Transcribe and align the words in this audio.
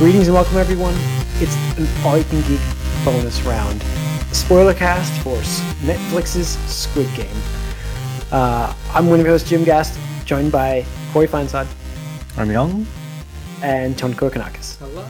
Greetings 0.00 0.28
and 0.28 0.34
welcome, 0.34 0.56
everyone. 0.56 0.94
It's 1.42 1.54
an 1.78 1.86
All 2.04 2.16
You 2.16 2.24
Can 2.24 2.40
Geek 2.48 2.60
bonus 3.04 3.42
round. 3.42 3.82
Spoiler 4.34 4.72
cast 4.72 5.12
for 5.22 5.36
Netflix's 5.86 6.56
Squid 6.72 7.06
Game. 7.14 7.28
Uh, 8.32 8.74
I'm 8.94 9.08
one 9.10 9.20
of 9.20 9.26
your 9.26 9.34
hosts, 9.34 9.48
Jim 9.48 9.62
Gast, 9.62 9.98
joined 10.24 10.50
by 10.52 10.86
Corey 11.12 11.28
Feinsod 11.28 11.66
I'm 12.38 12.50
young. 12.50 12.86
and 13.62 13.98
Tony 13.98 14.14
Kokonakis. 14.14 14.78
Hello. 14.78 15.06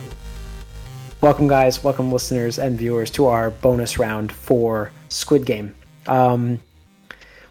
Welcome, 1.21 1.47
guys. 1.47 1.85
Welcome, 1.85 2.11
listeners 2.11 2.59
and 2.59 2.77
viewers, 2.77 3.11
to 3.13 3.27
our 3.27 3.51
bonus 3.51 3.97
round 3.99 4.33
for 4.33 4.91
Squid 5.09 5.47
Game. 5.47 5.73
Um, 6.09 6.59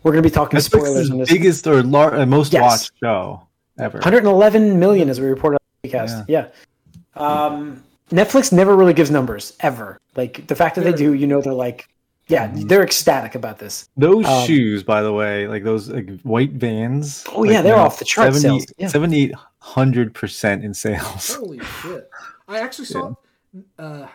we're 0.03 0.11
going 0.11 0.23
to 0.23 0.29
be 0.29 0.33
talking 0.33 0.59
spoilers 0.59 1.09
Netflix's 1.09 1.11
on 1.11 1.17
this. 1.19 1.29
biggest 1.31 1.67
or 1.67 1.83
lar- 1.83 2.15
uh, 2.17 2.25
most 2.25 2.51
Yes. 2.51 2.61
watched 2.61 2.91
show 3.01 3.47
ever. 3.79 3.99
111 3.99 4.77
million, 4.77 5.09
as 5.09 5.21
we 5.21 5.27
reported 5.27 5.55
on 5.55 5.59
the 5.83 5.89
podcast. 5.89 6.25
Yeah. 6.27 6.47
Um, 7.19 7.83
Netflix 8.09 8.51
never 8.51 8.75
really 8.75 8.93
gives 8.93 9.11
numbers 9.11 9.55
ever. 9.59 9.99
Like 10.15 10.47
the 10.47 10.55
fact 10.55 10.75
that 10.75 10.83
they 10.83 10.93
do, 10.93 11.13
you 11.13 11.27
know, 11.27 11.41
they're 11.41 11.53
like, 11.53 11.87
yeah, 12.27 12.47
Mm-hmm. 12.47 12.67
they're 12.67 12.83
ecstatic 12.83 13.35
about 13.35 13.57
this. 13.59 13.89
Those 13.97 14.25
Um, 14.25 14.45
shoes, 14.45 14.83
by 14.83 15.01
the 15.01 15.11
way, 15.13 15.47
like 15.47 15.63
those 15.63 15.89
like, 15.89 16.21
white 16.21 16.51
Vans. 16.51 17.25
Oh, 17.33 17.43
yeah, 17.43 17.61
they're 17.61 17.75
off 17.75 17.99
the 17.99 18.05
chart 18.05 18.35
sales. 18.35 18.65
Yeah. 18.77 18.87
7800 18.87 20.13
percent 20.13 20.63
in 20.63 20.73
sales. 20.73 21.35
Holy 21.35 21.59
shit. 21.59 22.09
I 22.47 22.59
actually 22.65 22.85
saw. 22.85 23.13
Uh, 23.77 24.07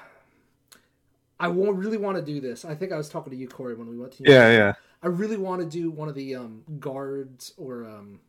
I 1.40 1.48
won't 1.48 1.76
really 1.76 1.96
want 1.98 2.16
to 2.16 2.22
do 2.22 2.40
this. 2.40 2.64
I 2.64 2.74
think 2.74 2.92
I 2.92 2.96
was 2.96 3.08
talking 3.08 3.30
to 3.32 3.36
you, 3.36 3.48
Corey, 3.48 3.74
when 3.74 3.88
we 3.88 3.98
went 3.98 4.12
to. 4.12 4.22
Yeah, 4.24 4.50
yeah. 4.52 4.72
I 5.02 5.08
really 5.08 5.36
want 5.36 5.60
to 5.60 5.66
do 5.68 5.90
one 5.90 6.08
of 6.08 6.14
the 6.14 6.36
um, 6.36 6.62
guards 6.78 7.52
or 7.56 7.84
um, 7.84 8.20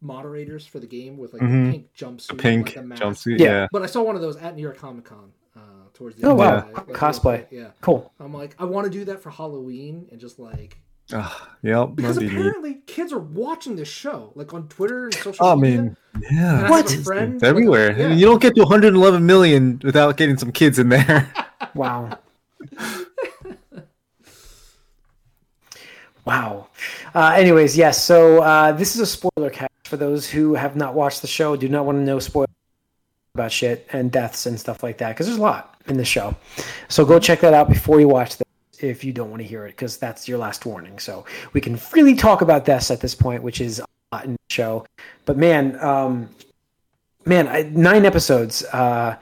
moderators 0.00 0.66
for 0.66 0.78
the 0.78 0.86
game 0.86 1.16
with 1.16 1.32
like 1.32 1.42
Mhm. 1.42 1.70
pink 1.70 1.86
jumpsuit, 1.96 2.38
Pink 2.38 2.66
like 2.68 2.76
a 2.76 2.82
mask. 2.82 3.02
jumpsuit. 3.02 3.38
Yeah. 3.38 3.46
Yeah. 3.46 3.66
But 3.72 3.82
I 3.82 3.86
saw 3.86 4.02
one 4.02 4.14
of 4.14 4.20
those 4.22 4.36
at 4.36 4.54
New 4.56 4.62
York 4.62 4.76
Comic 4.78 5.04
Con 5.04 5.32
uh, 5.56 5.60
towards 5.94 6.16
the 6.16 6.26
Oh, 6.26 6.30
end. 6.30 6.38
wow. 6.38 6.56
of 6.58 6.64
the 6.64 6.70
day. 6.70 6.74
Like, 6.92 7.00
Cosplay. 7.00 7.46
Yeah. 7.50 7.68
Cool. 7.80 8.12
I'm 8.20 8.32
like, 8.34 8.54
I 8.58 8.64
want 8.64 8.84
to 8.84 8.90
do 8.90 9.04
that 9.06 9.22
for 9.22 9.30
Halloween 9.30 10.06
and 10.10 10.20
just 10.20 10.38
like 10.38 10.78
Ah, 11.12 11.50
yep. 11.62 11.90
because 11.94 12.16
That'd 12.16 12.30
neat. 12.32 12.38
apparently 12.38 12.74
kids 12.86 13.12
are 13.12 13.18
watching 13.20 13.76
this 13.76 13.88
show 13.88 14.32
like 14.34 14.52
on 14.52 14.68
Twitter 14.68 15.04
and 15.04 15.14
social 15.14 15.46
Oh, 15.46 15.52
I 15.52 15.54
media. 15.54 15.82
mean, 15.82 15.96
yeah. 16.30 16.64
I 16.66 16.70
What? 16.70 16.90
friend, 16.90 17.34
It's 17.34 17.42
like, 17.42 17.48
everywhere. 17.50 17.96
yeah. 17.98 18.12
You 18.12 18.26
don't 18.26 18.42
get 18.42 18.54
to 18.56 18.62
111 18.62 19.24
million 19.24 19.80
without 19.84 20.16
getting 20.16 20.36
some 20.36 20.52
kids 20.52 20.78
in 20.78 20.88
there. 20.90 21.32
Wow. 21.74 22.18
wow. 26.24 26.68
Uh, 27.14 27.32
anyways, 27.36 27.76
yes. 27.76 28.02
So 28.04 28.42
uh, 28.42 28.72
this 28.72 28.94
is 28.94 29.00
a 29.02 29.06
spoiler 29.06 29.50
cast 29.50 29.70
for 29.86 29.96
those 29.96 30.28
who 30.28 30.54
have 30.54 30.76
not 30.76 30.94
watched 30.94 31.22
the 31.22 31.28
show. 31.28 31.56
Do 31.56 31.68
not 31.68 31.84
want 31.86 31.96
to 31.98 32.04
know 32.04 32.18
spoilers 32.18 32.48
about 33.34 33.52
shit 33.52 33.86
and 33.92 34.10
deaths 34.10 34.46
and 34.46 34.58
stuff 34.58 34.82
like 34.82 34.98
that 34.98 35.10
because 35.10 35.26
there's 35.26 35.38
a 35.38 35.42
lot 35.42 35.80
in 35.86 35.96
the 35.96 36.04
show. 36.04 36.34
So 36.88 37.04
go 37.04 37.18
check 37.18 37.40
that 37.40 37.54
out 37.54 37.68
before 37.68 38.00
you 38.00 38.08
watch 38.08 38.36
this 38.36 38.46
if 38.80 39.04
you 39.04 39.12
don't 39.12 39.30
want 39.30 39.42
to 39.42 39.48
hear 39.48 39.66
it 39.66 39.70
because 39.70 39.96
that's 39.96 40.28
your 40.28 40.38
last 40.38 40.66
warning. 40.66 40.98
So 40.98 41.24
we 41.52 41.60
can 41.60 41.76
freely 41.76 42.14
talk 42.14 42.40
about 42.40 42.64
this 42.64 42.90
at 42.90 43.00
this 43.00 43.14
point, 43.14 43.42
which 43.42 43.60
is 43.60 43.80
a 43.80 43.86
lot 44.12 44.24
in 44.24 44.32
the 44.32 44.38
show. 44.50 44.86
But 45.24 45.36
man, 45.36 45.78
um, 45.82 46.28
man, 47.24 47.48
I, 47.48 47.62
nine 47.62 48.04
episodes. 48.04 48.64
Uh, 48.64 49.16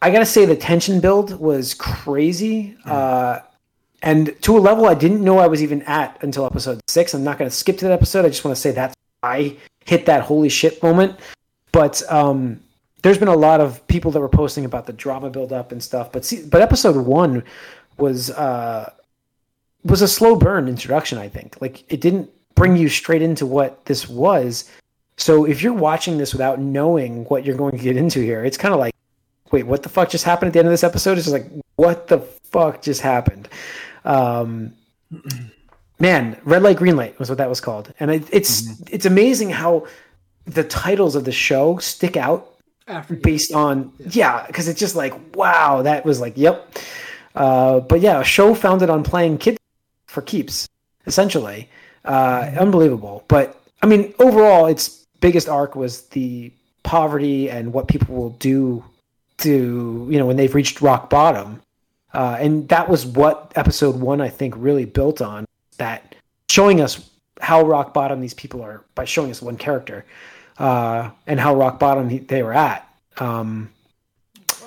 I 0.00 0.10
gotta 0.10 0.26
say 0.26 0.44
the 0.44 0.56
tension 0.56 1.00
build 1.00 1.38
was 1.38 1.74
crazy, 1.74 2.76
uh, 2.84 3.38
and 4.02 4.34
to 4.42 4.58
a 4.58 4.60
level 4.60 4.86
I 4.86 4.94
didn't 4.94 5.22
know 5.22 5.38
I 5.38 5.46
was 5.46 5.62
even 5.62 5.82
at 5.82 6.18
until 6.22 6.44
episode 6.44 6.80
six. 6.88 7.14
I'm 7.14 7.22
not 7.22 7.38
gonna 7.38 7.50
skip 7.50 7.78
to 7.78 7.84
that 7.86 7.92
episode. 7.92 8.24
I 8.24 8.28
just 8.28 8.44
want 8.44 8.56
to 8.56 8.60
say 8.60 8.72
that 8.72 8.96
I 9.22 9.56
hit 9.84 10.06
that 10.06 10.22
holy 10.22 10.48
shit 10.48 10.82
moment. 10.82 11.18
But 11.72 12.02
um, 12.10 12.60
there's 13.02 13.18
been 13.18 13.28
a 13.28 13.36
lot 13.36 13.60
of 13.60 13.86
people 13.86 14.10
that 14.12 14.20
were 14.20 14.28
posting 14.28 14.64
about 14.64 14.86
the 14.86 14.92
drama 14.92 15.30
build 15.30 15.52
up 15.52 15.72
and 15.72 15.82
stuff. 15.82 16.12
But 16.12 16.24
see, 16.24 16.44
but 16.44 16.60
episode 16.60 16.96
one 16.96 17.42
was 17.98 18.30
uh, 18.30 18.92
was 19.84 20.02
a 20.02 20.08
slow 20.08 20.36
burn 20.36 20.68
introduction. 20.68 21.18
I 21.18 21.28
think 21.28 21.60
like 21.60 21.90
it 21.92 22.00
didn't 22.00 22.30
bring 22.54 22.76
you 22.76 22.88
straight 22.88 23.22
into 23.22 23.46
what 23.46 23.84
this 23.86 24.08
was. 24.08 24.70
So 25.16 25.44
if 25.44 25.62
you're 25.62 25.72
watching 25.72 26.18
this 26.18 26.32
without 26.32 26.58
knowing 26.58 27.24
what 27.24 27.44
you're 27.44 27.56
going 27.56 27.76
to 27.76 27.82
get 27.82 27.96
into 27.96 28.20
here, 28.20 28.44
it's 28.44 28.56
kind 28.56 28.74
of 28.74 28.80
like 28.80 28.92
wait, 29.52 29.66
what 29.66 29.82
the 29.82 29.88
fuck 29.88 30.10
just 30.10 30.24
happened 30.24 30.48
at 30.48 30.52
the 30.54 30.58
end 30.58 30.66
of 30.66 30.72
this 30.72 30.82
episode? 30.82 31.18
It's 31.18 31.26
just 31.26 31.32
like, 31.32 31.46
what 31.76 32.08
the 32.08 32.18
fuck 32.18 32.82
just 32.82 33.00
happened? 33.02 33.48
Um, 34.04 34.72
man, 36.02 36.36
red 36.42 36.64
light, 36.64 36.76
green 36.76 36.96
light 36.96 37.16
was 37.20 37.28
what 37.28 37.38
that 37.38 37.48
was 37.48 37.60
called, 37.60 37.94
and 38.00 38.10
it, 38.10 38.24
it's 38.32 38.80
it's 38.90 39.06
amazing 39.06 39.50
how 39.50 39.86
the 40.44 40.64
titles 40.64 41.14
of 41.14 41.24
the 41.24 41.32
show 41.32 41.78
stick 41.78 42.16
out 42.16 42.54
after 42.88 43.14
based 43.14 43.54
on 43.54 43.92
yeah, 44.10 44.44
because 44.46 44.68
it's 44.68 44.80
just 44.80 44.96
like 44.96 45.14
wow, 45.36 45.80
that 45.82 46.04
was 46.04 46.20
like 46.20 46.34
yep. 46.36 46.76
Uh, 47.34 47.80
but 47.80 48.00
yeah, 48.00 48.20
a 48.20 48.24
show 48.24 48.54
founded 48.54 48.90
on 48.90 49.02
playing 49.02 49.38
kids 49.38 49.58
for 50.06 50.20
keeps, 50.20 50.68
essentially, 51.06 51.70
uh, 52.04 52.50
unbelievable. 52.58 53.24
But 53.28 53.58
I 53.80 53.86
mean, 53.86 54.12
overall, 54.18 54.66
its 54.66 55.06
biggest 55.20 55.48
arc 55.48 55.76
was 55.76 56.02
the 56.08 56.52
poverty 56.82 57.48
and 57.48 57.72
what 57.72 57.86
people 57.86 58.16
will 58.16 58.30
do 58.30 58.84
to 59.38 60.08
you 60.10 60.18
know 60.18 60.26
when 60.26 60.36
they've 60.36 60.54
reached 60.54 60.82
rock 60.82 61.08
bottom. 61.08 61.62
Uh, 62.12 62.36
and 62.38 62.68
that 62.68 62.90
was 62.90 63.06
what 63.06 63.50
episode 63.56 63.98
one 63.98 64.20
i 64.20 64.28
think 64.28 64.52
really 64.58 64.84
built 64.84 65.22
on 65.22 65.46
that 65.82 66.14
showing 66.48 66.80
us 66.80 67.10
how 67.40 67.62
rock 67.66 67.92
bottom 67.92 68.20
these 68.20 68.34
people 68.34 68.62
are 68.62 68.84
by 68.94 69.04
showing 69.04 69.30
us 69.30 69.42
one 69.42 69.56
character 69.56 70.04
uh, 70.58 71.10
and 71.26 71.40
how 71.40 71.54
rock 71.56 71.78
bottom 71.80 72.08
he, 72.08 72.18
they 72.18 72.42
were 72.42 72.52
at 72.54 72.86
um, 73.18 73.68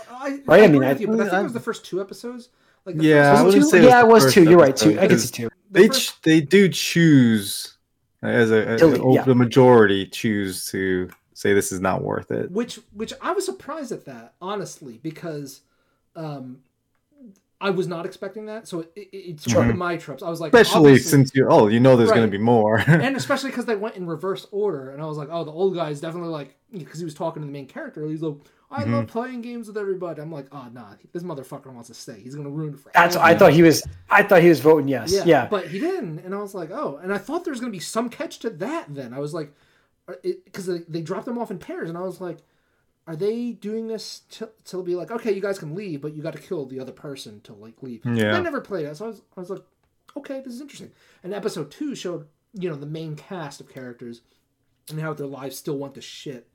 I, 0.09 0.39
Right, 0.45 0.61
I 0.61 0.63
I, 0.63 0.67
mean, 0.67 0.83
I- 0.83 0.91
you, 0.95 1.07
but 1.07 1.19
I 1.19 1.23
think 1.23 1.33
I- 1.33 1.39
it 1.41 1.43
was 1.43 1.53
the 1.53 1.59
first 1.59 1.85
two 1.85 2.01
episodes. 2.01 2.49
Like 2.85 2.95
Yeah, 2.99 3.31
first 3.31 3.39
I 3.39 3.43
was 3.45 3.55
wouldn't 3.55 3.63
two? 3.63 3.69
say 3.69 3.77
it 3.77 3.81
was 3.81 3.89
yeah 3.89 3.99
it 4.01 4.07
was 4.07 4.33
two 4.33 4.43
you're 4.43 4.59
right 4.59 4.69
episode, 4.69 4.91
two 4.93 4.99
i 4.99 5.01
guess 5.01 5.01
because 5.07 5.23
it's 5.23 5.31
two 5.31 5.49
the 5.71 5.79
They 5.79 5.87
first- 5.87 6.15
ch- 6.17 6.21
they 6.21 6.41
do 6.41 6.69
choose 6.69 7.77
as 8.21 8.51
a, 8.51 8.67
as 8.67 8.79
Delete, 8.81 9.01
a- 9.01 9.11
yeah. 9.13 9.23
the 9.23 9.35
majority 9.35 10.05
choose 10.07 10.67
to 10.71 11.09
say 11.33 11.53
this 11.53 11.71
is 11.71 11.79
not 11.81 12.01
worth 12.03 12.29
it. 12.31 12.51
which 12.51 12.79
which 12.93 13.13
I 13.21 13.31
was 13.33 13.45
surprised 13.45 13.91
at 13.91 14.05
that 14.05 14.33
honestly 14.41 14.99
because 15.01 15.61
um 16.15 16.59
I 17.65 17.69
was 17.71 17.87
not 17.87 18.05
expecting 18.05 18.45
that 18.45 18.67
so 18.67 18.81
it, 18.81 18.91
it, 18.95 19.09
it 19.31 19.39
struck 19.41 19.65
Mhm. 19.65 19.77
my 19.77 19.97
tropes 19.97 20.21
I 20.23 20.29
was 20.29 20.39
like 20.41 20.53
Especially 20.53 20.97
since 20.99 21.33
you're, 21.35 21.51
oh 21.51 21.67
you 21.67 21.79
know 21.79 21.95
there's 21.97 22.11
going 22.11 22.29
to 22.31 22.37
be 22.39 22.43
more. 22.55 22.77
and 22.87 23.15
especially 23.15 23.49
because 23.49 23.65
they 23.65 23.75
went 23.75 23.95
in 23.95 24.05
reverse 24.07 24.45
order 24.51 24.91
and 24.91 25.01
I 25.01 25.05
was 25.05 25.17
like 25.17 25.29
oh 25.31 25.43
the 25.43 25.51
old 25.51 25.73
guy 25.75 25.89
is 25.89 25.99
definitely 25.99 26.29
like 26.29 26.55
because 26.71 26.99
he 26.99 27.05
was 27.05 27.13
talking 27.13 27.41
to 27.41 27.45
the 27.45 27.51
main 27.51 27.67
character 27.67 28.05
he's 28.07 28.21
like 28.21 28.35
I 28.71 28.83
Mm-hmm. 28.83 28.93
love 28.93 29.07
playing 29.07 29.41
games 29.41 29.67
with 29.67 29.77
everybody. 29.77 30.21
I'm 30.21 30.31
like 30.31 30.47
oh 30.51 30.67
nah 30.73 30.93
this 31.13 31.23
motherfucker 31.23 31.71
wants 31.73 31.87
to 31.89 31.93
stay. 31.95 32.19
He's 32.19 32.35
gonna 32.35 32.49
ruin 32.49 32.73
it 32.73 32.79
for 32.79 32.91
that's 32.93 33.15
i 33.15 33.33
thought 33.35 33.53
he 33.53 33.63
was 33.63 33.83
i 34.09 34.21
thought 34.23 34.41
he 34.41 34.49
was 34.49 34.59
voting 34.59 34.87
yes. 34.87 35.11
Yeah, 35.13 35.23
yeah, 35.25 35.47
but 35.55 35.67
he 35.67 35.79
didn't 35.79 36.19
and 36.25 36.33
I 36.35 36.39
was 36.39 36.53
like 36.53 36.71
oh 36.71 36.99
and 37.01 37.13
I 37.13 37.17
thought 37.17 37.43
there 37.45 37.53
was 37.55 37.59
gonna 37.61 37.71
be 37.71 37.79
some 37.95 38.09
catch 38.09 38.39
to 38.39 38.49
that 38.65 38.85
then. 38.93 39.13
I 39.13 39.19
was 39.19 39.33
like 39.33 39.49
because 40.23 40.65
they, 40.67 40.79
they 40.87 41.01
dropped 41.01 41.25
them 41.25 41.37
off 41.39 41.49
in 41.49 41.57
pairs 41.57 41.89
and 41.89 41.97
I 41.97 42.01
was 42.01 42.21
like 42.21 42.37
are 43.07 43.15
they 43.15 43.51
doing 43.51 43.87
this 43.87 44.21
to, 44.31 44.49
to 44.65 44.81
be 44.83 44.95
like 44.95 45.11
okay 45.11 45.31
you 45.31 45.41
guys 45.41 45.59
can 45.59 45.75
leave 45.75 46.01
but 46.01 46.13
you 46.15 46.23
got 46.23 46.33
to 46.33 46.41
kill 46.41 46.65
the 46.65 46.79
other 46.79 46.91
person 46.91 47.39
to 47.41 47.53
like 47.53 47.81
leave 47.83 48.01
Yeah. 48.05 48.35
i 48.37 48.41
never 48.41 48.61
played 48.61 48.85
it 48.85 48.97
so 48.97 49.05
I 49.05 49.07
was, 49.09 49.21
I 49.37 49.39
was 49.39 49.49
like 49.49 49.63
okay 50.17 50.41
this 50.43 50.53
is 50.53 50.61
interesting 50.61 50.91
and 51.23 51.33
episode 51.33 51.69
two 51.71 51.95
showed 51.95 52.27
you 52.53 52.69
know 52.69 52.75
the 52.75 52.85
main 52.85 53.15
cast 53.15 53.59
of 53.61 53.69
characters 53.69 54.21
and 54.89 54.99
how 54.99 55.13
their 55.13 55.27
lives 55.27 55.57
still 55.57 55.77
went 55.77 55.93
to 55.95 56.01
shit 56.01 56.47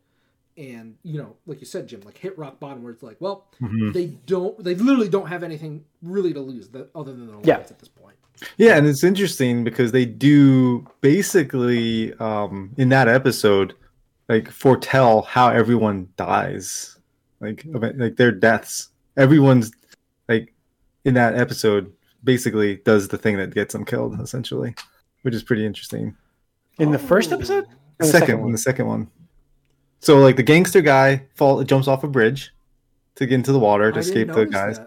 and 0.56 0.96
you 1.04 1.18
know 1.18 1.36
like 1.46 1.60
you 1.60 1.66
said 1.66 1.86
jim 1.86 2.00
like 2.04 2.18
hit 2.18 2.36
rock 2.36 2.58
bottom 2.58 2.82
where 2.82 2.92
it's 2.92 3.02
like 3.02 3.16
well 3.20 3.46
Mm-hmm. 3.62 3.92
they 3.92 4.06
don't 4.26 4.62
they 4.64 4.74
literally 4.74 5.08
don't 5.08 5.28
have 5.28 5.42
anything 5.42 5.84
really 6.02 6.32
to 6.32 6.40
lose 6.40 6.68
that, 6.70 6.90
other 6.94 7.12
than 7.12 7.26
their 7.28 7.36
Yeah. 7.44 7.58
lives 7.58 7.70
at 7.70 7.78
this 7.78 7.88
point 7.88 8.16
Yeah, 8.56 8.76
and 8.78 8.86
it's 8.86 9.04
interesting 9.04 9.62
because 9.64 9.92
they 9.92 10.06
do 10.06 10.86
basically 11.02 12.14
um, 12.14 12.72
in 12.78 12.88
that 12.88 13.06
episode 13.06 13.74
like 14.30 14.48
foretell 14.50 15.22
how 15.22 15.48
everyone 15.48 16.08
dies, 16.16 16.96
like 17.40 17.64
like 17.74 18.14
their 18.16 18.30
deaths. 18.32 18.90
Everyone's 19.16 19.72
like 20.28 20.54
in 21.04 21.14
that 21.14 21.34
episode 21.34 21.92
basically 22.22 22.76
does 22.84 23.08
the 23.08 23.18
thing 23.18 23.36
that 23.38 23.52
gets 23.52 23.72
them 23.72 23.84
killed, 23.84 24.20
essentially, 24.20 24.74
which 25.22 25.34
is 25.34 25.42
pretty 25.42 25.66
interesting. 25.66 26.16
in 26.78 26.92
the 26.92 26.98
first 26.98 27.32
Oh. 27.32 27.36
episode 27.36 27.66
The 27.98 28.06
second, 28.06 28.20
second 28.20 28.34
one. 28.36 28.42
one? 28.44 28.52
the 28.52 28.58
second 28.58 28.86
one. 28.86 29.10
So 29.98 30.18
like 30.18 30.36
the 30.36 30.42
gangster 30.42 30.80
guy 30.80 31.26
fall 31.34 31.62
jumps 31.64 31.88
off 31.88 32.04
a 32.04 32.08
bridge 32.08 32.52
to 33.16 33.26
get 33.26 33.34
into 33.34 33.52
the 33.52 33.58
water 33.58 33.90
to 33.92 33.98
I 33.98 34.00
escape 34.00 34.28
the 34.28 34.46
notice 34.46 34.54
guys. 34.54 34.80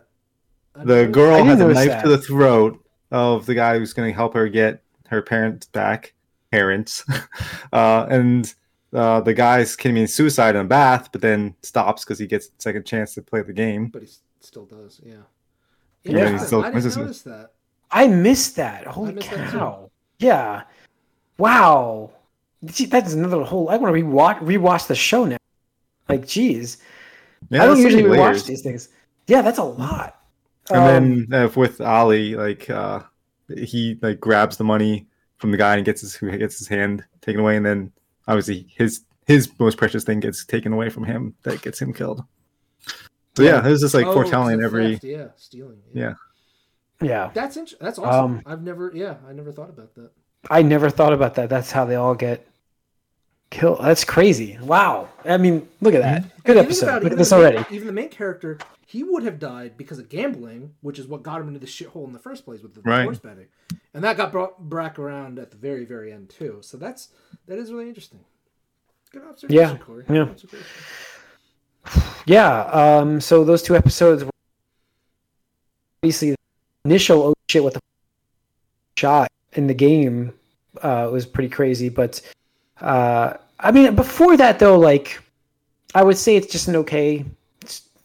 The 0.86 1.06
girl 1.06 1.44
has 1.44 1.60
a 1.62 1.68
knife 1.68 1.88
that. 1.90 2.04
to 2.04 2.10
the 2.10 2.18
throat 2.18 2.84
of 3.12 3.46
the 3.46 3.54
guy 3.54 3.78
who's 3.78 3.94
going 3.94 4.10
to 4.10 4.16
help 4.16 4.34
her 4.34 4.48
get 4.48 4.82
her 5.10 5.22
parents 5.22 5.68
back. 5.68 6.14
Parents, 6.52 7.04
uh, 7.74 8.06
and 8.10 8.54
uh, 8.94 9.22
the 9.22 9.34
guy's 9.34 9.76
committing 9.76 10.08
suicide 10.08 10.56
in 10.56 10.62
a 10.62 10.68
bath, 10.68 11.10
but 11.12 11.22
then 11.22 11.56
stops 11.64 12.04
because 12.04 12.20
he 12.20 12.28
gets 12.28 12.48
a 12.48 12.50
second 12.60 12.86
chance 12.86 13.14
to 13.16 13.22
play 13.22 13.42
the 13.42 13.54
game. 13.54 13.88
but 13.88 14.02
he 14.04 14.10
still 14.40 14.66
does. 14.66 15.02
Yeah. 15.04 15.16
Yeah, 16.04 16.12
Interesting. 16.12 16.38
he 16.40 16.46
still 16.46 16.60
I 16.60 16.64
didn't 16.66 16.76
misses 16.76 16.98
it. 16.98 17.00
notice 17.02 17.22
that. 17.24 17.52
I 17.92 18.08
missed 18.08 18.56
that. 18.58 18.88
Holy 18.88 19.14
missed 19.14 19.30
that 19.32 19.52
cow! 19.52 19.90
Yeah. 20.20 20.64
Wow. 21.38 22.12
Gee, 22.66 22.86
that's 22.86 23.14
another 23.14 23.44
whole. 23.44 23.70
I 23.70 23.78
want 23.78 23.96
to 23.96 24.02
rewatch 24.02 24.40
rewatch 24.40 24.88
the 24.88 24.96
show 24.96 25.26
now. 25.26 25.38
Like, 26.10 26.28
geez. 26.28 26.78
Yeah, 27.50 27.64
I 27.64 27.66
don't 27.68 27.80
usually 27.80 28.04
some 28.04 28.12
watch 28.12 28.20
layers. 28.20 28.44
these 28.46 28.62
things. 28.62 28.90
Yeah, 29.28 29.42
that's 29.42 29.58
a 29.60 29.64
lot. 29.64 30.20
And 30.72 30.78
Um, 30.80 31.26
then 31.30 31.44
uh, 31.46 31.50
with 31.56 31.82
Ali, 31.82 32.36
like 32.36 32.70
uh, 32.70 33.02
he 33.56 33.98
like 34.02 34.20
grabs 34.20 34.58
the 34.58 34.64
money 34.64 35.08
from 35.38 35.52
the 35.52 35.58
guy 35.58 35.76
and 35.76 35.86
gets 35.86 36.02
his 36.02 36.18
gets 36.18 36.58
his 36.58 36.68
hand 36.68 37.04
taken 37.22 37.42
away, 37.42 37.58
and 37.58 37.66
then 37.66 37.92
obviously 38.28 38.68
his 38.78 39.02
his 39.26 39.50
most 39.60 39.78
precious 39.78 40.04
thing 40.04 40.20
gets 40.20 40.46
taken 40.46 40.74
away 40.74 40.90
from 40.90 41.06
him 41.06 41.34
that 41.44 41.62
gets 41.62 41.82
him 41.82 41.94
killed. 41.94 42.24
So 43.36 43.44
yeah, 43.44 43.66
it 43.66 43.70
was 43.70 43.82
just 43.82 43.94
like 43.94 44.06
Oh, 44.06 44.14
foretelling 44.14 44.60
the 44.60 44.66
every. 44.66 44.92
theft, 44.94 45.04
yeah, 45.06 45.28
stealing. 45.38 45.80
Yeah. 45.94 46.14
yeah, 47.02 47.32
That's 47.34 47.58
int- 47.58 47.74
that's 47.80 47.98
awesome. 47.98 48.36
Um, 48.36 48.42
I've 48.46 48.62
never, 48.62 48.92
yeah, 48.94 49.16
I 49.28 49.34
never 49.34 49.52
thought 49.52 49.70
about 49.70 49.96
that. 49.96 50.12
I 50.52 50.62
never 50.62 50.90
thought 50.90 51.14
about 51.14 51.36
that. 51.36 51.50
That's 51.50 51.72
how 51.72 51.86
they 51.86 51.96
all 51.96 52.14
get 52.16 52.46
killed. 53.50 53.80
That's 53.82 54.04
crazy. 54.04 54.58
Wow. 54.62 55.10
I 55.26 55.38
mean, 55.38 55.68
look 55.82 55.94
at 55.96 56.02
that. 56.02 56.44
Good 56.44 56.58
episode. 56.58 57.02
Look 57.04 57.14
at 57.14 57.18
this 57.18 57.30
the 57.30 57.38
main- 57.38 57.46
already. 57.56 57.76
Even 57.76 57.88
the 57.88 57.94
main 57.94 58.10
character, 58.10 58.60
he 58.94 59.02
would 59.04 59.24
have 59.24 59.40
died 59.40 59.76
because 59.76 59.98
of 59.98 60.08
gambling, 60.08 60.76
which 60.82 61.00
is 61.00 61.08
what 61.08 61.24
got 61.24 61.42
him 61.42 61.48
into 61.48 61.60
the 61.60 61.66
shithole 61.66 62.06
in 62.06 62.14
the 62.14 62.20
first 62.20 62.46
place 62.46 62.62
with 62.62 62.76
the 62.76 62.82
Right. 62.82 63.06
horse 63.06 63.18
betting, 63.18 63.48
and 63.96 64.04
that 64.04 64.18
got 64.18 64.32
brought 64.32 64.70
back 64.70 65.00
around 65.00 65.40
at 65.40 65.50
the 65.50 65.58
very, 65.58 65.84
very 65.84 66.14
end 66.14 66.30
too. 66.30 66.60
So 66.62 66.78
that's 66.78 67.10
that 67.48 67.58
is 67.58 67.72
really 67.74 67.88
interesting. 67.88 68.20
Good 69.12 69.24
observation, 69.24 69.60
Yeah, 69.60 69.78
Corey. 69.78 70.04
yeah. 70.08 70.14
Good 70.26 70.30
observation. 70.30 70.66
Yeah. 72.28 72.62
Um. 72.66 73.20
So 73.20 73.44
those 73.44 73.64
two 73.64 73.76
episodes 73.76 74.24
were 74.24 74.30
obviously 76.04 76.30
the 76.32 76.38
initial 76.86 77.24
oh 77.24 77.34
shit 77.50 77.64
what 77.64 77.74
the 77.74 77.80
shot 78.96 79.28
in 79.54 79.66
the 79.66 79.74
game 79.74 80.34
uh, 80.84 81.10
was 81.12 81.26
pretty 81.26 81.50
crazy, 81.50 81.90
but 81.90 82.22
uh, 82.80 83.34
I 83.60 83.72
mean 83.72 83.96
before 83.96 84.38
that 84.38 84.60
though, 84.60 84.78
like 84.78 85.20
I 85.96 86.04
would 86.04 86.18
say 86.18 86.36
it's 86.36 86.52
just 86.52 86.68
an 86.68 86.76
okay 86.76 87.26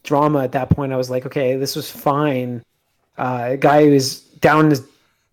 drama 0.09 0.43
at 0.43 0.53
that 0.53 0.71
point. 0.71 0.93
I 0.93 0.97
was 0.97 1.11
like, 1.11 1.27
okay, 1.27 1.57
this 1.57 1.77
was 1.77 1.91
fine. 1.91 2.63
Uh, 3.19 3.51
a 3.53 3.57
guy 3.57 3.85
who 3.85 3.93
is 3.93 4.21
down 4.41 4.71
the 4.71 4.85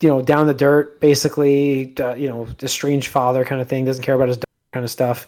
you 0.01 0.09
know 0.09 0.21
down 0.21 0.45
the 0.47 0.53
dirt 0.53 0.99
basically, 0.99 1.93
uh, 1.99 2.13
you 2.15 2.27
know, 2.29 2.47
a 2.61 2.67
strange 2.67 3.07
father 3.07 3.45
kind 3.45 3.61
of 3.61 3.67
thing, 3.67 3.85
doesn't 3.85 4.03
care 4.03 4.15
about 4.15 4.27
his 4.27 4.37
daughter 4.37 4.71
kind 4.73 4.83
of 4.83 4.91
stuff. 4.91 5.27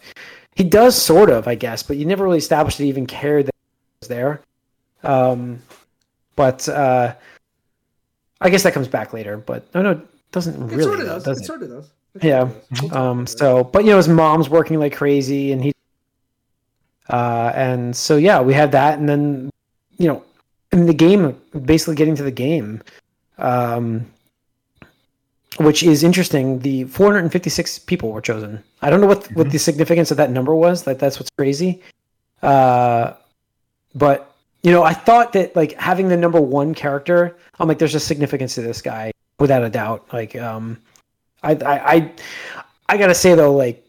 He 0.54 0.64
does 0.64 1.00
sort 1.00 1.30
of, 1.30 1.48
I 1.48 1.54
guess, 1.54 1.82
but 1.82 1.96
you 1.96 2.04
never 2.04 2.24
really 2.24 2.38
established 2.38 2.78
that 2.78 2.84
he 2.84 2.90
even 2.90 3.06
cared 3.06 3.46
that 3.46 3.54
he 3.54 3.96
was 4.02 4.08
there. 4.08 4.40
Um, 5.04 5.62
but 6.36 6.68
uh, 6.68 7.14
I 8.40 8.50
guess 8.50 8.62
that 8.64 8.74
comes 8.74 8.88
back 8.88 9.12
later. 9.12 9.36
But 9.38 9.72
no, 9.74 9.82
no, 9.82 9.90
it 9.92 10.00
doesn't 10.32 10.54
It 10.60 10.76
really, 10.76 10.82
sort 10.82 11.00
of 11.00 11.06
though, 11.06 11.14
does. 11.14 11.24
does 11.24 11.38
it 11.38 11.42
it? 11.42 11.46
sort 11.46 11.62
of 11.62 11.68
does. 11.70 11.90
It 12.16 12.24
Yeah. 12.24 12.48
does. 12.74 12.92
Um, 12.92 13.26
so, 13.26 13.64
but 13.64 13.84
you 13.84 13.90
know, 13.90 13.96
his 13.98 14.08
mom's 14.08 14.48
working 14.48 14.78
like 14.80 14.94
crazy, 14.96 15.52
and 15.52 15.62
he, 15.62 15.72
uh, 17.08 17.52
and 17.54 17.94
so 17.94 18.16
yeah, 18.16 18.40
we 18.40 18.54
had 18.54 18.72
that, 18.72 18.98
and 18.98 19.08
then 19.08 19.50
you 19.98 20.08
know, 20.08 20.22
in 20.72 20.86
the 20.86 20.94
game, 20.94 21.40
basically 21.64 21.94
getting 21.94 22.16
to 22.16 22.22
the 22.22 22.30
game, 22.30 22.82
um, 23.38 24.06
which 25.58 25.82
is 25.82 26.04
interesting. 26.04 26.58
The 26.60 26.84
456 26.84 27.80
people 27.80 28.12
were 28.12 28.20
chosen. 28.20 28.62
I 28.82 28.90
don't 28.90 29.00
know 29.00 29.06
what 29.06 29.26
what 29.32 29.50
the 29.50 29.58
significance 29.58 30.10
of 30.10 30.16
that 30.18 30.30
number 30.30 30.54
was. 30.54 30.86
Like 30.86 30.98
that's 30.98 31.18
what's 31.18 31.30
crazy. 31.36 31.82
Uh, 32.42 33.14
but 33.94 34.34
you 34.62 34.72
know, 34.72 34.82
I 34.82 34.92
thought 34.92 35.32
that 35.32 35.54
like 35.56 35.72
having 35.74 36.08
the 36.08 36.16
number 36.16 36.40
one 36.40 36.74
character, 36.74 37.36
I'm 37.58 37.68
like, 37.68 37.78
there's 37.78 37.94
a 37.94 38.00
significance 38.00 38.54
to 38.56 38.62
this 38.62 38.82
guy 38.82 39.12
without 39.38 39.62
a 39.62 39.70
doubt. 39.70 40.06
Like, 40.12 40.36
um, 40.36 40.78
I, 41.42 41.52
I, 41.52 41.94
I, 41.94 42.12
I 42.88 42.96
gotta 42.96 43.14
say 43.14 43.34
though, 43.34 43.54
like, 43.54 43.84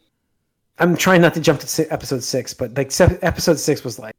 I'm 0.79 0.95
trying 0.95 1.21
not 1.21 1.33
to 1.33 1.41
jump 1.41 1.59
to 1.59 1.93
episode 1.93 2.23
six, 2.23 2.53
but 2.53 2.75
like 2.75 2.91
episode 2.99 3.59
six 3.59 3.83
was 3.83 3.99
like 3.99 4.15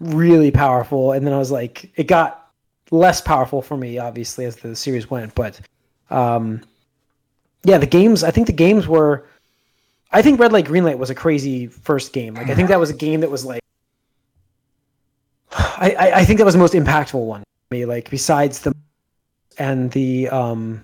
really 0.00 0.50
powerful, 0.50 1.12
and 1.12 1.26
then 1.26 1.32
I 1.32 1.38
was 1.38 1.50
like, 1.50 1.90
it 1.96 2.08
got 2.08 2.50
less 2.90 3.20
powerful 3.20 3.62
for 3.62 3.76
me, 3.76 3.98
obviously, 3.98 4.44
as 4.44 4.56
the 4.56 4.74
series 4.76 5.10
went. 5.10 5.34
But, 5.34 5.60
um, 6.10 6.62
yeah, 7.64 7.78
the 7.78 7.86
games. 7.86 8.24
I 8.24 8.30
think 8.30 8.46
the 8.46 8.52
games 8.52 8.86
were. 8.88 9.26
I 10.10 10.20
think 10.20 10.38
Red 10.38 10.52
Light 10.52 10.66
Green 10.66 10.84
Light 10.84 10.98
was 10.98 11.08
a 11.08 11.14
crazy 11.14 11.68
first 11.68 12.12
game. 12.12 12.34
Like, 12.34 12.50
I 12.50 12.54
think 12.54 12.68
that 12.68 12.78
was 12.78 12.90
a 12.90 12.94
game 12.94 13.20
that 13.20 13.30
was 13.30 13.44
like. 13.44 13.62
I, 15.52 16.12
I, 16.16 16.24
think 16.24 16.38
that 16.38 16.44
was 16.44 16.54
the 16.54 16.60
most 16.60 16.74
impactful 16.74 17.26
one 17.26 17.42
for 17.42 17.74
me. 17.74 17.84
Like 17.84 18.08
besides 18.08 18.60
the 18.60 18.74
and 19.58 19.90
the 19.90 20.28
um 20.28 20.82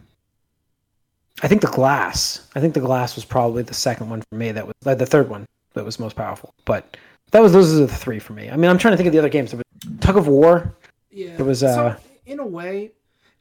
I 1.42 1.48
think 1.48 1.60
the 1.60 1.68
glass. 1.68 2.46
I 2.54 2.60
think 2.60 2.74
the 2.74 2.80
glass 2.80 3.14
was 3.14 3.24
probably 3.24 3.62
the 3.62 3.74
second 3.74 4.10
one 4.10 4.22
for 4.28 4.34
me. 4.36 4.52
That 4.52 4.66
was 4.66 4.74
like 4.84 4.98
the 4.98 5.06
third 5.06 5.28
one 5.28 5.46
that 5.74 5.84
was 5.84 5.98
most 6.00 6.16
powerful. 6.16 6.52
But 6.64 6.96
that 7.30 7.40
was 7.40 7.52
those 7.52 7.74
are 7.74 7.86
the 7.86 7.88
three 7.88 8.18
for 8.18 8.32
me. 8.32 8.50
I 8.50 8.56
mean, 8.56 8.70
I'm 8.70 8.78
trying 8.78 8.92
to 8.92 8.96
think 8.96 9.06
of 9.06 9.12
the 9.12 9.18
other 9.18 9.28
games. 9.28 9.52
There 9.52 9.58
was 9.58 9.98
Tug 10.00 10.16
of 10.16 10.26
War. 10.28 10.74
Yeah, 11.10 11.36
It 11.38 11.42
was, 11.42 11.62
uh, 11.62 11.96
so 11.96 12.00
in 12.26 12.38
a 12.40 12.46
way, 12.46 12.92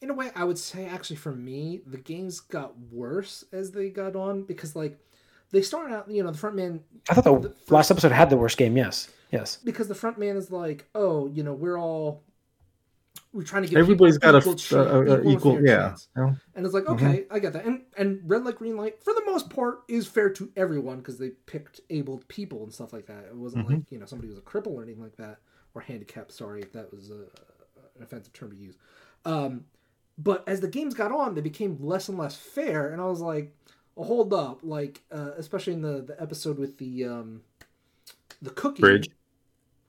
in 0.02 0.10
a 0.10 0.14
way, 0.14 0.32
I 0.36 0.44
would 0.44 0.58
say 0.58 0.86
actually 0.86 1.18
for 1.18 1.32
me, 1.34 1.82
the 1.86 1.98
games 1.98 2.40
got 2.40 2.74
worse 2.92 3.44
as 3.52 3.72
they 3.72 3.90
got 3.90 4.16
on 4.16 4.44
because 4.44 4.76
like 4.76 4.98
they 5.52 5.62
started 5.62 5.94
out, 5.94 6.10
you 6.10 6.24
know, 6.24 6.32
the 6.32 6.38
front 6.38 6.56
man 6.56 6.82
I 7.10 7.14
thought 7.14 7.24
the, 7.24 7.40
The 7.40 7.50
first- 7.56 7.72
last 7.72 7.92
episode 7.92 8.12
had 8.12 8.30
the 8.30 8.38
worst 8.38 8.58
game. 8.58 8.78
Yes, 8.78 9.10
yes. 9.32 9.58
because 9.64 9.88
the 9.88 9.96
front 9.96 10.18
man 10.18 10.38
is 10.38 10.52
like, 10.52 10.86
oh, 10.96 11.28
you 11.28 11.44
know, 11.44 11.54
we're 11.54 11.78
all 11.80 12.24
we're 13.38 13.44
trying 13.44 13.62
to 13.62 13.70
give 13.70 13.78
everybody's 13.78 14.18
got 14.18 14.34
a, 14.34 14.40
equal, 14.40 14.54
a, 14.54 14.56
chance- 14.56 14.72
a, 14.72 14.78
a 14.80 15.20
and 15.20 15.30
equal, 15.30 15.64
yeah. 15.64 15.96
you? 16.16 16.36
And 16.56 16.66
it's 16.66 16.74
like, 16.74 16.88
okay, 16.88 17.26
I 17.30 17.38
get 17.38 17.54
that. 17.54 17.66
And 17.66 17.84
and 17.96 18.20
red 18.26 18.44
light, 18.44 18.56
green 18.56 18.76
light, 18.76 19.04
for 19.04 19.14
the 19.14 19.24
most 19.28 19.52
part, 19.52 19.84
is 19.88 20.08
fair 20.08 20.32
to 20.32 20.52
everyone 20.58 20.98
because 20.98 21.20
they 21.20 21.30
picked 21.46 21.82
abled 21.92 22.28
people 22.30 22.64
and 22.64 22.74
stuff 22.74 22.94
like 22.94 23.06
that. 23.06 23.26
It 23.26 23.36
wasn't 23.36 23.70
like 23.70 23.92
you 23.92 24.00
know 24.00 24.08
somebody 24.08 24.28
was 24.28 24.40
a 24.40 24.42
cripple 24.42 24.72
or 24.74 24.82
anything 24.82 25.04
like 25.04 25.18
that 25.18 25.38
or 25.76 25.82
handicapped. 25.82 26.32
Sorry 26.32 26.62
if 26.62 26.74
that 26.74 26.92
was 26.92 27.12
a, 27.12 27.14
an 27.96 28.02
offensive 28.02 28.34
term 28.34 28.50
to 28.50 28.58
use. 28.58 28.76
Um, 29.24 29.66
but 30.18 30.44
as 30.48 30.60
the 30.60 30.68
games 30.68 30.96
got 30.96 31.12
on, 31.12 31.36
they 31.36 31.42
became 31.42 31.78
less 31.80 32.10
and 32.10 32.18
less 32.18 32.36
fair, 32.36 32.92
and 32.92 33.00
I 33.00 33.06
was 33.06 33.22
like, 33.22 33.56
well, 33.96 34.08
hold 34.08 34.34
up, 34.34 34.62
like 34.64 35.04
uh, 35.12 35.32
especially 35.38 35.74
in 35.74 35.84
the 35.84 36.02
the 36.02 36.20
episode 36.20 36.58
with 36.58 36.80
the 36.80 37.06
um, 37.06 37.42
the 38.42 38.50
cookie 38.50 38.82
Bridge. 38.82 39.10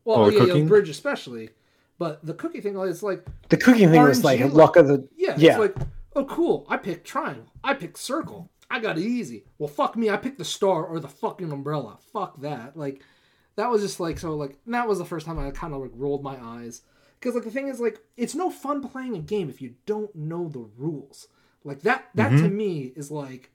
Well, 0.05 0.19
Oh, 0.19 0.31
the 0.31 0.47
yeah, 0.47 0.55
yeah, 0.55 0.65
bridge 0.65 0.89
especially, 0.89 1.51
but 1.99 2.25
the 2.25 2.35
cookie 2.35 2.61
thing, 2.61 2.77
it's 2.79 3.03
like 3.03 3.25
The 3.49 3.57
cookie 3.57 3.87
thing 3.87 4.03
was 4.03 4.25
like 4.25 4.41
luck 4.53 4.77
of 4.77 4.89
the 4.89 5.09
yeah, 5.17 5.35
Yeah. 5.37 5.51
it's 5.51 5.59
like, 5.59 5.75
oh, 6.17 6.25
cool. 6.25 6.67
I 6.69 6.77
picked 6.77 7.07
triangle. 7.07 7.47
I 7.63 7.75
picked 7.75 7.99
circle. 7.99 8.51
I 8.71 8.81
got 8.81 8.99
it 8.99 9.03
easy. 9.05 9.45
Well, 9.59 9.69
fuck 9.69 9.97
me. 9.97 10.11
I 10.11 10.17
picked 10.17 10.39
the 10.39 10.45
star 10.45 10.85
or 10.85 11.01
the 11.01 11.09
fucking 11.09 11.51
umbrella. 11.51 11.99
Fuck 12.13 12.41
that. 12.43 12.77
Like, 12.77 13.03
that 13.57 13.71
was 13.71 13.83
just 13.83 13.99
like 13.99 14.19
so. 14.19 14.35
Like, 14.35 14.59
that 14.67 14.87
was 14.87 14.99
the 14.99 15.05
first 15.05 15.27
time 15.27 15.39
I 15.39 15.51
kind 15.51 15.73
of 15.75 15.81
like 15.81 15.91
rolled 15.95 16.23
my 16.23 16.37
eyes 16.41 16.83
because 17.19 17.35
like 17.35 17.45
the 17.45 17.51
thing 17.51 17.69
is 17.69 17.81
like 17.81 17.99
it's 18.17 18.35
no 18.35 18.51
fun 18.51 18.87
playing 18.87 19.17
a 19.17 19.21
game 19.21 19.49
if 19.49 19.61
you 19.63 19.75
don't 19.87 20.15
know 20.15 20.49
the 20.49 20.69
rules. 20.77 21.29
Like 21.65 21.81
that. 21.83 22.09
That 22.15 22.31
Mm-hmm. 22.33 22.45
to 22.45 22.51
me 22.51 22.93
is 22.95 23.11
like. 23.11 23.51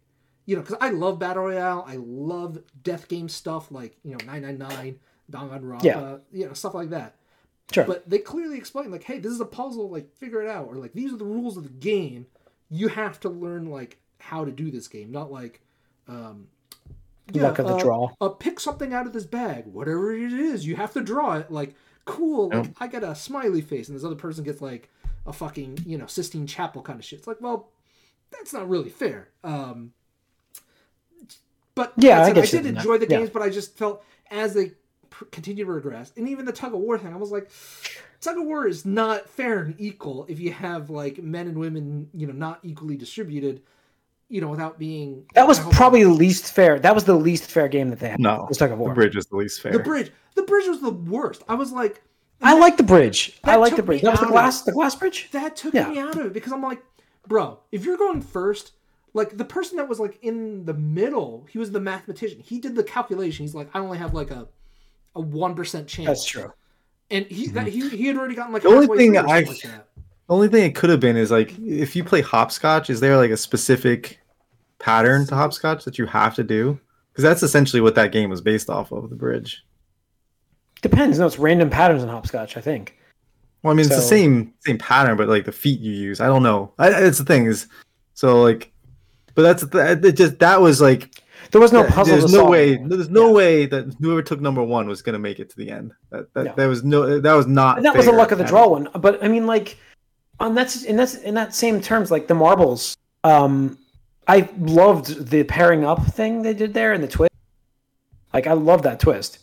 You 0.45 0.57
know, 0.57 0.61
because 0.61 0.77
I 0.81 0.89
love 0.89 1.19
battle 1.19 1.43
royale, 1.43 1.85
I 1.87 1.95
love 1.97 2.57
death 2.83 3.07
game 3.07 3.29
stuff 3.29 3.71
like 3.71 3.95
you 4.03 4.11
know 4.11 4.25
nine 4.25 4.41
nine 4.41 4.57
nine, 4.57 4.99
Danganronpa, 5.31 5.83
Yeah. 5.83 6.17
you 6.33 6.47
know 6.47 6.53
stuff 6.53 6.73
like 6.73 6.89
that 6.89 7.15
sure. 7.73 7.85
but 7.85 8.09
they 8.09 8.17
clearly 8.19 8.57
explain 8.57 8.91
like 8.91 9.03
hey 9.03 9.19
this 9.19 9.31
is 9.31 9.41
a 9.41 9.45
puzzle 9.45 9.89
like 9.89 10.13
figure 10.17 10.41
it 10.41 10.49
out 10.49 10.67
or 10.67 10.75
like 10.75 10.93
these 10.93 11.11
are 11.13 11.17
the 11.17 11.25
rules 11.25 11.57
of 11.57 11.63
the 11.63 11.69
game 11.69 12.25
you 12.69 12.87
have 12.87 13.19
to 13.19 13.29
learn 13.29 13.69
like 13.69 13.97
how 14.19 14.45
to 14.45 14.51
do 14.51 14.71
this 14.71 14.87
game 14.87 15.11
not 15.11 15.31
like 15.31 15.61
um 16.07 16.47
Luck 17.33 17.57
of 17.59 17.67
the 17.67 17.75
uh, 17.75 17.79
draw. 17.81 18.09
uh, 18.19 18.29
pick 18.29 18.59
something 18.59 18.93
out 18.93 19.07
of 19.07 19.13
this 19.13 19.25
bag 19.25 19.65
whatever 19.65 20.13
it 20.13 20.33
is 20.33 20.65
you 20.65 20.75
have 20.75 20.91
to 20.93 21.01
draw 21.01 21.33
it 21.35 21.49
like 21.51 21.73
cool 22.05 22.49
like 22.49 22.71
i 22.79 22.87
got 22.87 23.01
a 23.03 23.15
smiley 23.15 23.61
face 23.61 23.87
and 23.87 23.97
this 23.97 24.03
other 24.03 24.15
person 24.15 24.43
gets 24.43 24.61
like 24.61 24.89
a 25.25 25.31
fucking 25.33 25.77
you 25.85 25.97
know 25.97 26.05
sistine 26.05 26.45
chapel 26.45 26.81
kind 26.81 26.99
of 26.99 27.05
shit 27.05 27.19
it's 27.19 27.27
like 27.27 27.39
well 27.39 27.69
that's 28.31 28.51
not 28.53 28.67
really 28.69 28.89
fair 28.89 29.29
um 29.45 29.93
but 31.75 31.93
Yeah, 31.97 32.21
I 32.21 32.25
said, 32.27 32.35
get 32.35 32.43
I 32.43 32.47
did 32.47 32.57
on 32.67 32.73
that. 32.73 32.79
enjoy 32.81 32.97
the 32.97 33.07
Yeah. 33.09 33.17
games 33.19 33.29
but 33.29 33.41
i 33.41 33.49
just 33.49 33.77
felt 33.77 34.03
as 34.31 34.53
they 34.53 34.73
pr- 35.13 35.25
continued 35.25 35.65
to 35.65 35.71
regress 35.71 36.11
and 36.17 36.27
even 36.27 36.43
the 36.45 36.51
tug 36.51 36.73
of 36.73 36.79
war 36.79 36.97
thing 36.97 37.13
i 37.13 37.17
was 37.17 37.31
like 37.31 37.49
tug 38.19 38.37
of 38.37 38.45
war 38.45 38.67
is 38.67 38.85
not 38.85 39.29
fair 39.29 39.59
and 39.59 39.75
equal 39.79 40.25
if 40.27 40.39
you 40.39 40.51
have 40.51 40.89
like 40.89 41.21
men 41.21 41.47
and 41.47 41.57
women 41.57 42.09
you 42.13 42.25
know 42.27 42.33
not 42.33 42.59
equally 42.63 42.97
distributed 42.97 43.61
you 44.29 44.41
know 44.41 44.47
without 44.47 44.79
being 44.79 45.23
That 45.35 45.47
was 45.47 45.59
probably 45.59 46.03
the 46.03 46.09
least 46.09 46.51
fair. 46.53 46.79
That 46.79 46.95
was 46.95 47.03
the 47.03 47.13
least 47.13 47.51
fair 47.51 47.67
game 47.67 47.89
that 47.89 47.99
they 47.99 48.09
had. 48.09 48.19
No, 48.19 48.45
was 48.49 48.57
Tug 48.57 48.71
of 48.71 48.79
war. 48.79 48.89
the 48.89 48.95
bridge 48.95 49.15
was 49.15 49.27
the 49.27 49.35
least 49.35 49.61
fair. 49.61 49.71
the 49.73 49.79
bridge 49.79 50.11
the 50.35 50.41
bridge 50.43 50.67
was 50.67 50.81
the 50.81 50.89
worst 50.89 51.43
i 51.47 51.53
was 51.53 51.71
like 51.71 52.01
I 52.41 52.57
like 52.57 52.75
the 52.75 52.83
bridge. 52.83 53.39
I 53.45 53.55
like 53.55 53.75
the 53.77 53.83
bridge. 53.83 54.01
That 54.01 54.11
was 54.11 54.19
the 54.19 54.25
glass. 54.25 54.63
The 54.63 54.73
glass 54.73 54.95
bridge. 54.95 55.29
that 55.31 55.55
took 55.55 55.73
Yeah. 55.73 55.87
me 55.89 55.99
out 55.99 56.17
of 56.19 56.25
it 56.25 56.33
because 56.33 56.51
i'm 56.51 56.63
like 56.63 56.81
bro 57.27 57.59
if 57.71 57.85
you're 57.85 57.97
going 57.97 58.21
first 58.21 58.71
like 59.13 59.37
the 59.37 59.45
person 59.45 59.77
that 59.77 59.87
was 59.87 59.99
like 59.99 60.17
in 60.23 60.65
the 60.65 60.73
middle 60.73 61.45
he 61.51 61.57
was 61.59 61.71
the 61.71 61.79
mathematician 61.79 62.39
he 62.39 62.59
did 62.59 62.75
the 62.75 62.83
calculation 62.83 63.43
he's 63.45 63.53
like 63.53 63.69
i 63.75 63.79
only 63.79 63.97
have 63.99 64.13
like 64.15 64.31
a 64.31 64.47
a 65.15 65.21
1% 65.21 65.87
chance 65.87 66.07
That's 66.07 66.25
true. 66.25 66.51
and 67.11 67.25
he 67.27 67.47
that, 67.49 67.67
he, 67.67 67.87
he 67.89 68.07
had 68.07 68.17
already 68.17 68.35
gotten 68.35 68.53
like 68.53 68.63
The 68.63 68.69
only 68.69 68.97
thing 68.97 69.17
I- 69.17 69.21
like 69.21 69.47
that. 69.61 69.87
The 70.27 70.33
only 70.33 70.47
thing 70.47 70.63
it 70.63 70.73
could 70.75 70.89
have 70.89 71.01
been 71.01 71.17
is 71.17 71.31
like 71.31 71.53
if 71.59 71.95
you 71.95 72.03
play 72.03 72.21
hopscotch, 72.21 72.89
is 72.89 72.99
there 73.01 73.17
like 73.17 73.29
a 73.31 73.37
specific 73.37 74.19
pattern 74.79 75.25
to 75.27 75.35
hopscotch 75.35 75.83
that 75.85 75.97
you 75.99 76.05
have 76.05 76.33
to 76.35 76.43
do? 76.43 76.79
Because 77.11 77.23
that's 77.23 77.43
essentially 77.43 77.81
what 77.81 77.93
that 77.95 78.11
game 78.11 78.29
was 78.29 78.41
based 78.41 78.69
off 78.69 78.91
of, 78.91 79.09
the 79.09 79.15
bridge. 79.15 79.63
Depends. 80.81 81.19
No, 81.19 81.25
it's 81.27 81.37
random 81.37 81.69
patterns 81.69 82.03
in 82.03 82.09
hopscotch. 82.09 82.57
I 82.57 82.61
think. 82.61 82.97
Well, 83.61 83.71
I 83.71 83.75
mean, 83.75 83.85
it's 83.85 83.95
the 83.95 84.01
same 84.01 84.53
same 84.61 84.77
pattern, 84.77 85.17
but 85.17 85.29
like 85.29 85.45
the 85.45 85.51
feet 85.51 85.79
you 85.79 85.91
use, 85.91 86.19
I 86.19 86.27
don't 86.27 86.43
know. 86.43 86.73
I, 86.79 86.89
it's 87.03 87.17
the 87.19 87.25
thing 87.25 87.45
is, 87.45 87.67
so 88.13 88.41
like, 88.41 88.71
but 89.35 89.43
that's 89.43 89.63
the, 89.65 89.99
it 90.03 90.13
just 90.13 90.39
that 90.39 90.59
was 90.61 90.81
like 90.81 91.21
There 91.51 91.61
was 91.61 91.71
no 91.71 91.83
puzzle. 91.83 92.17
There's 92.17 92.31
to 92.31 92.31
no 92.31 92.37
solve. 92.39 92.49
way. 92.49 92.77
There's 92.77 93.09
no 93.09 93.27
Yeah. 93.27 93.33
way 93.33 93.65
that 93.67 93.95
whoever 93.99 94.21
took 94.21 94.41
number 94.41 94.63
one 94.63 94.87
was 94.87 95.01
gonna 95.01 95.19
make 95.19 95.39
it 95.39 95.49
to 95.51 95.57
the 95.57 95.69
end. 95.69 95.93
That 96.09 96.33
that 96.33 96.43
No. 96.45 96.53
there 96.55 96.69
was 96.69 96.83
no. 96.83 97.19
That 97.19 97.33
was 97.33 97.47
not. 97.47 97.77
And 97.77 97.85
that 97.85 97.95
was 97.95 98.07
a 98.07 98.11
luck 98.11 98.31
of 98.31 98.37
the 98.37 98.43
draw 98.43 98.67
one. 98.67 98.89
But 98.99 99.23
I 99.23 99.27
mean, 99.27 99.45
like, 99.47 99.77
on 100.39 100.55
that's 100.55 100.83
in 100.83 100.95
that's 100.95 101.15
in 101.15 101.35
that 101.35 101.53
same 101.55 101.81
terms, 101.81 102.11
like 102.11 102.27
the 102.27 102.35
marbles. 102.35 102.97
Um, 103.23 103.77
I 104.27 104.49
loved 104.59 105.29
the 105.29 105.43
pairing 105.43 105.85
up 105.85 106.05
thing 106.07 106.41
they 106.41 106.53
did 106.53 106.73
there 106.73 106.93
and 106.93 107.03
the 107.03 107.07
twist. 107.07 107.31
Like, 108.33 108.47
I 108.47 108.53
love 108.53 108.81
that 108.83 108.99
twist. 108.99 109.39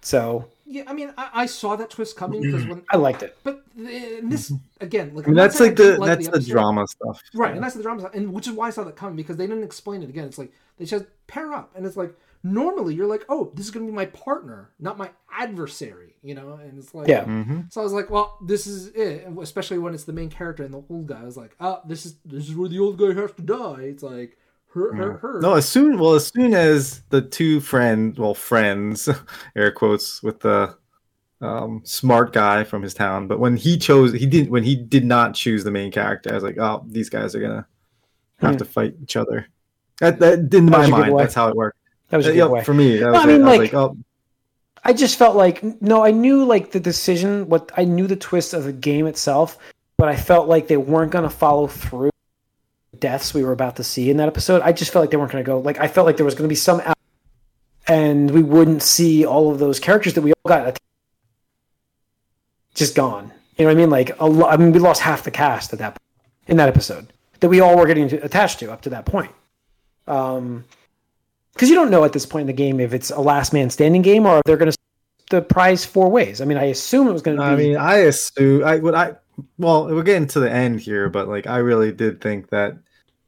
So 0.00 0.48
Yeah, 0.66 0.84
I 0.86 0.92
mean, 0.92 1.12
I, 1.16 1.30
I 1.32 1.46
saw 1.46 1.76
that 1.76 1.90
twist 1.90 2.16
coming 2.16 2.42
because 2.42 2.66
when, 2.66 2.82
I 2.90 2.96
liked 2.96 3.22
it. 3.22 3.36
but 3.42 3.62
the, 3.76 4.18
and 4.18 4.30
this 4.32 4.52
again, 4.80 5.14
like 5.14 5.26
I 5.26 5.28
mean, 5.30 5.36
that's 5.36 5.60
like 5.60 5.76
the 5.76 5.96
like 5.98 6.08
that's 6.08 6.26
the 6.28 6.34
episode. 6.36 6.50
drama 6.50 6.86
stuff. 6.86 7.22
Right, 7.34 7.54
and 7.54 7.62
that's 7.62 7.74
the 7.74 7.82
drama, 7.82 8.00
stuff, 8.00 8.14
and 8.14 8.32
which 8.32 8.46
is 8.46 8.52
why 8.52 8.68
I 8.68 8.70
saw 8.70 8.84
that 8.84 8.96
coming 8.96 9.16
because 9.16 9.36
they 9.36 9.46
didn't 9.46 9.64
explain 9.64 10.02
it 10.02 10.08
again. 10.10 10.24
It's 10.26 10.38
like 10.38 10.52
they 10.78 10.84
just 10.84 11.04
pair 11.26 11.52
up, 11.52 11.72
and 11.76 11.84
it's 11.86 11.96
like 11.96 12.14
normally 12.44 12.94
you're 12.94 13.06
like, 13.06 13.24
oh, 13.28 13.50
this 13.54 13.66
is 13.66 13.70
gonna 13.72 13.86
be 13.86 13.92
my 13.92 14.06
partner, 14.06 14.70
not 14.78 14.96
my 14.96 15.10
adversary, 15.32 16.14
you 16.22 16.34
know. 16.34 16.54
And 16.54 16.78
it's 16.78 16.94
like, 16.94 17.08
Yeah. 17.08 17.24
hmm 17.24 17.60
So 17.70 17.80
I 17.80 17.84
was 17.84 17.92
like, 17.92 18.10
well, 18.10 18.38
this 18.46 18.66
is 18.66 18.88
it, 18.88 19.26
especially 19.40 19.78
when 19.78 19.94
it's 19.94 20.04
the 20.04 20.12
main 20.12 20.30
character 20.30 20.62
and 20.64 20.72
the 20.72 20.82
old 20.88 21.06
guy. 21.08 21.20
I 21.20 21.24
was 21.24 21.36
like, 21.36 21.56
oh, 21.60 21.80
this 21.86 22.06
is 22.06 22.16
this 22.24 22.48
is 22.48 22.54
where 22.56 22.68
the 22.68 22.78
old 22.78 22.98
guy 22.98 23.12
has 23.14 23.32
to 23.32 23.42
die. 23.42 23.82
It's 23.82 24.02
like 24.02 24.36
her, 24.74 24.94
her, 24.94 25.18
her. 25.18 25.40
No, 25.40 25.54
as 25.54 25.68
soon 25.68 25.98
well 25.98 26.14
as 26.14 26.28
soon 26.28 26.54
as 26.54 27.02
the 27.10 27.22
two 27.22 27.60
friend 27.60 28.16
well 28.18 28.34
friends 28.34 29.08
air 29.56 29.72
quotes 29.72 30.22
with 30.22 30.40
the 30.40 30.76
um, 31.40 31.82
smart 31.84 32.32
guy 32.32 32.64
from 32.64 32.82
his 32.82 32.94
town, 32.94 33.28
but 33.28 33.38
when 33.40 33.56
he 33.56 33.78
chose 33.78 34.12
he 34.12 34.26
didn't 34.26 34.50
when 34.50 34.64
he 34.64 34.76
did 34.76 35.04
not 35.04 35.34
choose 35.34 35.64
the 35.64 35.70
main 35.70 35.90
character, 35.92 36.30
I 36.30 36.34
was 36.34 36.44
like, 36.44 36.58
oh, 36.58 36.84
these 36.88 37.08
guys 37.10 37.34
are 37.34 37.40
gonna 37.40 37.66
have 38.40 38.52
Hmm. 38.52 38.58
to 38.58 38.64
fight 38.64 38.94
each 39.02 39.16
other. 39.16 39.46
That, 40.00 40.18
that 40.20 40.38
in 40.38 40.48
That 40.48 40.62
my 40.62 40.86
mind, 40.86 41.04
giveaway. 41.04 41.22
that's 41.24 41.34
how 41.34 41.48
it 41.48 41.56
worked. 41.56 41.78
That 42.10 42.16
was 42.18 42.26
a 42.26 42.30
Uh, 42.30 42.32
yeah, 42.32 42.42
giveaway. 42.44 42.64
for 42.64 42.74
me. 42.74 42.96
That 42.98 43.10
was 43.12 43.20
I 43.20 43.24
it. 43.24 43.26
mean, 43.26 43.42
I 43.42 43.50
was 43.50 43.58
like- 43.58 43.74
oh, 43.74 43.96
I 44.84 44.92
just 44.92 45.18
felt 45.18 45.36
like 45.36 45.62
no, 45.82 46.04
I 46.04 46.12
knew 46.12 46.44
like 46.44 46.70
the 46.72 46.80
decision. 46.80 47.48
What 47.48 47.70
I 47.76 47.84
knew 47.84 48.06
the 48.06 48.16
twist 48.16 48.54
of 48.54 48.64
the 48.64 48.72
game 48.72 49.06
itself, 49.06 49.58
but 49.96 50.08
I 50.08 50.16
felt 50.16 50.48
like 50.48 50.68
they 50.68 50.76
weren't 50.76 51.10
going 51.10 51.24
to 51.24 51.30
follow 51.30 51.66
through 51.66 52.10
deaths 52.98 53.34
we 53.34 53.44
were 53.44 53.52
about 53.52 53.76
to 53.76 53.84
see 53.84 54.08
in 54.08 54.16
that 54.18 54.28
episode. 54.28 54.62
I 54.62 54.72
just 54.72 54.92
felt 54.92 55.02
like 55.02 55.10
they 55.10 55.16
weren't 55.16 55.32
going 55.32 55.44
to 55.44 55.46
go. 55.46 55.58
Like 55.58 55.78
I 55.80 55.88
felt 55.88 56.06
like 56.06 56.16
there 56.16 56.24
was 56.24 56.34
going 56.34 56.44
to 56.44 56.48
be 56.48 56.54
some, 56.54 56.80
out- 56.80 56.96
and 57.86 58.30
we 58.30 58.42
wouldn't 58.42 58.82
see 58.82 59.26
all 59.26 59.50
of 59.50 59.58
those 59.58 59.78
characters 59.80 60.14
that 60.14 60.22
we 60.22 60.32
all 60.32 60.48
got 60.48 60.68
att- 60.68 60.78
just 62.74 62.94
gone. 62.94 63.32
You 63.56 63.64
know 63.64 63.70
what 63.72 63.76
I 63.78 63.80
mean? 63.80 63.90
Like 63.90 64.18
a 64.20 64.26
lo- 64.26 64.48
I 64.48 64.56
mean, 64.56 64.72
we 64.72 64.78
lost 64.78 65.00
half 65.02 65.24
the 65.24 65.30
cast 65.30 65.72
at 65.72 65.80
that 65.80 65.90
point, 65.94 66.00
in 66.46 66.56
that 66.58 66.68
episode 66.68 67.12
that 67.40 67.48
we 67.48 67.60
all 67.60 67.76
were 67.76 67.86
getting 67.86 68.12
attached 68.14 68.60
to 68.60 68.70
up 68.72 68.80
to 68.82 68.90
that 68.90 69.04
point. 69.06 69.32
Um, 70.08 70.64
because 71.52 71.68
you 71.68 71.74
don't 71.74 71.90
know 71.90 72.04
at 72.04 72.12
this 72.12 72.24
point 72.24 72.42
in 72.42 72.46
the 72.46 72.52
game 72.52 72.78
if 72.78 72.94
it's 72.94 73.10
a 73.10 73.20
last 73.20 73.52
man 73.52 73.68
standing 73.68 74.00
game 74.00 74.26
or 74.26 74.36
if 74.36 74.42
they're 74.44 74.56
going 74.56 74.70
to 74.70 74.78
the 75.30 75.42
prize 75.42 75.84
four 75.84 76.08
ways. 76.08 76.40
I 76.40 76.44
mean, 76.44 76.56
I 76.56 76.66
assume 76.66 77.08
it 77.08 77.12
was 77.12 77.20
going 77.20 77.36
to 77.36 77.42
be. 77.42 77.48
I 77.48 77.56
mean, 77.56 77.76
I 77.76 77.96
assume 77.96 78.64
I 78.64 78.76
would 78.76 78.94
I 78.94 79.16
well, 79.58 79.86
we're 79.86 80.02
getting 80.02 80.28
to 80.28 80.40
the 80.40 80.50
end 80.50 80.80
here, 80.80 81.08
but 81.08 81.28
like 81.28 81.46
I 81.46 81.58
really 81.58 81.92
did 81.92 82.20
think 82.20 82.50
that 82.50 82.78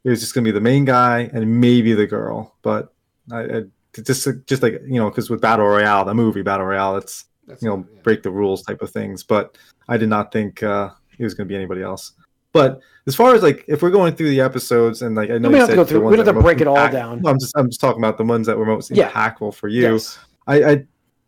it 0.05 0.11
was 0.11 0.21
just 0.21 0.35
gonna 0.35 0.45
be 0.45 0.51
the 0.51 0.61
main 0.61 0.85
guy 0.85 1.31
and 1.33 1.61
maybe 1.61 1.93
the 1.93 2.07
girl, 2.07 2.57
but 2.63 2.93
I, 3.31 3.41
I 3.41 3.63
just 4.03 4.27
just 4.47 4.63
like 4.63 4.81
you 4.87 5.01
know 5.01 5.11
because 5.11 5.31
with 5.31 5.41
battle 5.41 5.67
royale, 5.67 6.05
the 6.05 6.15
movie 6.15 6.43
battle 6.43 6.67
royale, 6.67 6.97
it's 6.97 7.27
That's 7.47 7.63
you 7.63 7.69
know 7.69 7.87
yeah. 7.95 8.01
break 8.03 8.23
the 8.23 8.31
rules 8.31 8.63
type 8.63 8.83
of 8.83 8.91
things. 8.91 9.23
But 9.23 9.59
I 9.89 9.97
did 9.97 10.09
not 10.09 10.33
think 10.33 10.63
uh, 10.63 10.91
it 11.19 11.25
was 11.25 11.35
gonna 11.35 11.49
be 11.49 11.57
anybody 11.57 11.83
else. 11.83 12.13
But 12.53 12.81
as 13.07 13.15
far 13.15 13.35
as 13.35 13.43
like 13.43 13.65
if 13.69 13.83
we're 13.83 13.91
going 13.91 14.15
through 14.15 14.31
the 14.31 14.41
episodes 14.41 15.03
and 15.03 15.15
like 15.15 15.31
I 15.31 15.39
know 15.39 15.49
We 15.49 15.55
you 15.55 15.61
don't 15.61 15.69
have 15.69 15.69
to 15.71 15.75
go 15.77 15.85
through- 15.85 16.09
we 16.09 16.17
don't 16.17 16.27
have 16.27 16.35
to 16.35 16.41
break 16.43 16.61
it 16.61 16.67
all 16.67 16.77
impact- 16.77 16.93
down. 16.95 17.21
No, 17.23 17.31
I'm 17.31 17.39
just 17.39 17.57
I'm 17.57 17.69
just 17.69 17.81
talking 17.81 18.01
about 18.03 18.19
the 18.19 18.25
ones 18.25 18.47
that 18.47 18.59
were 18.59 18.67
most 18.67 18.91
Yeah. 18.91 19.11
impactful 19.11 19.55
for 19.55 19.69
you. 19.69 19.83
yes. 19.93 20.19
I, 20.47 20.65
I 20.65 20.85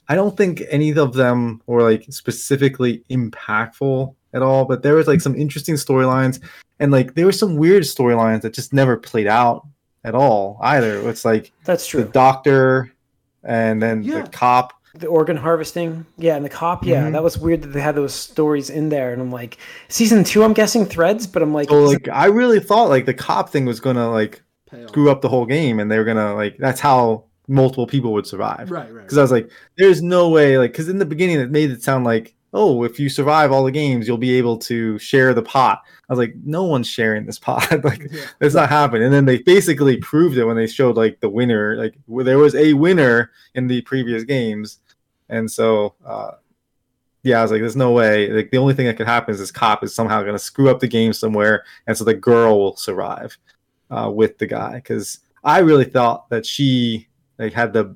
I 0.09 0.15
don't 0.17 0.37
think 0.37 0.63
any 0.69 0.91
of 0.91 1.15
them 1.15 1.63
were 1.67 1.83
like 1.83 2.07
specifically 2.11 3.05
impactful 3.11 4.15
at 4.35 4.43
all, 4.43 4.65
but 4.65 4.83
there 4.83 4.95
was 4.95 5.07
like 5.07 5.21
some 5.21 5.37
interesting 5.37 5.77
storylines 5.77 6.41
and 6.81 6.91
like 6.91 7.15
there 7.15 7.25
were 7.27 7.33
some 7.33 7.57
weird 7.57 7.85
storylines 7.85 8.43
that 8.43 8.53
just 8.53 8.73
never 8.73 8.97
played 8.97 9.27
out 9.29 9.67
at 10.05 10.15
all 10.15 10.59
either. 10.63 11.09
It's 11.09 11.25
like 11.25 11.53
That's 11.65 11.87
true. 11.87 12.03
the 12.03 12.09
doctor 12.11 12.91
and 13.45 13.81
then 13.81 14.03
Yeah. 14.03 14.23
the 14.23 14.29
cop. 14.31 14.73
The 14.99 15.07
organ 15.07 15.39
harvesting, 15.39 16.05
yeah, 16.19 16.37
and 16.37 16.45
the 16.45 16.51
cop, 16.51 16.85
yeah, 16.85 17.07
Mhm. 17.09 17.13
that 17.13 17.23
was 17.23 17.39
weird 17.39 17.63
that 17.63 17.69
they 17.73 17.81
had 17.81 17.95
those 17.95 18.13
stories 18.13 18.69
in 18.69 18.91
there. 18.91 19.13
And 19.13 19.23
I'm 19.23 19.31
like, 19.33 19.57
season 19.89 20.23
two, 20.23 20.45
I'm 20.45 20.53
guessing 20.53 20.85
threads, 20.85 21.27
but 21.27 21.41
I'm 21.43 21.55
like, 21.55 21.71
So 21.71 21.85
like 21.85 22.09
I 22.13 22.27
really 22.27 22.61
thought 22.61 22.91
like 22.91 23.07
the 23.07 23.15
cop 23.15 23.49
thing 23.51 23.65
was 23.65 23.81
gonna 23.81 24.11
like 24.11 24.43
Pay 24.71 24.87
screw 24.87 25.11
up 25.11 25.23
the 25.23 25.29
whole 25.31 25.47
game 25.47 25.81
and 25.81 25.91
they 25.91 25.97
were 25.99 26.05
gonna 26.05 26.35
like 26.35 26.57
that's 26.59 26.81
how 26.81 27.25
multiple 27.49 27.87
people 27.87 28.13
would 28.13 28.27
survive. 28.27 28.71
Right, 28.71 28.93
right. 28.93 29.03
because 29.03 29.17
I 29.19 29.23
was 29.23 29.33
like, 29.33 29.51
"There's 29.79 30.03
no 30.03 30.29
way." 30.29 30.59
Like, 30.59 30.73
because 30.73 30.89
in 30.89 30.99
the 30.99 31.07
beginning, 31.07 31.41
it 31.41 31.51
made 31.51 31.71
it 31.71 31.83
sound 31.83 32.05
like, 32.05 32.35
"Oh, 32.55 32.85
if 32.85 33.01
you 33.01 33.09
survive 33.09 33.51
all 33.51 33.65
the 33.65 33.71
games, 33.73 34.07
you'll 34.07 34.17
be 34.19 34.37
able 34.39 34.59
to 34.59 34.99
share 34.99 35.35
the 35.35 35.43
pot." 35.43 35.81
I 36.09 36.13
was 36.13 36.19
like, 36.19 36.35
"No 36.45 36.63
one's 36.65 36.87
sharing 36.87 37.27
this 37.27 37.39
pot. 37.39 37.67
like, 37.85 38.07
Yeah. 38.13 38.21
that's 38.39 38.55
not 38.55 38.69
happening." 38.69 39.03
And 39.05 39.13
then 39.13 39.25
they 39.25 39.39
basically 39.39 39.97
proved 39.97 40.39
it 40.39 40.45
when 40.45 40.57
they 40.57 40.67
showed 40.69 40.97
like 40.97 41.21
the 41.21 41.29
winner. 41.29 41.77
Like, 41.77 41.95
there 42.25 42.39
was 42.39 42.55
a 42.55 42.75
winner 42.75 43.31
in 43.55 43.67
the 43.67 43.81
previous 43.83 44.23
games, 44.25 44.79
and 45.33 45.51
so. 45.51 45.95
uh 46.05 46.33
yeah, 47.25 47.39
I 47.39 47.43
was 47.43 47.53
like, 47.53 47.61
"There's 47.61 47.77
no 47.77 47.93
way." 47.93 48.29
Like, 48.33 48.51
the 48.51 48.59
only 48.59 48.75
thing 48.75 48.87
that 48.87 48.97
could 48.97 49.07
happen 49.07 49.33
is 49.33 49.39
this 49.39 49.53
cop 49.53 49.85
is 49.85 49.95
somehow 49.95 50.23
going 50.23 50.35
to 50.35 50.41
screw 50.41 50.69
up 50.69 50.81
the 50.81 50.89
game 50.89 51.13
somewhere, 51.13 51.63
and 51.87 51.97
so 51.97 52.03
the 52.03 52.15
girl 52.15 52.59
will 52.59 52.75
survive 52.77 53.39
uh, 53.93 54.11
with 54.13 54.39
the 54.39 54.47
guy. 54.49 54.75
Because 54.75 55.21
I 55.45 55.61
really 55.61 55.85
thought 55.85 56.29
that 56.31 56.45
she 56.45 57.07
like 57.39 57.53
had 57.53 57.73
the, 57.75 57.95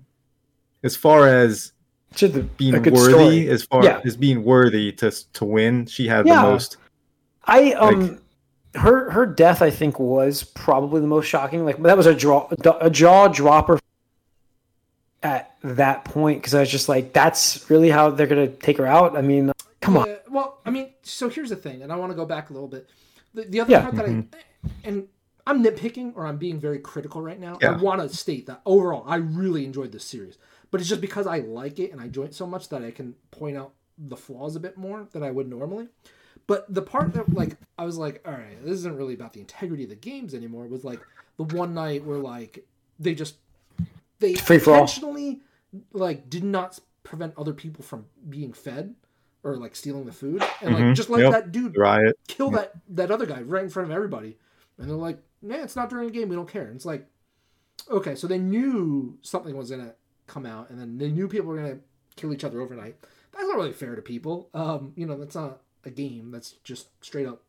as 0.84 0.94
far 0.94 1.26
as 1.26 1.72
the, 2.16 2.48
being 2.56 2.74
worthy 2.74 2.92
story. 3.10 3.48
as 3.48 3.64
far 3.64 3.82
Yeah. 3.84 4.00
as 4.04 4.16
being 4.16 4.44
worthy 4.44 4.92
to 4.92 5.10
to 5.32 5.44
win 5.44 5.86
she 5.86 6.06
had 6.06 6.24
Yeah. 6.24 6.42
the 6.42 6.50
most 6.52 6.76
I 7.46 7.72
um, 7.72 8.20
her 8.76 9.10
her 9.10 9.26
death, 9.26 9.60
I 9.60 9.70
think, 9.70 9.98
was 9.98 10.44
probably 10.44 11.00
the 11.00 11.06
most 11.08 11.26
shocking. 11.26 11.64
Like 11.64 11.82
that 11.82 11.96
was 11.96 12.06
a 12.06 12.14
draw, 12.14 12.48
a 12.80 12.90
jaw 12.90 13.26
dropper 13.26 13.80
at 15.26 15.56
that 15.62 16.04
point 16.04 16.40
because 16.40 16.54
I 16.54 16.60
was 16.60 16.70
just 16.70 16.88
like, 16.88 17.12
that's 17.12 17.68
really 17.68 17.90
how 17.90 18.10
they're 18.10 18.26
gonna 18.26 18.48
take 18.48 18.78
her 18.78 18.86
out. 18.86 19.16
I 19.16 19.22
mean, 19.22 19.52
come 19.80 19.96
on, 19.96 20.08
Yeah, 20.08 20.16
well, 20.30 20.60
I 20.64 20.70
mean, 20.70 20.92
so 21.02 21.28
here's 21.28 21.50
the 21.50 21.56
thing, 21.56 21.82
and 21.82 21.92
I 21.92 21.96
want 21.96 22.12
to 22.12 22.16
go 22.16 22.24
back 22.24 22.50
a 22.50 22.52
little 22.52 22.68
bit. 22.68 22.88
The, 23.34 23.42
the 23.44 23.60
other 23.60 23.72
Yeah. 23.72 23.82
part 23.82 23.96
that 23.96 24.04
I 24.06 24.08
mm-hmm. 24.08 24.68
and 24.84 25.08
I'm 25.46 25.62
nitpicking 25.62 26.16
or 26.16 26.26
I'm 26.26 26.38
being 26.38 26.58
very 26.58 26.78
critical 26.78 27.20
right 27.20 27.38
now. 27.38 27.58
I 27.62 27.70
want 27.76 28.00
to 28.00 28.08
state 28.16 28.46
that 28.46 28.62
overall, 28.64 29.04
I 29.06 29.16
really 29.16 29.64
enjoyed 29.64 29.92
this 29.92 30.04
series, 30.04 30.38
but 30.70 30.80
it's 30.80 30.88
just 30.88 31.00
because 31.00 31.26
I 31.26 31.38
like 31.40 31.78
it 31.78 31.92
and 31.92 32.00
I 32.00 32.04
enjoy 32.04 32.24
it 32.24 32.34
so 32.34 32.46
much 32.46 32.68
that 32.70 32.82
I 32.82 32.90
can 32.90 33.14
point 33.30 33.56
out 33.56 33.72
the 33.98 34.16
flaws 34.16 34.56
a 34.56 34.60
bit 34.60 34.76
more 34.76 35.08
than 35.12 35.22
I 35.22 35.30
would 35.30 35.48
normally. 35.48 35.88
But 36.46 36.72
the 36.72 36.82
part 36.82 37.14
that 37.14 37.32
like 37.32 37.56
I 37.78 37.84
was 37.84 37.96
like, 37.96 38.22
all 38.26 38.32
right, 38.32 38.62
this 38.64 38.74
isn't 38.74 38.96
really 38.96 39.14
about 39.14 39.32
the 39.32 39.40
integrity 39.40 39.84
of 39.84 39.90
the 39.90 39.96
games 39.96 40.34
anymore. 40.34 40.66
Was 40.66 40.84
like 40.84 41.00
the 41.36 41.44
one 41.44 41.74
night 41.74 42.04
where 42.04 42.18
like 42.18 42.66
they 42.98 43.14
just 43.14 43.36
they 44.18 44.34
Free 44.34 44.56
intentionally 44.56 45.40
like 45.92 46.28
did 46.30 46.44
not 46.44 46.78
prevent 47.02 47.34
other 47.36 47.52
people 47.52 47.84
from 47.84 48.06
being 48.28 48.52
fed 48.52 48.94
or 49.44 49.56
like 49.56 49.76
stealing 49.76 50.06
the 50.06 50.12
food. 50.12 50.42
And 50.60 50.74
like 50.74 50.82
Mhm, 50.84 50.94
just 50.94 51.10
let 51.10 51.20
yep. 51.20 51.32
that 51.32 51.52
dude 51.52 51.76
riot. 51.76 52.18
kill 52.28 52.50
that 52.50 52.72
that 52.90 53.10
other 53.10 53.26
guy 53.26 53.42
right 53.42 53.62
in 53.64 53.70
front 53.70 53.90
of 53.90 53.94
everybody. 53.94 54.36
And 54.78 54.88
they're 54.88 54.96
like 54.96 55.18
nah 55.42 55.56
it's 55.56 55.76
not 55.76 55.88
during 55.90 56.06
the 56.06 56.12
game. 56.12 56.28
We 56.28 56.36
don't 56.36 56.48
care. 56.48 56.66
And 56.66 56.76
it's 56.76 56.86
like 56.86 57.06
okay 57.90 58.14
so 58.14 58.26
they 58.26 58.38
knew 58.38 59.18
something 59.22 59.56
was 59.56 59.70
gonna 59.70 59.94
come 60.26 60.46
out 60.46 60.70
and 60.70 60.80
then 60.80 60.98
they 60.98 61.10
knew 61.10 61.28
people 61.28 61.46
were 61.48 61.56
gonna 61.56 61.78
kill 62.16 62.32
each 62.32 62.44
other 62.44 62.60
overnight. 62.60 62.96
That's 63.32 63.46
not 63.48 63.56
really 63.56 63.72
fair 63.72 63.94
to 63.94 64.02
people. 64.02 64.48
Um 64.54 64.92
you 64.96 65.06
know 65.06 65.16
that's 65.18 65.36
not 65.36 65.60
a 65.84 65.90
game. 65.90 66.30
That's 66.32 66.52
just 66.64 66.88
straight 67.04 67.26
up 67.28 67.42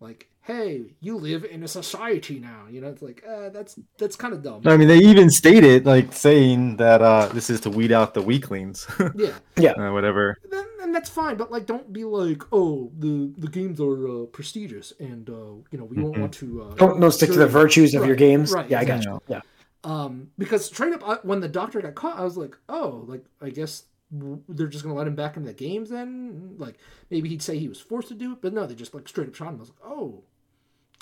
like 0.00 0.28
hey 0.42 0.94
you 1.00 1.16
live 1.16 1.44
in 1.44 1.62
a 1.62 1.68
society 1.68 2.38
now 2.38 2.64
you 2.70 2.80
know 2.80 2.88
it's 2.88 3.02
like 3.02 3.24
uh, 3.28 3.48
that's 3.48 3.78
that's 3.98 4.16
kind 4.16 4.32
of 4.34 4.42
dumb 4.42 4.62
i 4.66 4.76
mean 4.76 4.88
they 4.88 4.98
even 4.98 5.30
stated 5.30 5.86
like 5.86 6.12
saying 6.12 6.76
that 6.76 7.02
uh 7.02 7.26
this 7.28 7.50
is 7.50 7.60
to 7.60 7.70
weed 7.70 7.90
out 7.92 8.14
the 8.14 8.22
weaklings 8.22 8.86
yeah 9.56 9.72
uh, 9.72 9.90
whatever 9.92 10.36
then, 10.50 10.66
and 10.82 10.94
that's 10.94 11.10
fine. 11.10 11.36
But 11.36 11.50
like, 11.50 11.66
don't 11.66 11.92
be 11.92 12.04
like, 12.04 12.42
oh, 12.52 12.92
the 12.96 13.32
the 13.36 13.48
games 13.48 13.80
are 13.80 14.08
uh, 14.08 14.26
prestigious, 14.26 14.92
and 15.00 15.28
uh, 15.28 15.32
you 15.70 15.78
know 15.78 15.84
we 15.84 15.96
won't 15.96 16.14
Mhm. 16.14 16.20
want 16.20 16.32
to. 16.34 16.62
Uh, 16.62 16.74
don't 16.76 17.00
don't 17.00 17.10
stick 17.12 17.30
to 17.32 17.38
the 17.38 17.46
virtues 17.46 17.94
of 17.94 18.02
Right, 18.02 18.06
your 18.06 18.16
games. 18.16 18.52
right, 18.52 18.70
yeah, 18.70 18.78
I 18.80 18.84
got 18.84 18.98
exactly. 18.98 19.20
you. 19.28 19.34
Yeah, 19.34 19.40
Um, 19.84 20.30
because 20.38 20.64
straight 20.66 20.92
up, 20.92 21.02
I, 21.08 21.14
when 21.22 21.40
the 21.40 21.48
doctor 21.48 21.80
got 21.80 21.94
caught, 21.94 22.18
I 22.18 22.24
was 22.24 22.36
like, 22.36 22.56
oh, 22.68 23.04
like 23.08 23.24
I 23.40 23.50
guess 23.50 23.82
w- 23.82 23.95
they're 24.10 24.68
just 24.68 24.84
gonna 24.84 24.94
let 24.94 25.06
him 25.06 25.14
back 25.14 25.36
into 25.36 25.48
the 25.48 25.54
games 25.54 25.90
then. 25.90 26.54
Like 26.58 26.78
maybe 27.10 27.28
he'd 27.28 27.42
say 27.42 27.58
he 27.58 27.68
was 27.68 27.80
forced 27.80 28.08
to 28.08 28.14
do 28.14 28.32
it, 28.32 28.38
but 28.40 28.52
no, 28.52 28.66
they 28.66 28.74
just 28.74 28.94
like 28.94 29.08
straight 29.08 29.28
up 29.28 29.34
shot 29.34 29.48
him. 29.48 29.56
I 29.56 29.60
was 29.60 29.68
like, 29.70 29.78
oh, 29.84 30.22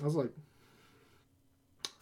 I 0.00 0.04
was 0.04 0.14
like, 0.14 0.30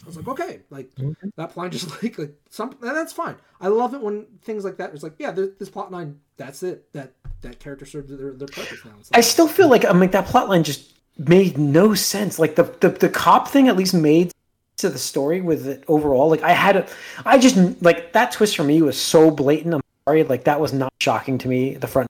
I 0.02 0.06
was 0.06 0.16
like, 0.16 0.28
okay, 0.28 0.60
like 0.70 0.90
that 1.36 1.52
plot 1.52 1.56
line 1.56 1.70
just 1.70 1.90
like 2.02 2.18
like 2.18 2.34
some 2.50 2.70
and 2.82 2.96
that's 2.96 3.12
fine. 3.12 3.36
I 3.60 3.68
love 3.68 3.94
it 3.94 4.00
when 4.00 4.26
things 4.42 4.64
like 4.64 4.76
that. 4.78 4.92
It's 4.94 5.02
like, 5.02 5.14
yeah, 5.18 5.30
there, 5.30 5.48
this 5.58 5.70
plot 5.70 5.90
line, 5.90 6.20
that's 6.36 6.62
it. 6.62 6.92
That 6.92 7.12
that 7.42 7.58
character 7.58 7.86
served 7.86 8.08
their, 8.08 8.32
their 8.32 8.48
purpose 8.48 8.84
now. 8.84 8.92
It's 9.00 9.10
I 9.12 9.20
still 9.20 9.48
feel 9.48 9.68
like 9.68 9.84
I'm 9.84 10.00
like 10.00 10.12
that 10.12 10.26
plot 10.26 10.48
line 10.48 10.62
just 10.62 10.92
made 11.18 11.58
no 11.58 11.94
sense. 11.94 12.38
Like 12.38 12.56
the 12.56 12.64
the, 12.80 12.90
the 12.90 13.08
cop 13.08 13.48
thing 13.48 13.68
at 13.68 13.76
least 13.76 13.94
made 13.94 14.32
to 14.78 14.88
the 14.88 14.98
story 14.98 15.40
with 15.40 15.66
it 15.66 15.84
overall. 15.88 16.28
Like 16.28 16.42
I 16.42 16.52
had 16.52 16.76
a, 16.76 16.88
I 17.24 17.38
just 17.38 17.56
like 17.82 18.12
that 18.12 18.32
twist 18.32 18.56
for 18.56 18.64
me 18.64 18.82
was 18.82 19.00
so 19.00 19.30
blatant. 19.30 19.74
I'm 19.74 19.80
sorry, 20.08 20.24
like 20.24 20.44
that 20.44 20.60
was 20.60 20.72
not 20.72 20.92
shocking 21.00 21.38
to 21.38 21.48
me. 21.48 21.74
The 21.74 21.86
front 21.86 22.08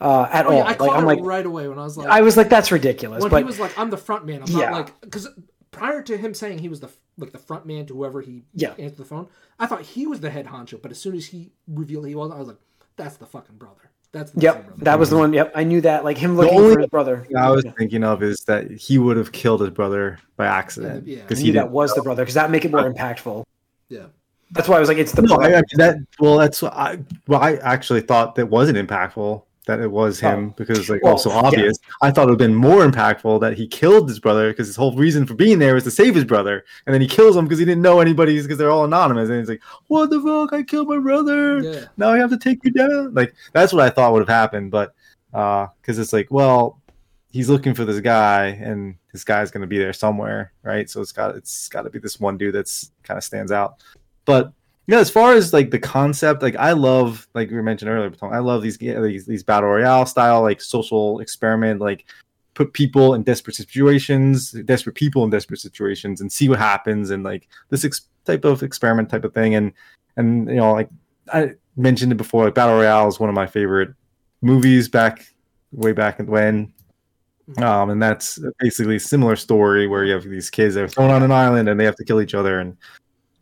uh, 0.00 0.28
at 0.32 0.46
oh, 0.46 0.50
yeah, 0.52 0.56
all. 0.58 0.62
I 0.62 0.66
like 0.68 0.78
caught 0.78 0.96
I'm 0.96 1.02
it 1.04 1.06
like 1.06 1.18
right 1.22 1.44
away 1.46 1.68
when 1.68 1.78
I 1.78 1.82
was 1.84 1.96
like, 1.96 2.08
I 2.08 2.20
was 2.22 2.36
like 2.36 2.48
that's 2.48 2.70
ridiculous. 2.72 3.22
when 3.22 3.30
but 3.30 3.38
he 3.38 3.44
was 3.44 3.58
like, 3.60 3.76
I'm 3.78 3.90
the 3.90 3.96
front 3.96 4.26
man. 4.26 4.42
I'm 4.42 4.48
Yeah. 4.48 4.70
not 4.70 4.72
like 4.72 5.00
because 5.00 5.28
prior 5.70 6.02
to 6.02 6.16
him 6.16 6.34
saying 6.34 6.58
he 6.58 6.68
was 6.68 6.80
the 6.80 6.90
like 7.16 7.32
the 7.32 7.38
front 7.38 7.66
man 7.66 7.86
to 7.86 7.94
whoever 7.94 8.20
he 8.20 8.44
Yeah. 8.54 8.74
answered 8.78 8.98
the 8.98 9.04
phone, 9.04 9.26
I 9.58 9.66
thought 9.66 9.82
he 9.82 10.06
was 10.06 10.20
the 10.20 10.30
head 10.30 10.46
honcho. 10.46 10.80
But 10.80 10.90
as 10.92 10.98
soon 11.00 11.16
as 11.16 11.26
he 11.26 11.50
revealed 11.66 12.06
he 12.06 12.14
was, 12.14 12.30
I 12.30 12.38
was 12.38 12.48
like, 12.48 12.58
that's 12.96 13.16
the 13.16 13.26
fucking 13.26 13.56
brother. 13.56 13.90
That's 14.12 14.30
the 14.30 14.40
yep, 14.40 14.66
brother. 14.66 14.84
that 14.84 14.98
was 14.98 15.10
the 15.10 15.18
one. 15.18 15.32
Yep, 15.34 15.52
I 15.54 15.64
knew 15.64 15.80
that. 15.82 16.02
Like 16.04 16.16
him 16.16 16.36
looking 16.36 16.58
only 16.58 16.74
for 16.74 16.80
his 16.80 16.88
brother. 16.88 17.24
thing 17.26 17.36
I 17.36 17.50
was 17.50 17.64
thinking 17.76 18.04
of 18.04 18.22
is 18.22 18.38
that 18.46 18.70
he 18.70 18.96
would 18.98 19.16
have 19.18 19.32
killed 19.32 19.60
his 19.60 19.70
brother 19.70 20.18
by 20.36 20.46
accident 20.46 21.06
Yeah. 21.06 21.18
I 21.18 21.20
because 21.22 21.40
knew 21.40 21.46
he 21.46 21.50
that 21.52 21.62
didn't. 21.64 21.72
was 21.72 21.92
the 21.94 22.02
brother 22.02 22.22
because 22.22 22.34
that 22.34 22.50
make 22.50 22.64
it 22.64 22.70
more 22.70 22.90
impactful. 22.90 23.44
yeah. 23.88 24.06
That's 24.52 24.68
why 24.68 24.76
I 24.76 24.80
was 24.80 24.88
like, 24.88 24.98
it's 24.98 25.12
the 25.12 25.22
No, 25.22 25.36
I, 25.36 25.46
I 25.48 25.50
mean, 25.56 25.62
that 25.74 25.96
well, 26.20 26.38
that's 26.38 26.62
what 26.62 26.72
I. 26.72 26.98
Well, 27.26 27.40
I 27.40 27.56
actually 27.56 28.00
thought 28.00 28.34
that 28.36 28.46
wasn't 28.46 28.78
impactful. 28.78 29.42
That 29.66 29.80
it 29.80 29.90
was 29.90 30.18
him 30.18 30.48
Oh. 30.48 30.54
because 30.56 30.88
like 30.88 31.02
Well, 31.02 31.12
also 31.12 31.28
yeah. 31.28 31.36
obvious. 31.40 31.76
I 32.00 32.10
thought 32.10 32.22
it 32.22 32.30
would 32.30 32.40
have 32.40 32.48
been 32.48 32.54
more 32.54 32.86
impactful 32.86 33.38
that 33.42 33.52
he 33.58 33.68
killed 33.68 34.08
his 34.08 34.18
brother 34.18 34.50
because 34.50 34.66
his 34.66 34.76
whole 34.76 34.96
reason 34.96 35.26
for 35.26 35.34
being 35.34 35.58
there 35.58 35.74
was 35.74 35.84
to 35.84 35.90
save 35.90 36.14
his 36.14 36.24
brother, 36.24 36.64
and 36.86 36.94
then 36.94 37.02
he 37.02 37.06
kills 37.06 37.36
him 37.36 37.44
because 37.44 37.58
he 37.58 37.66
didn't 37.66 37.82
know 37.82 38.00
anybody's 38.00 38.44
because 38.44 38.56
they're 38.56 38.70
all 38.70 38.86
anonymous, 38.86 39.28
and 39.28 39.38
he's 39.38 39.48
like, 39.50 39.60
"What 39.88 40.08
the 40.08 40.22
fuck? 40.22 40.54
I 40.58 40.62
killed 40.62 40.88
my 40.88 40.98
brother. 40.98 41.58
Yeah. 41.60 41.84
Now 41.98 42.08
I 42.08 42.16
have 42.18 42.30
to 42.30 42.38
take 42.38 42.64
you 42.64 42.70
down." 42.70 43.12
Like 43.12 43.34
that's 43.52 43.74
what 43.74 43.82
I 43.84 43.90
thought 43.90 44.12
would 44.14 44.20
have 44.22 44.28
happened, 44.28 44.70
but 44.70 44.94
uh, 45.34 45.66
because 45.82 45.98
it's 45.98 46.14
like, 46.14 46.28
well, 46.30 46.80
he's 47.30 47.50
looking 47.50 47.74
for 47.74 47.84
this 47.84 48.00
guy, 48.00 48.46
and 48.46 48.94
this 49.12 49.22
guy's 49.22 49.50
going 49.50 49.60
to 49.60 49.66
be 49.66 49.76
there 49.76 49.92
somewhere, 49.92 50.54
right? 50.62 50.88
So 50.88 51.02
it's 51.02 51.12
got 51.12 51.36
it's 51.36 51.68
got 51.68 51.82
to 51.82 51.90
be 51.90 51.98
this 51.98 52.18
one 52.18 52.38
dude 52.38 52.54
that's 52.54 52.90
kind 53.02 53.18
of 53.18 53.24
stands 53.24 53.52
out, 53.52 53.82
but 54.28 54.52
yeah, 54.88 54.98
as 54.98 55.08
far 55.08 55.32
as 55.32 55.54
like 55.54 55.70
the 55.70 55.78
concept, 55.78 56.42
like 56.42 56.54
I 56.56 56.72
love, 56.72 57.26
like 57.34 57.50
we 57.50 57.62
mentioned 57.62 57.90
earlier, 57.90 58.12
I 58.22 58.40
love 58.40 58.60
these 58.62 58.76
these 58.76 59.24
these 59.24 59.42
battle 59.42 59.70
royale 59.70 60.04
style 60.04 60.42
like 60.42 60.60
social 60.60 61.20
experiment, 61.20 61.80
like 61.80 62.04
put 62.52 62.74
people 62.74 63.14
in 63.14 63.22
desperate 63.22 63.56
situations, 63.56 64.52
desperate 64.66 64.96
people 64.96 65.24
in 65.24 65.30
desperate 65.30 65.60
situations, 65.60 66.20
and 66.20 66.30
see 66.30 66.50
what 66.50 66.58
happens, 66.58 67.08
and 67.10 67.24
like 67.24 67.48
this 67.70 67.86
ex- 67.86 68.02
type 68.26 68.44
of 68.44 68.62
experiment 68.62 69.08
type 69.08 69.24
of 69.24 69.32
thing, 69.32 69.54
and 69.54 69.72
and 70.18 70.46
you 70.46 70.56
know, 70.56 70.72
like 70.72 70.90
I 71.32 71.54
mentioned 71.76 72.12
it 72.12 72.16
before, 72.16 72.44
like 72.44 72.54
battle 72.54 72.76
royale 72.76 73.08
is 73.08 73.18
one 73.18 73.30
of 73.30 73.34
my 73.34 73.46
favorite 73.46 73.94
movies 74.42 74.90
back 74.90 75.26
way 75.72 75.92
back 75.92 76.18
when. 76.18 76.70
Um, 77.62 77.88
and 77.88 78.02
that's 78.02 78.38
basically 78.58 78.96
a 78.96 79.00
similar 79.00 79.34
story 79.34 79.86
where 79.86 80.04
you 80.04 80.12
have 80.12 80.24
these 80.24 80.50
kids 80.50 80.74
that 80.74 80.84
are 80.84 80.88
thrown 80.88 81.10
on 81.10 81.22
an 81.22 81.32
island 81.32 81.66
and 81.66 81.80
they 81.80 81.86
have 81.86 81.96
to 81.96 82.04
kill 82.04 82.20
each 82.20 82.34
other, 82.34 82.60
and 82.60 82.76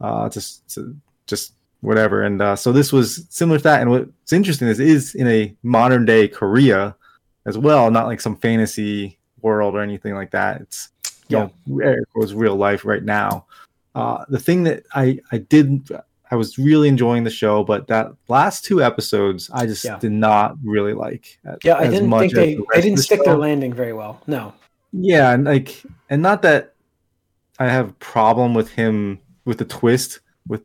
uh, 0.01 0.29
just 0.29 0.69
to, 0.75 0.97
just 1.27 1.55
whatever. 1.81 2.23
And 2.23 2.41
uh, 2.43 2.57
so 2.57 2.73
this 2.73 2.93
was 2.93 3.27
similar 3.31 3.59
to 3.59 3.65
that. 3.65 3.81
And 3.83 3.91
what's 3.91 4.33
interesting 4.33 4.69
is 4.69 4.81
it 4.81 4.89
is 4.89 5.15
in 5.15 5.29
a 5.29 5.55
modern 5.63 6.05
day 6.05 6.29
Korea 6.29 6.97
as 7.47 7.57
well, 7.57 7.91
not 7.91 8.07
like 8.07 8.21
some 8.21 8.37
fantasy 8.37 9.19
world 9.41 9.75
or 9.75 9.81
anything 9.81 10.15
like 10.15 10.31
that. 10.33 10.61
It's 10.61 10.91
you 11.29 11.39
know, 11.39 11.83
air 11.83 11.99
quotes 12.13 12.33
real 12.33 12.57
life 12.57 12.85
right 12.85 13.03
now. 13.03 13.47
Uh, 13.95 14.25
the 14.29 14.39
thing 14.39 14.63
that 14.65 14.85
I 14.95 15.19
I 15.33 15.39
did 15.39 15.89
I 16.31 16.35
was 16.35 16.59
really 16.59 16.89
enjoying 16.89 17.25
the 17.25 17.31
show, 17.31 17.63
but 17.63 17.87
that 17.87 18.13
last 18.29 18.65
two 18.65 18.83
episodes 18.83 19.49
I 19.53 19.67
just 19.67 19.85
Yeah. 19.85 19.99
did 19.99 20.13
not 20.13 20.57
really 20.65 20.93
like. 20.93 21.39
a- 21.45 21.57
Yeah, 21.65 21.77
I 21.77 21.89
didn't 21.89 22.11
think 22.11 22.35
they 22.35 22.55
the 22.55 22.65
rest 22.73 22.83
didn't 22.83 22.97
the 22.97 23.03
stick 23.03 23.25
their 23.25 23.37
landing 23.39 23.73
very 23.73 23.93
well. 23.93 24.21
No. 24.27 24.53
Yeah, 24.93 25.33
and 25.33 25.45
like, 25.45 25.83
and 26.11 26.23
not 26.23 26.43
that 26.43 26.75
I 27.59 27.69
have 27.69 27.91
a 27.91 27.93
problem 27.95 28.55
with 28.55 28.71
him 28.71 29.21
with 29.47 29.57
the 29.57 29.65
twist 29.65 30.21
with 30.47 30.63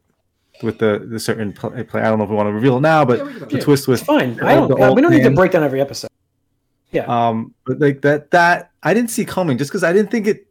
with 0.61 0.79
the 0.79 1.07
the 1.09 1.19
certain 1.19 1.53
play. 1.53 1.83
play. 1.83 2.01
I 2.01 2.09
don't 2.09 2.17
know 2.17 2.25
if 2.25 2.29
we 2.29 2.35
want 2.35 2.47
to 2.47 2.53
reveal 2.53 2.77
it 2.77 2.81
now, 2.81 3.05
but 3.05 3.19
Yeah, 3.19 3.45
the 3.45 3.57
Yeah, 3.57 3.61
twist 3.61 3.87
with 3.87 4.01
It's 4.01 4.07
fine. 4.07 4.37
I 4.41 4.55
don't. 4.55 4.71
old 4.73 4.95
we 4.95 5.01
don't 5.01 5.11
need 5.11 5.23
to 5.23 5.31
break 5.31 5.53
down 5.53 5.63
every 5.63 5.79
episode. 5.79 6.09
Yeah. 6.91 7.05
Um, 7.05 7.53
but 7.65 7.79
like 7.79 8.01
that 8.01 8.31
that 8.31 8.71
I 8.83 8.93
didn't 8.93 9.11
see 9.11 9.23
coming 9.23 9.57
just 9.57 9.71
because 9.71 9.83
I 9.83 9.93
didn't 9.93 10.11
think 10.11 10.27
it 10.27 10.47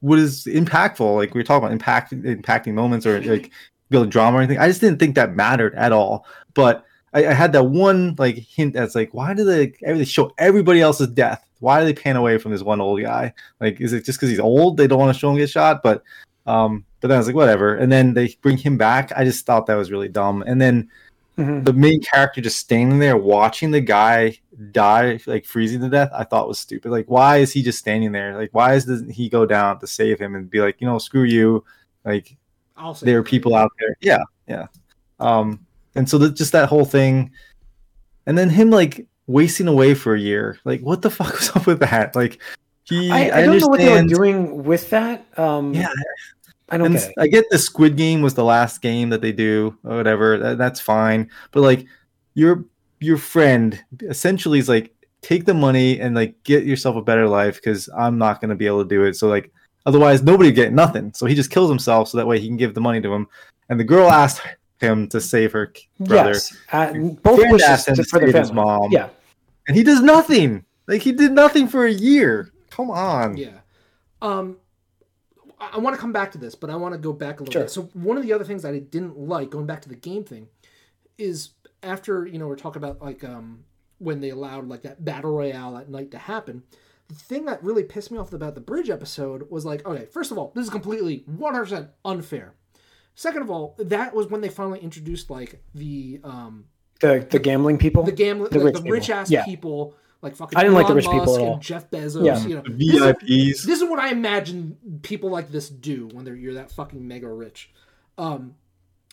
was 0.00 0.44
impactful. 0.44 1.16
Like 1.16 1.34
we 1.34 1.40
were 1.40 1.44
talking 1.44 1.64
about 1.64 1.72
impact 1.72 2.12
impacting 2.12 2.74
moments 2.74 3.06
or 3.06 3.20
like 3.22 3.50
build 3.88 4.10
drama 4.10 4.38
or 4.38 4.40
anything. 4.40 4.58
I 4.58 4.68
just 4.68 4.80
didn't 4.80 4.98
think 4.98 5.14
that 5.16 5.34
mattered 5.34 5.74
at 5.74 5.92
all. 5.92 6.26
But 6.54 6.84
I, 7.14 7.26
I 7.26 7.32
had 7.32 7.52
that 7.52 7.64
one 7.64 8.14
like 8.18 8.36
hint 8.36 8.74
that's 8.74 8.94
like, 8.94 9.12
why 9.12 9.34
do 9.34 9.44
they 9.44 9.72
they 9.82 10.04
show 10.04 10.32
everybody 10.38 10.80
else's 10.80 11.08
death? 11.08 11.44
Why 11.60 11.80
do 11.80 11.86
they 11.86 11.94
pan 11.94 12.16
away 12.16 12.38
from 12.38 12.50
this 12.50 12.62
one 12.62 12.80
old 12.80 13.00
guy? 13.00 13.32
Like, 13.60 13.80
is 13.80 13.92
it 13.92 14.04
just 14.04 14.18
because 14.18 14.30
he's 14.30 14.40
old? 14.40 14.76
They 14.76 14.88
don't 14.88 14.98
want 14.98 15.14
to 15.14 15.18
show 15.18 15.30
him 15.30 15.36
get 15.36 15.50
shot, 15.50 15.82
but 15.82 16.02
um, 16.46 16.84
but 17.00 17.08
then 17.08 17.16
I 17.16 17.18
was 17.18 17.26
like, 17.26 17.36
whatever. 17.36 17.74
And 17.76 17.90
then 17.90 18.14
they 18.14 18.34
bring 18.42 18.56
him 18.56 18.76
back. 18.76 19.12
I 19.16 19.24
just 19.24 19.44
thought 19.46 19.66
that 19.66 19.74
was 19.74 19.90
really 19.90 20.08
dumb. 20.08 20.42
And 20.46 20.60
then 20.60 20.88
Mhm. 21.38 21.64
the 21.64 21.72
main 21.72 22.00
character 22.02 22.40
just 22.42 22.58
standing 22.58 22.98
there 22.98 23.16
watching 23.16 23.70
the 23.70 23.80
guy 23.80 24.38
die, 24.70 25.18
like 25.26 25.46
freezing 25.46 25.80
to 25.80 25.88
death, 25.88 26.10
I 26.14 26.24
thought 26.24 26.46
was 26.46 26.58
stupid. 26.60 26.90
Like, 26.90 27.06
why 27.06 27.38
is 27.38 27.52
he 27.52 27.62
just 27.62 27.78
standing 27.78 28.12
there? 28.12 28.36
Like, 28.36 28.50
why 28.52 28.74
is 28.74 28.84
doesn't 28.84 29.10
he 29.10 29.28
go 29.30 29.46
down 29.46 29.78
to 29.80 29.86
save 29.86 30.18
him 30.20 30.34
and 30.34 30.50
be 30.50 30.60
like, 30.60 30.80
you 30.80 30.86
know, 30.86 30.98
screw 30.98 31.24
you? 31.24 31.64
Like, 32.04 32.36
there 33.00 33.18
are 33.18 33.22
people 33.22 33.54
out 33.54 33.70
there. 33.80 33.96
Yeah, 34.00 34.22
yeah. 34.46 34.66
Um, 35.20 35.60
and 35.94 36.08
so 36.08 36.18
that 36.18 36.34
just 36.34 36.52
that 36.52 36.68
whole 36.68 36.84
thing, 36.84 37.30
and 38.26 38.36
then 38.36 38.50
him 38.50 38.70
like 38.70 39.06
wasting 39.26 39.68
away 39.68 39.94
for 39.94 40.14
a 40.14 40.20
year. 40.20 40.58
Like, 40.64 40.80
what 40.82 41.00
the 41.00 41.10
fuck 41.18 41.32
was 41.32 41.50
up 41.56 41.66
with 41.66 41.80
that? 41.80 42.14
Like, 42.14 42.40
he. 42.84 43.10
I, 43.10 43.38
I 43.38 43.46
don't 43.46 43.58
know 43.58 43.68
what 43.68 43.78
they 43.78 43.92
were 43.92 44.08
doing 44.08 44.64
with 44.64 44.90
that. 44.90 45.26
Um, 45.38 45.74
Yeah, 45.74 45.88
I 46.68 46.78
don't 46.78 46.92
get. 46.92 47.12
I 47.18 47.26
get 47.26 47.48
the 47.50 47.58
Squid 47.58 47.96
Game 47.96 48.22
was 48.22 48.34
the 48.34 48.44
last 48.44 48.82
game 48.82 49.10
that 49.10 49.20
they 49.20 49.32
do 49.32 49.76
or 49.84 49.96
whatever. 49.96 50.38
That, 50.38 50.58
that's 50.58 50.80
fine. 50.80 51.30
But 51.50 51.60
like 51.60 51.86
your 52.34 52.64
your 53.00 53.18
friend 53.18 53.82
essentially 54.02 54.58
is 54.58 54.68
like 54.68 54.94
take 55.20 55.44
the 55.44 55.54
money 55.54 56.00
and 56.00 56.14
like 56.14 56.42
get 56.44 56.64
yourself 56.64 56.96
a 56.96 57.02
better 57.02 57.28
life 57.28 57.56
because 57.56 57.88
I'm 57.96 58.18
not 58.18 58.40
gonna 58.40 58.54
be 58.54 58.66
able 58.66 58.82
to 58.82 58.88
do 58.88 59.04
it. 59.04 59.16
So 59.16 59.28
like 59.28 59.52
otherwise 59.86 60.22
nobody 60.22 60.48
would 60.48 60.56
get 60.56 60.72
nothing. 60.72 61.12
So 61.14 61.26
he 61.26 61.34
just 61.34 61.50
kills 61.50 61.68
himself 61.68 62.08
so 62.08 62.18
that 62.18 62.26
way 62.26 62.40
he 62.40 62.48
can 62.48 62.56
give 62.56 62.74
the 62.74 62.80
money 62.80 63.00
to 63.00 63.12
him. 63.12 63.28
And 63.68 63.78
the 63.78 63.84
girl 63.84 64.10
asked 64.10 64.42
him 64.80 65.08
to 65.08 65.20
save 65.20 65.52
her 65.52 65.72
brother. 66.00 66.30
Yes, 66.30 66.56
uh, 66.72 66.92
both 67.22 67.38
wishes 67.38 67.62
asked 67.62 67.88
him 67.88 67.94
to, 67.96 68.02
to 68.02 68.08
save 68.08 68.34
his 68.34 68.52
mom. 68.52 68.90
Yeah, 68.90 69.08
And 69.68 69.76
he 69.76 69.82
does 69.82 70.00
nothing. 70.00 70.64
Like 70.86 71.02
he 71.02 71.12
did 71.12 71.32
nothing 71.32 71.68
for 71.68 71.86
a 71.86 71.92
year. 71.92 72.50
Come 72.74 72.90
on. 72.90 73.36
Yeah. 73.36 73.58
Um, 74.20 74.56
I, 75.60 75.78
want 75.78 75.94
to 75.94 76.00
come 76.00 76.12
back 76.12 76.32
to 76.32 76.38
this, 76.38 76.54
but 76.54 76.70
I 76.70 76.76
want 76.76 76.94
to 76.94 76.98
go 76.98 77.12
back 77.12 77.40
a 77.40 77.42
little 77.44 77.52
Sure. 77.52 77.62
bit. 77.62 77.70
So 77.70 77.82
one 77.92 78.16
of 78.16 78.22
the 78.22 78.32
other 78.32 78.44
things 78.44 78.62
that 78.62 78.74
I 78.74 78.78
didn't 78.78 79.18
like, 79.18 79.50
going 79.50 79.66
back 79.66 79.82
to 79.82 79.88
the 79.88 79.94
game 79.96 80.24
thing, 80.24 80.48
is 81.18 81.50
after 81.82 82.26
you 82.26 82.38
know 82.38 82.46
we're 82.48 82.56
talking 82.56 82.82
about 82.82 83.02
like 83.02 83.22
um 83.24 83.64
when 83.98 84.20
they 84.20 84.30
allowed 84.30 84.66
like 84.68 84.82
that 84.82 85.04
battle 85.04 85.30
royale 85.32 85.76
at 85.76 85.88
night 85.88 86.10
to 86.12 86.18
happen. 86.18 86.62
The 87.08 87.14
thing 87.14 87.44
that 87.44 87.62
really 87.62 87.82
pissed 87.84 88.10
me 88.10 88.18
off 88.18 88.32
about 88.32 88.54
the 88.54 88.60
bridge 88.60 88.88
episode 88.88 89.50
was 89.50 89.64
like, 89.66 89.84
okay, 89.86 90.06
first 90.06 90.30
of 90.32 90.38
all, 90.38 90.50
this 90.54 90.64
is 90.64 90.70
completely 90.70 91.24
100% 91.30 91.88
unfair. 92.06 92.54
Second 93.14 93.42
of 93.42 93.50
all, 93.50 93.74
that 93.78 94.14
was 94.14 94.28
when 94.28 94.40
they 94.40 94.48
finally 94.48 94.80
introduced 94.80 95.28
like 95.30 95.62
the 95.74 96.20
um 96.24 96.64
the 97.00 97.26
the 97.30 97.38
gambling 97.38 97.76
people. 97.78 98.02
the 98.02 98.12
gambling 98.12 98.50
The 98.50 98.58
like, 98.60 98.74
rich 98.74 98.82
the 98.84 98.90
rich 98.90 99.10
ass 99.10 99.30
Yeah. 99.30 99.44
people 99.44 99.94
like 100.22 100.36
fucking 100.36 100.56
I 100.56 100.62
didn't 100.62 100.74
like 100.74 100.86
the 100.86 100.92
Elon 100.92 100.96
rich 100.96 101.04
people 101.06 101.18
Musk 101.26 101.40
at 101.40 101.46
all. 101.46 101.52
and 101.54 101.62
Jeff 101.62 101.90
Bezos. 101.90 102.24
Yeah. 102.24 102.46
You 102.46 102.54
know, 102.56 102.62
The 102.62 102.70
this 102.72 102.94
is- 102.94 103.00
VIPs. 103.02 103.62
this 103.66 103.82
is 103.82 103.84
what 103.88 103.98
I 103.98 104.10
imagine 104.10 104.76
people 105.02 105.30
like 105.30 105.50
this 105.50 105.68
do 105.68 106.08
when 106.12 106.24
they're 106.24 106.34
you're 106.36 106.54
that 106.54 106.70
fucking 106.70 107.06
mega 107.06 107.28
rich. 107.28 107.70
Um, 108.18 108.54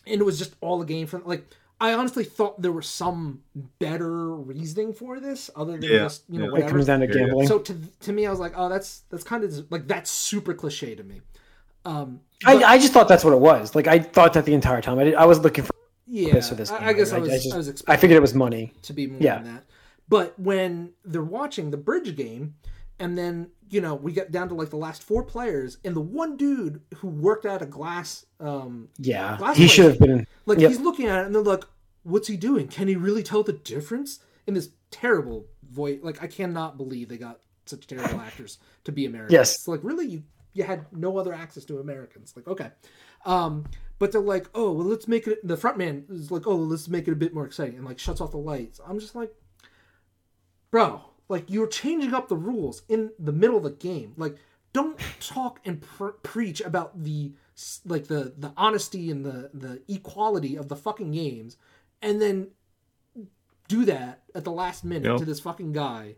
and 0.06 0.20
it 0.20 0.24
was 0.24 0.38
just 0.38 0.54
all 0.60 0.80
a 0.80 0.86
game 0.86 1.06
for 1.06 1.20
like. 1.20 1.44
I 1.82 1.94
honestly 1.94 2.24
thought 2.24 2.60
there 2.60 2.72
was 2.72 2.86
some 2.86 3.40
better 3.78 4.34
reasoning 4.34 4.92
for 4.92 5.18
this, 5.18 5.48
other 5.56 5.72
than 5.78 5.82
Yeah, 5.90 5.98
just 6.00 6.24
you 6.28 6.38
know 6.38 6.54
yeah. 6.54 6.66
it 6.66 6.68
comes 6.68 6.84
down 6.84 7.00
to 7.00 7.06
Yeah, 7.06 7.12
yeah. 7.14 7.18
gambling. 7.26 7.48
So 7.48 7.58
to 7.58 7.74
to 8.00 8.12
me, 8.12 8.26
I 8.26 8.30
was 8.30 8.38
like, 8.38 8.52
oh, 8.54 8.68
that's 8.68 9.00
that's 9.08 9.24
kind 9.24 9.44
of 9.44 9.72
like 9.72 9.88
that's 9.88 10.10
super 10.10 10.52
cliche 10.52 10.94
to 10.94 11.02
me. 11.02 11.22
Um, 11.86 12.20
I, 12.44 12.54
but- 12.56 12.64
I 12.64 12.76
just 12.78 12.92
thought 12.92 13.08
that's 13.08 13.24
what 13.24 13.32
it 13.32 13.40
was. 13.40 13.74
Like 13.74 13.86
I 13.86 13.98
thought 13.98 14.34
that 14.34 14.44
the 14.44 14.52
entire 14.52 14.82
time. 14.82 14.98
I 14.98 15.04
did, 15.04 15.14
I 15.14 15.24
was 15.24 15.38
looking 15.40 15.64
for 15.64 15.72
yeah, 16.06 16.28
purpose 16.28 16.50
for 16.50 16.54
this. 16.56 16.70
I. 16.70 16.88
I 16.88 16.92
guess 16.92 17.12
I, 17.12 17.16
I, 17.16 17.20
was 17.20 17.30
I 17.30 17.34
I, 17.34 17.38
just- 17.38 17.56
was 17.56 17.82
I 17.88 17.96
figured 17.96 18.16
it 18.18 18.20
was 18.20 18.34
money. 18.34 18.74
to 18.82 18.92
be 18.92 19.06
more 19.06 19.20
Yeah. 19.20 19.36
than 19.38 19.54
that. 19.54 19.64
But 20.10 20.38
when 20.38 20.92
they're 21.04 21.22
watching 21.22 21.70
the 21.70 21.78
bridge 21.78 22.14
game, 22.16 22.56
and 22.98 23.16
then 23.16 23.50
you 23.70 23.80
know 23.80 23.94
we 23.94 24.12
get 24.12 24.30
down 24.30 24.48
to 24.50 24.54
like 24.54 24.68
the 24.68 24.76
last 24.76 25.02
four 25.02 25.22
players, 25.22 25.78
and 25.84 25.96
the 25.96 26.00
one 26.02 26.36
dude 26.36 26.82
who 26.96 27.08
worked 27.08 27.46
at 27.46 27.62
a 27.62 27.66
glass, 27.66 28.26
um, 28.40 28.88
Yeah, 28.98 29.38
Last 29.40 29.56
he 29.56 29.66
should 29.68 29.86
have 29.86 29.98
been. 29.98 30.26
like 30.44 30.58
Yep. 30.58 30.68
he's 30.70 30.80
looking 30.80 31.06
at 31.06 31.20
it, 31.22 31.26
and 31.26 31.34
they're 31.34 31.42
like, 31.42 31.64
"What's 32.02 32.28
he 32.28 32.36
doing? 32.36 32.68
Can 32.68 32.88
he 32.88 32.96
really 32.96 33.22
tell 33.22 33.42
the 33.42 33.54
difference?" 33.54 34.18
In 34.46 34.54
this 34.54 34.70
terrible 34.90 35.46
voice, 35.70 36.00
like 36.02 36.22
I 36.22 36.26
cannot 36.26 36.76
believe 36.76 37.08
they 37.08 37.16
got 37.18 37.40
such 37.66 37.86
terrible 37.86 38.20
actors 38.28 38.58
to 38.84 38.92
be 38.92 39.06
Americans. 39.06 39.32
Yes. 39.32 39.54
It's 39.54 39.68
like 39.68 39.80
really 39.84 40.06
you 40.06 40.22
you 40.52 40.64
had 40.64 40.84
no 40.92 41.16
other 41.16 41.32
access 41.32 41.64
to 41.66 41.78
Americans. 41.78 42.32
Like, 42.34 42.48
okay. 42.48 42.72
Um, 43.24 43.66
but 44.00 44.10
they're 44.10 44.20
like, 44.20 44.48
oh, 44.54 44.72
well, 44.72 44.86
let's 44.86 45.06
make 45.06 45.28
it. 45.28 45.46
The 45.46 45.56
front 45.56 45.78
man 45.78 46.04
is 46.08 46.32
like, 46.32 46.46
oh, 46.48 46.56
let's 46.56 46.88
make 46.88 47.06
it 47.06 47.12
a 47.12 47.16
bit 47.16 47.32
more 47.32 47.46
exciting, 47.46 47.76
and 47.76 47.84
like 47.84 48.00
shuts 48.00 48.20
off 48.20 48.32
the 48.32 48.38
lights. 48.38 48.80
I'm 48.84 48.98
just 48.98 49.14
like, 49.14 49.32
bro, 50.70 51.02
like 51.28 51.44
you're 51.48 51.66
changing 51.66 52.14
up 52.14 52.28
the 52.28 52.36
rules 52.36 52.82
in 52.88 53.10
the 53.18 53.32
middle 53.32 53.56
of 53.56 53.62
the 53.62 53.70
game. 53.70 54.14
Like, 54.16 54.36
don't 54.72 54.98
talk 55.20 55.60
and 55.64 55.80
pr- 55.80 56.08
preach 56.22 56.60
about 56.60 57.02
the 57.02 57.32
like 57.84 58.06
the 58.06 58.32
the 58.38 58.52
honesty 58.56 59.10
and 59.10 59.24
the 59.24 59.50
the 59.52 59.82
equality 59.88 60.56
of 60.56 60.68
the 60.68 60.76
fucking 60.76 61.12
games, 61.12 61.56
and 62.02 62.20
then 62.20 62.48
do 63.68 63.84
that 63.84 64.22
at 64.34 64.44
the 64.44 64.50
last 64.52 64.84
minute 64.84 65.08
Yep. 65.08 65.18
to 65.18 65.24
this 65.24 65.40
fucking 65.40 65.72
guy. 65.72 66.16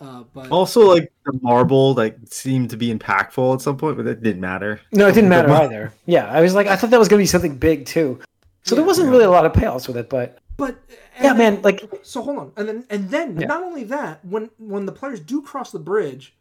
Uh, 0.00 0.24
but 0.34 0.50
Also, 0.50 0.92
like 0.94 1.10
the 1.24 1.38
marble, 1.42 1.94
like 1.94 2.18
seemed 2.26 2.68
to 2.70 2.76
be 2.76 2.92
impactful 2.94 3.54
at 3.54 3.60
some 3.62 3.76
point, 3.78 3.96
but 3.96 4.06
it 4.06 4.22
didn't 4.22 4.40
matter. 4.40 4.80
No, 4.92 5.08
it 5.08 5.12
didn't 5.12 5.30
matter 5.30 5.50
either. 5.50 5.92
Yeah, 6.04 6.26
I 6.30 6.42
was 6.42 6.54
like, 6.54 6.66
I 6.66 6.76
thought 6.76 6.90
that 6.90 6.98
was 6.98 7.08
going 7.08 7.18
to 7.18 7.22
be 7.22 7.26
something 7.26 7.56
big 7.56 7.86
too. 7.86 8.20
So 8.62 8.74
there 8.74 8.84
wasn't 8.84 9.10
really 9.10 9.24
a 9.24 9.30
lot 9.30 9.46
of 9.46 9.52
payoffs 9.52 9.86
with 9.88 9.96
it, 9.96 10.10
but 10.10 10.38
but 10.56 10.76
yeah, 11.20 11.30
and- 11.30 11.38
man, 11.38 11.62
like 11.62 11.88
So 12.02 12.22
hold 12.22 12.38
on, 12.38 12.52
and 12.56 12.68
then 12.68 12.84
and 12.90 13.10
then 13.10 13.38
Yeah. 13.40 13.46
not 13.46 13.62
only 13.62 13.84
that, 13.84 14.24
when 14.24 14.50
when 14.58 14.86
the 14.86 14.92
players 14.92 15.20
do 15.20 15.42
cross 15.42 15.70
the 15.72 15.78
bridge, 15.78 16.34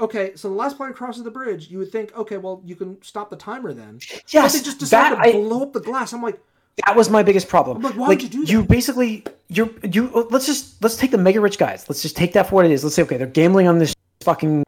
okay, 0.00 0.32
so 0.36 0.48
the 0.48 0.54
last 0.54 0.76
player 0.76 0.92
crosses 0.92 1.22
the 1.24 1.30
bridge, 1.30 1.70
you 1.70 1.78
would 1.78 1.90
think, 1.92 2.16
okay, 2.16 2.36
well, 2.36 2.62
you 2.64 2.76
can 2.76 3.00
stop 3.02 3.30
the 3.30 3.36
timer 3.36 3.72
then. 3.72 4.00
yes, 4.28 4.52
but 4.52 4.58
they 4.58 4.64
just 4.64 4.78
decided 4.78 5.18
that 5.18 5.22
to 5.24 5.28
I, 5.28 5.32
blow 5.32 5.62
up 5.62 5.72
the 5.72 5.80
glass. 5.80 6.12
I'm 6.12 6.22
like, 6.22 6.40
that 6.86 6.94
was 6.96 7.10
my 7.10 7.22
biggest 7.22 7.48
problem. 7.48 7.78
I'm 7.78 7.82
like, 7.82 7.94
why 7.96 8.08
would 8.08 8.22
you 8.22 8.28
do 8.28 8.40
that? 8.44 8.50
You 8.50 8.62
basically 8.62 9.24
you're 9.48 9.70
you 9.82 10.10
oh, 10.14 10.28
let's 10.30 10.46
just 10.46 10.82
let's 10.82 10.96
take 10.96 11.10
the 11.10 11.18
mega 11.18 11.40
rich 11.40 11.58
guys. 11.58 11.84
Let's 11.88 12.02
just 12.02 12.16
take 12.16 12.32
that 12.34 12.48
for 12.48 12.56
what 12.56 12.64
it 12.66 12.70
is. 12.70 12.84
Let's 12.84 12.94
say 12.96 13.02
okay, 13.02 13.16
they're 13.16 13.26
gambling 13.26 13.66
on 13.66 13.78
this 13.78 13.94
fucking 14.20 14.64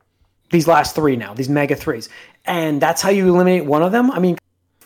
these 0.50 0.66
last 0.66 0.96
three 0.96 1.14
now, 1.14 1.32
these 1.34 1.48
mega 1.48 1.76
threes, 1.76 2.08
and 2.44 2.80
that's 2.80 3.00
how 3.00 3.10
you 3.10 3.28
eliminate 3.28 3.64
one 3.64 3.82
of 3.84 3.92
them. 3.92 4.10
I 4.10 4.18
mean, 4.18 4.36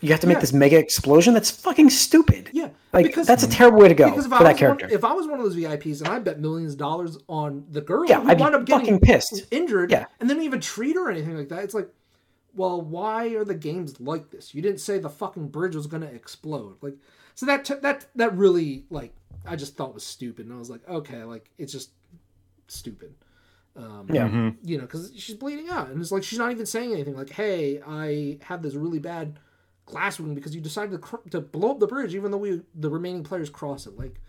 you 0.04 0.10
have 0.10 0.20
to 0.20 0.26
make 0.26 0.36
Yeah. 0.36 0.40
this 0.40 0.52
mega 0.52 0.78
explosion. 0.78 1.34
That's 1.34 1.50
fucking 1.50 1.90
stupid. 1.90 2.50
yeah, 2.52 2.68
Like 2.92 3.06
because 3.06 3.26
that's 3.26 3.42
a 3.42 3.48
terrible 3.48 3.78
way 3.80 3.88
to 3.88 3.94
go 3.94 4.10
because 4.10 4.26
if 4.26 4.30
for 4.30 4.36
I 4.36 4.42
that 4.44 4.52
was 4.52 4.58
character. 4.58 4.86
one, 4.86 4.94
if 4.94 5.04
I 5.04 5.12
was 5.12 5.26
one 5.26 5.38
of 5.38 5.44
those 5.44 5.56
VIPs 5.56 6.00
and 6.00 6.08
I 6.08 6.18
bet 6.18 6.38
millions 6.40 6.72
of 6.72 6.78
dollars 6.78 7.18
on 7.28 7.64
the 7.70 7.80
girl 7.80 8.04
Yeah, 8.06 8.20
who 8.22 8.28
I'd 8.30 8.36
be 8.36 8.42
wound 8.42 8.54
up 8.54 8.64
getting 8.64 8.98
fucking 8.98 9.00
pissed. 9.00 9.46
injured, 9.50 9.90
Yeah. 9.90 10.06
and 10.20 10.28
then 10.30 10.40
even 10.42 10.60
treat 10.60 10.94
her 10.96 11.08
or 11.08 11.10
anything 11.10 11.36
like 11.36 11.48
that, 11.48 11.64
it's 11.64 11.74
like. 11.74 11.88
Well, 12.56 12.80
why 12.80 13.30
are 13.34 13.44
the 13.44 13.56
games 13.56 14.00
like 14.00 14.30
this? 14.30 14.54
You 14.54 14.62
didn't 14.62 14.78
say 14.78 15.00
the 15.00 15.08
fucking 15.10 15.48
bridge 15.48 15.74
was 15.74 15.88
gonna 15.88 16.06
explode. 16.06 16.76
Like, 16.82 16.94
so 17.34 17.46
that 17.46 17.64
t- 17.64 17.74
that 17.82 18.06
that 18.14 18.36
really 18.36 18.84
like 18.90 19.12
I 19.44 19.56
just 19.56 19.76
thought 19.76 19.92
was 19.92 20.04
stupid, 20.04 20.46
and 20.46 20.54
I 20.54 20.58
was 20.60 20.70
like, 20.70 20.88
okay, 20.88 21.24
like 21.24 21.50
it's 21.58 21.72
just 21.72 21.90
stupid. 22.68 23.14
Um, 23.76 24.06
Yeah. 24.12 24.28
Mhm. 24.28 24.56
you 24.62 24.76
know, 24.76 24.82
because 24.84 25.10
she's 25.16 25.34
bleeding 25.34 25.68
out, 25.68 25.88
and 25.90 26.00
it's 26.00 26.12
like 26.12 26.22
she's 26.22 26.38
not 26.38 26.52
even 26.52 26.64
saying 26.64 26.92
anything. 26.92 27.16
Like, 27.16 27.30
hey, 27.30 27.82
I 27.84 28.38
have 28.42 28.62
this 28.62 28.74
really 28.74 29.00
bad 29.00 29.40
glass 29.86 30.18
wound 30.18 30.34
because 30.34 30.54
you 30.54 30.60
decided 30.60 30.92
to, 30.92 30.98
cr- 30.98 31.28
to 31.30 31.40
blow 31.40 31.70
up 31.72 31.80
the 31.80 31.86
bridge, 31.86 32.14
even 32.14 32.30
though 32.30 32.38
we 32.38 32.60
the 32.74 32.90
remaining 32.90 33.22
players 33.24 33.50
cross 33.50 33.86
it. 33.86 33.96
Like, 33.98 34.20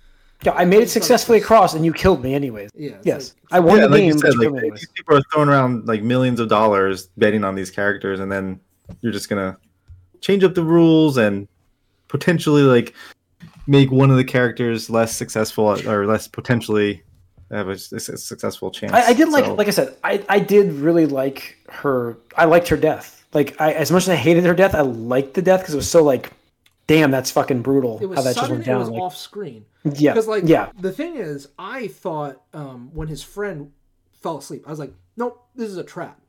Yeah, 0.44 0.52
I 0.54 0.66
made 0.66 0.82
it 0.84 0.90
successfully 0.90 1.38
across, 1.40 1.74
and 1.74 1.86
you 1.86 1.94
killed 1.94 2.22
me 2.24 2.34
anyways. 2.36 2.72
yeah, 2.76 2.98
Yes, 3.04 3.34
like- 3.52 3.54
I 3.54 3.60
won 3.62 3.78
Yeah, 3.78 3.84
the 3.86 3.90
like 3.90 4.00
game. 4.02 4.08
you 4.14 4.20
said, 4.20 4.30
like 4.36 4.40
killed 4.42 4.54
me 4.54 4.60
anyways. 4.60 4.80
these 4.82 4.90
people 4.92 5.18
are 5.18 5.22
throwing 5.32 5.50
around 5.50 5.88
like 5.88 6.04
millions 6.04 6.40
of 6.40 6.50
dollars 6.50 7.08
betting 7.18 7.44
on 7.44 7.56
these 7.56 7.72
characters, 7.72 8.20
and 8.20 8.32
then 8.32 8.60
you're 9.02 9.14
just 9.14 9.30
gonna 9.30 9.58
change 10.22 10.44
up 10.44 10.56
the 10.56 10.64
rules 10.64 11.18
and 11.18 11.48
potentially 12.08 12.64
like 12.64 12.94
make 13.68 13.92
one 13.92 14.12
of 14.12 14.18
the 14.18 14.24
characters 14.24 14.90
less 14.90 15.16
successful 15.16 15.66
or 15.88 16.06
less 16.06 16.28
potentially 16.28 17.02
have 17.52 17.68
a 17.70 17.78
successful 17.78 18.72
chance. 18.72 18.92
I, 18.94 19.08
I 19.08 19.14
did 19.14 19.30
like, 19.30 19.46
So- 19.46 19.54
like 19.56 19.68
I 19.68 19.72
said, 19.72 19.96
I, 20.04 20.24
I 20.30 20.40
did 20.40 20.74
really 20.74 21.06
like 21.06 21.58
her. 21.70 22.18
I 22.38 22.46
liked 22.46 22.68
her 22.68 22.78
death. 22.78 23.25
Like, 23.36 23.60
I 23.62 23.74
as 23.74 23.92
much 23.92 24.04
as 24.04 24.10
I 24.10 24.16
hated 24.16 24.46
her 24.46 24.56
death, 24.56 24.74
I 24.74 24.82
liked 24.82 25.34
the 25.36 25.42
death 25.44 25.60
because 25.62 25.74
it 25.74 25.78
was 25.78 25.90
so 25.92 26.04
like, 26.04 26.32
damn, 26.88 27.12
that's 27.12 27.30
fucking 27.32 27.62
brutal. 27.62 28.00
it 28.02 28.08
was 28.08 28.18
how 28.18 28.24
that 28.24 28.30
just 28.36 28.40
sudden. 28.48 28.58
went 28.58 28.68
It 28.68 28.76
was 28.76 28.90
Like, 28.90 29.02
off 29.02 29.18
screen. 29.18 29.66
yeah, 29.84 30.14
Because 30.14 30.28
like, 30.28 30.44
yeah, 30.48 30.72
the 30.80 30.92
thing 30.92 31.18
is, 31.18 31.50
I 31.60 31.88
thought 31.88 32.42
um, 32.54 32.90
when 32.94 33.08
his 33.10 33.22
friend 33.22 33.72
fell 34.14 34.38
asleep, 34.38 34.64
I 34.66 34.70
was 34.72 34.80
like, 34.80 34.94
nope, 35.18 35.46
this 35.56 35.70
is 35.70 35.78
a 35.78 35.84
trap. 35.84 36.20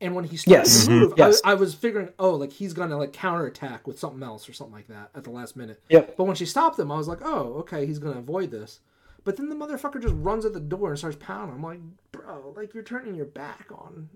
And 0.00 0.14
when 0.16 0.24
he 0.24 0.36
started 0.36 0.60
Yes. 0.66 0.84
to 0.86 0.90
Mhm. 0.90 0.98
move, 1.00 1.12
Yes. 1.16 1.40
I, 1.44 1.52
I 1.52 1.54
was 1.54 1.74
figuring, 1.74 2.08
oh, 2.18 2.32
like 2.34 2.52
he's 2.52 2.72
gonna 2.74 2.98
like 2.98 3.12
counterattack 3.12 3.86
with 3.86 3.98
something 3.98 4.22
else 4.22 4.48
or 4.48 4.52
something 4.52 4.74
like 4.74 4.88
that 4.88 5.10
at 5.14 5.24
the 5.24 5.30
last 5.30 5.56
minute. 5.56 5.80
yep. 5.88 6.16
But 6.16 6.24
when 6.24 6.36
she 6.36 6.44
stopped 6.46 6.78
him, 6.78 6.90
I 6.92 6.96
was 6.96 7.08
like, 7.08 7.20
oh, 7.22 7.54
okay, 7.60 7.86
he's 7.86 7.98
gonna 7.98 8.18
avoid 8.18 8.50
this. 8.50 8.80
But 9.24 9.36
then 9.36 9.48
the 9.48 9.54
motherfucker 9.54 10.02
just 10.02 10.14
runs 10.18 10.44
at 10.44 10.52
the 10.52 10.58
door 10.60 10.88
and 10.90 10.98
starts 10.98 11.16
pounding. 11.20 11.54
I'm 11.56 11.62
like, 11.62 11.78
bro, 12.10 12.52
like 12.56 12.74
you're 12.74 12.82
turning 12.82 13.14
your 13.14 13.26
back 13.26 13.66
on 13.70 14.08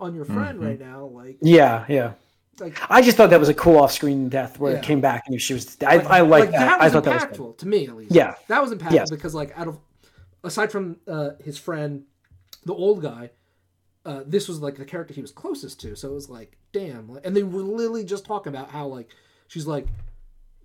on 0.00 0.14
your 0.14 0.24
friend 0.24 0.58
Mhm. 0.60 0.64
right 0.66 0.80
now. 0.80 1.06
Like, 1.06 1.38
Yeah, 1.40 1.84
yeah. 1.88 2.12
like 2.60 2.78
I 2.90 3.00
just 3.02 3.16
thought 3.16 3.30
that 3.30 3.40
was 3.40 3.48
a 3.48 3.54
cool 3.54 3.78
off-screen 3.78 4.28
death 4.28 4.58
where 4.58 4.72
Yeah. 4.72 4.78
it 4.78 4.84
came 4.84 5.00
back 5.00 5.24
and 5.26 5.40
she 5.40 5.54
was. 5.54 5.76
I, 5.86 5.98
I 5.98 6.20
like, 6.20 6.50
that. 6.50 6.80
I 6.80 6.84
was 6.84 6.92
thought 6.92 7.04
that 7.04 7.30
was. 7.30 7.38
Good. 7.38 7.58
to 7.58 7.68
me 7.68 7.86
at 7.86 7.96
least. 7.96 8.12
Yeah. 8.12 8.34
that 8.48 8.60
was 8.62 8.72
impactful 8.72 8.92
Yes. 8.92 9.10
because 9.10 9.34
like 9.34 9.56
out 9.58 9.68
of 9.68 9.78
aside 10.42 10.70
from 10.72 10.96
uh, 11.08 11.30
his 11.42 11.56
friend, 11.58 12.04
the 12.64 12.74
old 12.74 13.00
guy, 13.02 13.30
uh, 14.04 14.22
this 14.26 14.48
was 14.48 14.60
like 14.60 14.76
the 14.76 14.84
character 14.84 15.14
he 15.14 15.22
was 15.22 15.32
closest 15.32 15.80
to. 15.80 15.96
So 15.96 16.10
it 16.10 16.14
was 16.14 16.28
like, 16.28 16.58
damn. 16.72 17.18
And 17.24 17.34
they 17.34 17.42
were 17.42 17.62
literally 17.62 18.04
just 18.04 18.24
talking 18.26 18.54
about 18.54 18.70
how 18.70 18.86
like 18.86 19.08
she's 19.46 19.66
like, 19.66 19.86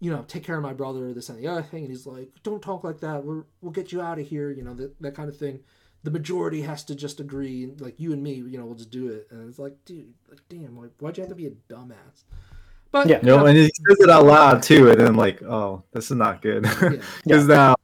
you 0.02 0.12
know, 0.12 0.24
take 0.28 0.44
care 0.44 0.56
of 0.58 0.64
my 0.64 0.74
brother, 0.74 1.14
this 1.14 1.30
and 1.30 1.38
the 1.40 1.48
other 1.48 1.62
thing, 1.62 1.84
and 1.84 1.90
he's 1.92 2.06
like, 2.08 2.30
don't 2.44 2.62
talk 2.62 2.84
like 2.84 3.00
that. 3.02 3.24
We're, 3.26 3.44
we'll 3.62 3.72
get 3.72 3.92
you 3.92 4.02
out 4.02 4.18
of 4.20 4.28
here. 4.28 4.50
You 4.52 4.64
know 4.64 4.74
that 4.76 5.00
that 5.02 5.16
kind 5.16 5.30
of 5.30 5.38
thing. 5.38 5.60
The 6.04 6.12
majority 6.12 6.62
has 6.62 6.84
to 6.86 6.96
just 6.96 7.20
agree, 7.20 7.72
like 7.80 8.00
you 8.00 8.14
and 8.14 8.24
me, 8.24 8.34
you 8.36 8.58
know, 8.58 8.66
we'll 8.66 8.76
just 8.76 8.90
do 8.92 9.10
it. 9.10 9.28
And 9.32 9.50
it's 9.50 9.60
like, 9.60 9.76
dude, 9.86 10.14
like, 10.30 10.40
damn, 10.48 10.78
like, 10.80 10.92
why'd 11.00 11.18
you 11.18 11.22
have 11.22 11.30
to 11.30 11.36
be 11.36 11.48
a 11.48 11.52
dumbass? 11.70 12.24
But 12.92 13.08
Yeah. 13.08 13.18
you 13.22 13.28
know, 13.28 13.46
and 13.46 13.58
he 13.58 13.64
says 13.66 14.00
it 14.00 14.10
out 14.10 14.26
loud 14.26 14.64
too, 14.64 14.90
and 14.90 15.00
then 15.00 15.16
like, 15.16 15.42
oh, 15.44 15.84
this 15.94 16.10
is 16.10 16.18
not 16.18 16.42
good 16.42 16.64
because 16.64 17.04
Yeah. 17.26 17.44
now, 17.56 17.76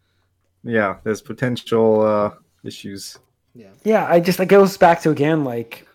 yeah, 0.64 0.96
there's 1.04 1.22
potential 1.22 2.02
uh, 2.02 2.32
issues. 2.64 3.18
yeah, 3.54 3.68
Yeah, 3.84 4.08
I 4.10 4.20
just 4.20 4.40
it 4.40 4.48
goes 4.48 4.78
back 4.78 5.02
to 5.02 5.10
again 5.12 5.44
like. 5.44 5.86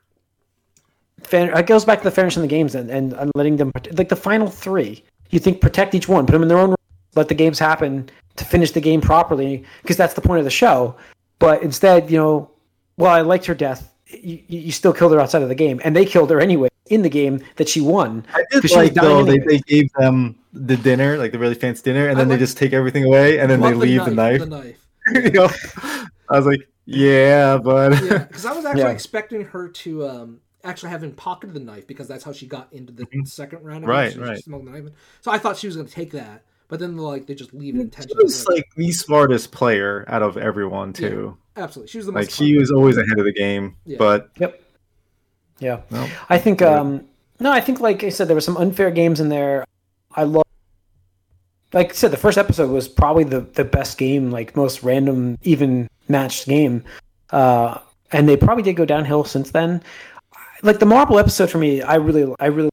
Fan, 1.22 1.50
it 1.56 1.66
goes 1.66 1.85
back 1.85 1.98
to 1.98 2.04
the 2.04 2.11
fairness 2.11 2.37
in 2.37 2.42
the 2.42 2.48
games 2.48 2.74
and, 2.74 2.90
and, 2.90 3.12
and 3.12 3.30
letting 3.35 3.56
them 3.56 3.70
like 3.92 4.09
the 4.09 4.16
final 4.16 4.48
three. 4.48 5.04
You 5.30 5.38
think 5.38 5.61
protect 5.61 5.94
each 5.94 6.09
one, 6.09 6.24
put 6.24 6.33
them 6.33 6.42
in 6.42 6.48
their 6.48 6.59
own, 6.59 6.74
let 7.14 7.28
the 7.28 7.35
games 7.35 7.59
happen 7.59 8.09
to 8.37 8.44
finish 8.44 8.70
the 8.72 8.80
game 8.80 9.00
properly 9.02 9.64
because 9.83 9.96
that's 9.98 10.14
the 10.14 10.22
point 10.22 10.38
of 10.38 10.44
the 10.44 10.50
show. 10.50 10.96
But 11.40 11.62
instead, 11.64 12.09
you 12.11 12.18
know, 12.18 12.50
well, 12.96 13.11
I 13.11 13.22
liked 13.22 13.46
her 13.46 13.55
death. 13.55 13.92
You, 14.07 14.40
you 14.46 14.59
you 14.61 14.72
still 14.72 14.92
killed 14.92 15.12
her 15.12 15.20
outside 15.20 15.42
of 15.42 15.48
the 15.48 15.55
game, 15.57 15.81
and 15.85 15.96
they 15.96 16.05
killed 16.05 16.31
her 16.31 16.40
anyway 16.40 16.68
in 16.90 17.03
the 17.03 17.09
game 17.09 17.42
that 17.57 17.68
she 17.68 17.81
won. 17.81 18.24
I 18.33 18.44
did 18.50 18.62
'Cause 18.62 18.70
she 18.70 18.76
was 18.79 18.87
like 18.87 18.94
though 18.94 19.24
they, 19.24 19.33
anyway. 19.33 19.46
they 19.48 19.59
gave 19.61 19.92
them 19.94 20.37
the 20.53 20.76
dinner, 20.76 21.16
like 21.16 21.33
the 21.33 21.38
really 21.38 21.55
fancy 21.55 21.83
dinner, 21.83 22.09
and 22.09 22.16
I 22.18 22.20
then 22.22 22.29
like- 22.29 22.38
they 22.38 22.44
just 22.44 22.57
take 22.59 22.72
everything 22.72 23.05
away, 23.05 23.38
and 23.40 23.50
then 23.50 23.61
they 23.61 23.70
Love 23.72 23.79
leave 23.79 24.05
the 24.05 24.11
knife. 24.11 24.40
The 24.40 24.46
knife. 24.46 24.87
you 25.14 25.31
know, 25.31 25.48
I 26.29 26.37
was 26.37 26.46
like, 26.46 26.61
yeah, 26.87 27.57
but 27.57 27.92
yeah, 28.05 28.18
because 28.18 28.44
I 28.44 28.53
was 28.53 28.64
actually 28.64 28.83
Yeah. 28.83 28.90
expecting 28.90 29.44
her 29.44 29.68
to 29.68 30.07
um, 30.09 30.40
actually 30.64 30.90
have 30.90 31.03
him 31.03 31.12
pocketed 31.12 31.55
the 31.55 31.61
knife 31.61 31.87
because 31.87 32.07
that's 32.09 32.24
how 32.24 32.33
she 32.33 32.46
got 32.46 32.72
into 32.72 32.92
the 32.92 33.07
second 33.24 33.64
round. 33.64 33.83
Mm-hmm. 33.85 33.90
Right, 33.90 34.12
She 34.12 34.18
right. 34.18 34.38
smoked 34.44 34.64
the 34.66 34.72
knife. 34.72 34.92
So 35.22 35.31
I 35.31 35.38
thought 35.38 35.57
she 35.57 35.68
was 35.68 35.76
going 35.76 35.87
to 35.88 35.94
take 35.94 36.11
that, 36.12 36.42
but 36.70 36.78
then 36.80 36.96
like 36.96 37.26
they 37.26 37.35
just 37.35 37.52
leave 37.52 37.74
it 37.74 37.78
she 37.78 37.83
intentionally. 37.83 38.24
was 38.24 38.46
like 38.48 38.66
the 38.76 38.90
smartest 38.92 39.52
player 39.52 40.04
out 40.09 40.22
of 40.22 40.37
everyone 40.38 40.92
too. 40.94 41.37
Absolutely, 41.56 41.90
she 41.90 41.98
was 41.98 42.06
the 42.06 42.12
most. 42.12 42.22
Like 42.22 42.30
she 42.30 42.56
was 42.56 42.70
always 42.70 42.96
ahead 42.96 43.18
of 43.18 43.24
the 43.26 43.33
game, 43.33 43.76
Yeah. 43.85 43.96
but 43.98 44.30
Yep. 44.38 44.62
Yeah. 45.59 45.80
no. 45.90 46.09
I 46.30 46.38
think 46.38 46.61
Yeah. 46.61 46.80
um 46.80 47.04
no, 47.40 47.50
I 47.52 47.61
think 47.61 47.80
like 47.80 48.02
I 48.04 48.09
said 48.09 48.28
there 48.28 48.35
were 48.37 48.40
some 48.40 48.56
unfair 48.56 48.90
games 48.90 49.20
in 49.20 49.28
there. 49.28 49.64
I 50.14 50.22
love 50.22 50.44
like 51.72 51.90
I 51.90 51.94
said 51.94 52.11
the 52.12 52.16
first 52.16 52.38
episode 52.38 52.70
was 52.70 52.88
probably 52.88 53.24
the 53.24 53.40
the 53.40 53.64
best 53.64 53.98
game, 53.98 54.30
like 54.30 54.56
most 54.56 54.83
random 54.83 55.37
even 55.42 55.88
matched 56.09 56.46
game. 56.46 56.85
Uh 57.30 57.78
and 58.12 58.28
they 58.28 58.37
probably 58.37 58.62
did 58.62 58.74
go 58.76 58.85
downhill 58.85 59.24
since 59.24 59.50
then. 59.50 59.83
Like 60.62 60.78
the 60.78 60.87
Marble 60.87 61.18
episode 61.18 61.50
for 61.50 61.59
me, 61.59 61.83
I 61.83 61.96
really 61.96 62.33
I 62.38 62.46
really 62.46 62.70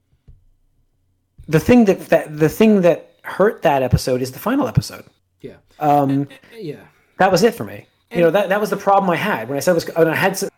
the 1.48 1.60
thing 1.60 1.86
that, 1.86 2.00
that 2.10 2.38
the 2.38 2.50
thing 2.50 2.82
that 2.82 3.07
hurt 3.28 3.62
that 3.64 3.84
episode 3.84 4.22
is 4.22 4.32
the 4.32 4.40
final 4.40 4.68
episode. 4.68 5.06
Yeah, 5.42 5.58
Um 5.80 6.28
yeah, 6.58 6.86
that 7.20 7.32
was 7.32 7.44
it 7.44 7.54
for 7.54 7.64
me. 7.64 7.86
You 8.12 8.22
know 8.22 8.32
that 8.32 8.50
that 8.50 8.60
was 8.62 8.70
the 8.70 8.78
problem 8.78 9.10
I 9.10 9.16
had 9.18 9.50
when 9.50 9.58
I 9.58 9.60
said 9.60 9.72
it 9.72 9.76
was 9.76 9.88
when 9.96 10.08
I 10.08 10.16
had 10.16 10.32
s- 10.32 10.50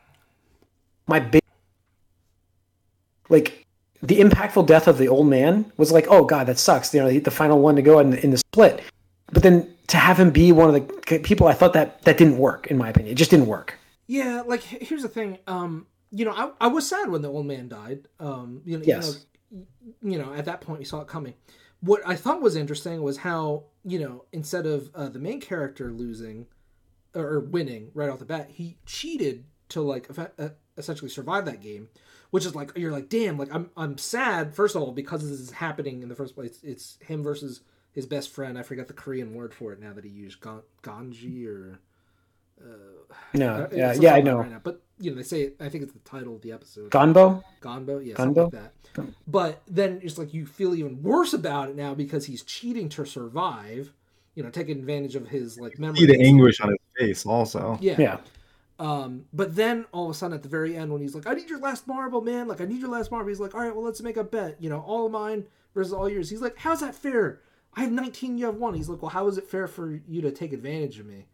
my 1.07 1.19
big 1.19 1.41
like 3.29 3.65
the 4.01 4.19
impactful 4.19 4.65
death 4.67 4.87
of 4.87 4.97
the 4.97 5.07
old 5.07 5.27
man 5.27 5.71
was 5.77 5.91
like 5.91 6.05
oh 6.09 6.23
god 6.25 6.47
that 6.47 6.57
sucks 6.57 6.93
you 6.93 7.01
know 7.01 7.09
the, 7.09 7.19
the 7.19 7.31
final 7.31 7.59
one 7.59 7.75
to 7.75 7.81
go 7.81 7.99
in, 7.99 8.13
in 8.13 8.31
the 8.31 8.37
split 8.37 8.81
but 9.31 9.43
then 9.43 9.67
to 9.87 9.97
have 9.97 10.19
him 10.19 10.29
be 10.31 10.51
one 10.51 10.73
of 10.73 10.87
the 11.07 11.19
people 11.19 11.47
I 11.47 11.53
thought 11.53 11.73
that 11.73 12.01
that 12.03 12.17
didn't 12.17 12.37
work 12.37 12.67
in 12.67 12.77
my 12.77 12.89
opinion 12.89 13.11
it 13.13 13.15
just 13.15 13.31
didn't 13.31 13.47
work 13.47 13.75
yeah. 14.11 14.41
Like 14.43 14.61
here's 14.63 15.03
the 15.03 15.07
thing. 15.07 15.37
Um, 15.45 15.85
you 16.09 16.25
know, 16.25 16.31
I, 16.31 16.49
I 16.61 16.67
was 16.67 16.87
sad 16.89 17.11
when 17.11 17.21
the 17.21 17.29
old 17.29 17.45
man 17.45 17.67
died. 17.67 18.07
Um, 18.19 18.63
you 18.65 18.79
know, 18.79 18.83
Yes. 18.83 19.23
you 19.51 19.59
know, 19.59 19.65
you 20.01 20.17
know, 20.17 20.33
at 20.33 20.45
that 20.45 20.61
point 20.61 20.79
we 20.79 20.85
saw 20.85 21.01
it 21.01 21.07
coming. 21.07 21.35
What 21.81 22.01
I 22.05 22.15
thought 22.15 22.41
was 22.41 22.55
interesting 22.55 23.01
was 23.01 23.17
how 23.17 23.63
you 23.83 23.99
know 23.99 24.25
instead 24.31 24.65
of 24.65 24.89
uh, 24.93 25.09
the 25.09 25.19
main 25.19 25.39
character 25.39 25.91
losing 25.91 26.47
or, 27.15 27.25
or 27.25 27.39
winning 27.39 27.91
right 27.93 28.09
off 28.09 28.19
the 28.19 28.25
bat, 28.25 28.49
he 28.51 28.77
cheated 28.85 29.45
to 29.69 29.81
like 29.81 30.09
uh, 30.17 30.49
essentially 30.77 31.09
survive 31.09 31.45
that 31.45 31.61
game, 31.61 31.89
which 32.31 32.45
is 32.45 32.55
like 32.55 32.71
you're 32.75 32.91
like 32.91 33.07
damn 33.09 33.37
like 33.37 33.53
I'm 33.53 33.69
I'm 33.77 33.97
sad 33.97 34.53
first 34.55 34.75
of 34.75 34.81
all 34.81 34.91
because 34.91 35.21
this 35.21 35.39
is 35.39 35.51
happening 35.51 36.01
in 36.03 36.09
the 36.09 36.15
first 36.15 36.35
place. 36.35 36.59
It's 36.63 36.97
him 37.01 37.23
versus 37.23 37.61
his 37.91 38.05
best 38.05 38.29
friend. 38.29 38.57
I 38.57 38.63
forgot 38.63 38.87
the 38.87 38.93
Korean 38.93 39.33
word 39.33 39.53
for 39.53 39.71
it 39.73 39.79
now 39.79 39.93
that 39.93 40.03
he 40.03 40.09
used 40.09 40.41
Gon- 40.41 40.63
Ganji 40.83 41.47
or 41.47 41.79
No, 43.33 43.53
uh, 43.53 43.67
yeah, 43.71 43.93
yeah, 43.93 44.13
I 44.15 44.21
know. 44.21 44.39
right 44.39 44.51
now. 44.51 44.61
But 44.61 44.81
you 44.99 45.11
know 45.11 45.17
they 45.17 45.23
say 45.23 45.53
I 45.59 45.69
think 45.69 45.83
it's 45.83 45.93
the 45.93 45.99
title 45.99 46.35
of 46.35 46.41
the 46.41 46.51
episode. 46.51 46.91
Gonbo. 46.91 47.41
Gonbo, 47.61 48.05
yeah, 48.05 48.15
Gonbo? 48.15 48.43
like 48.45 48.51
that. 48.53 48.73
But 49.27 49.61
then 49.67 49.99
it's 50.03 50.17
like 50.17 50.33
you 50.33 50.45
feel 50.45 50.75
even 50.75 51.01
worse 51.01 51.33
about 51.33 51.69
it 51.69 51.75
now 51.75 51.93
because 51.93 52.25
he's 52.25 52.43
cheating 52.43 52.89
to 52.89 53.05
survive. 53.05 53.93
You 54.35 54.43
know, 54.43 54.49
taking 54.49 54.79
advantage 54.79 55.15
of 55.15 55.27
his 55.27 55.59
like 55.59 55.79
memory. 55.79 55.99
See 55.99 56.05
the 56.05 56.21
anguish 56.21 56.61
on 56.61 56.69
his 56.69 56.77
face 56.97 57.25
also. 57.25 57.77
Yeah. 57.81 57.95
Yeah. 57.99 58.17
Um, 58.79 59.25
but 59.33 59.55
then 59.55 59.85
all 59.91 60.05
of 60.05 60.11
a 60.11 60.13
sudden 60.13 60.33
at 60.35 60.41
the 60.41 60.49
very 60.49 60.77
end 60.77 60.91
when 60.91 61.01
he's 61.01 61.13
like, 61.13 61.27
I 61.27 61.33
need 61.33 61.49
your 61.49 61.59
last 61.59 61.85
marble, 61.85 62.21
man. 62.21 62.47
Like, 62.47 62.61
I 62.61 62.65
need 62.65 62.79
your 62.79 62.89
last 62.89 63.11
marble. 63.11 63.27
He's 63.27 63.39
like, 63.39 63.53
all 63.53 63.59
right, 63.59 63.75
well, 63.75 63.83
let's 63.83 64.01
make 64.01 64.15
a 64.15 64.23
bet. 64.23 64.55
You 64.61 64.69
know, 64.69 64.79
all 64.79 65.05
of 65.05 65.11
mine 65.11 65.45
versus 65.75 65.91
all 65.91 66.07
yours. 66.07 66.29
He's 66.29 66.41
like, 66.41 66.57
how's 66.57 66.79
that 66.79 66.95
fair? 66.95 67.41
I 67.73 67.81
have 67.81 67.91
19, 67.91 68.37
you 68.37 68.45
have 68.45 68.55
one. 68.55 68.73
He's 68.73 68.87
like, 68.87 69.01
well, 69.01 69.11
how 69.11 69.27
is 69.27 69.37
it 69.37 69.47
fair 69.47 69.67
for 69.67 69.99
you 70.07 70.21
to 70.21 70.31
take 70.31 70.53
advantage 70.53 70.97
of 70.97 71.05
me? 71.05 71.25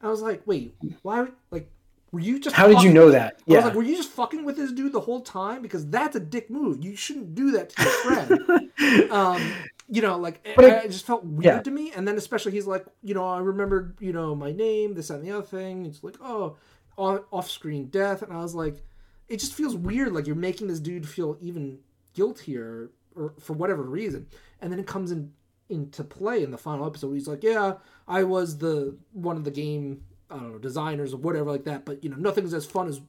And 0.00 0.08
I 0.08 0.10
was 0.10 0.22
like, 0.22 0.42
wait, 0.46 0.76
why? 1.02 1.26
Like, 1.50 1.68
were 2.12 2.20
you 2.20 2.38
just 2.38 2.54
How 2.54 2.68
did 2.68 2.82
you 2.82 2.92
know 2.92 3.10
that? 3.10 3.40
Yeah. 3.46 3.54
I 3.54 3.58
was 3.58 3.64
like, 3.66 3.74
were 3.74 3.82
you 3.82 3.96
just 3.96 4.10
fucking 4.10 4.44
with 4.44 4.56
this 4.56 4.70
dude 4.70 4.92
the 4.92 5.00
whole 5.00 5.22
time? 5.22 5.62
Because 5.62 5.88
that's 5.88 6.14
a 6.14 6.20
dick 6.20 6.50
move. 6.50 6.84
You 6.84 6.94
shouldn't 6.94 7.34
do 7.34 7.50
that 7.52 7.70
to 7.70 7.82
your 7.82 7.92
friend. 8.76 9.10
um, 9.10 9.52
you 9.88 10.02
know, 10.02 10.16
like 10.18 10.46
But 10.56 10.64
I, 10.66 10.68
it- 10.68 10.84
it 10.86 10.90
just 10.92 11.06
felt 11.06 11.24
weird 11.24 11.44
yeah. 11.44 11.60
to 11.60 11.70
me. 11.70 11.92
And 11.96 12.06
then 12.06 12.16
especially 12.16 12.52
he's 12.52 12.66
like, 12.66 12.84
you 13.02 13.14
know, 13.14 13.26
I 13.26 13.38
remembered, 13.38 13.96
you 14.00 14.12
know, 14.12 14.34
my 14.34 14.52
name, 14.52 14.94
this 14.94 15.10
and 15.10 15.24
the 15.24 15.30
other 15.32 15.46
thing. 15.46 15.86
It's 15.86 16.04
like, 16.04 16.16
oh, 16.22 16.56
off 16.96 17.50
screen 17.50 17.86
death, 17.86 18.22
and 18.22 18.32
I 18.32 18.42
was 18.42 18.54
like, 18.54 18.82
it 19.28 19.40
just 19.40 19.54
feels 19.54 19.74
weird. 19.74 20.12
Like 20.12 20.26
you're 20.26 20.36
making 20.36 20.68
this 20.68 20.78
dude 20.80 21.08
feel 21.08 21.38
even 21.40 21.78
guiltier, 22.14 22.90
or 23.16 23.32
for 23.40 23.54
whatever 23.54 23.82
reason. 23.82 24.26
And 24.60 24.70
then 24.70 24.78
it 24.78 24.86
comes 24.86 25.10
in 25.10 25.32
into 25.68 26.04
play 26.04 26.42
in 26.42 26.50
the 26.50 26.58
final 26.58 26.86
episode. 26.86 27.14
He's 27.14 27.26
like, 27.28 27.42
yeah, 27.42 27.74
I 28.06 28.24
was 28.24 28.58
the 28.58 28.94
one 29.12 29.36
of 29.38 29.44
the 29.44 29.50
game, 29.50 30.02
I 30.32 30.38
don't 30.38 30.52
know, 30.52 30.58
designers 30.58 31.14
or 31.14 31.18
whatever 31.18 31.50
like 31.50 31.64
that. 31.64 31.84
But 31.84 32.02
you 32.02 32.10
know, 32.10 32.16
nothing's 32.16 32.54
as 32.54 32.66
fun 32.66 32.88
as 32.88 33.00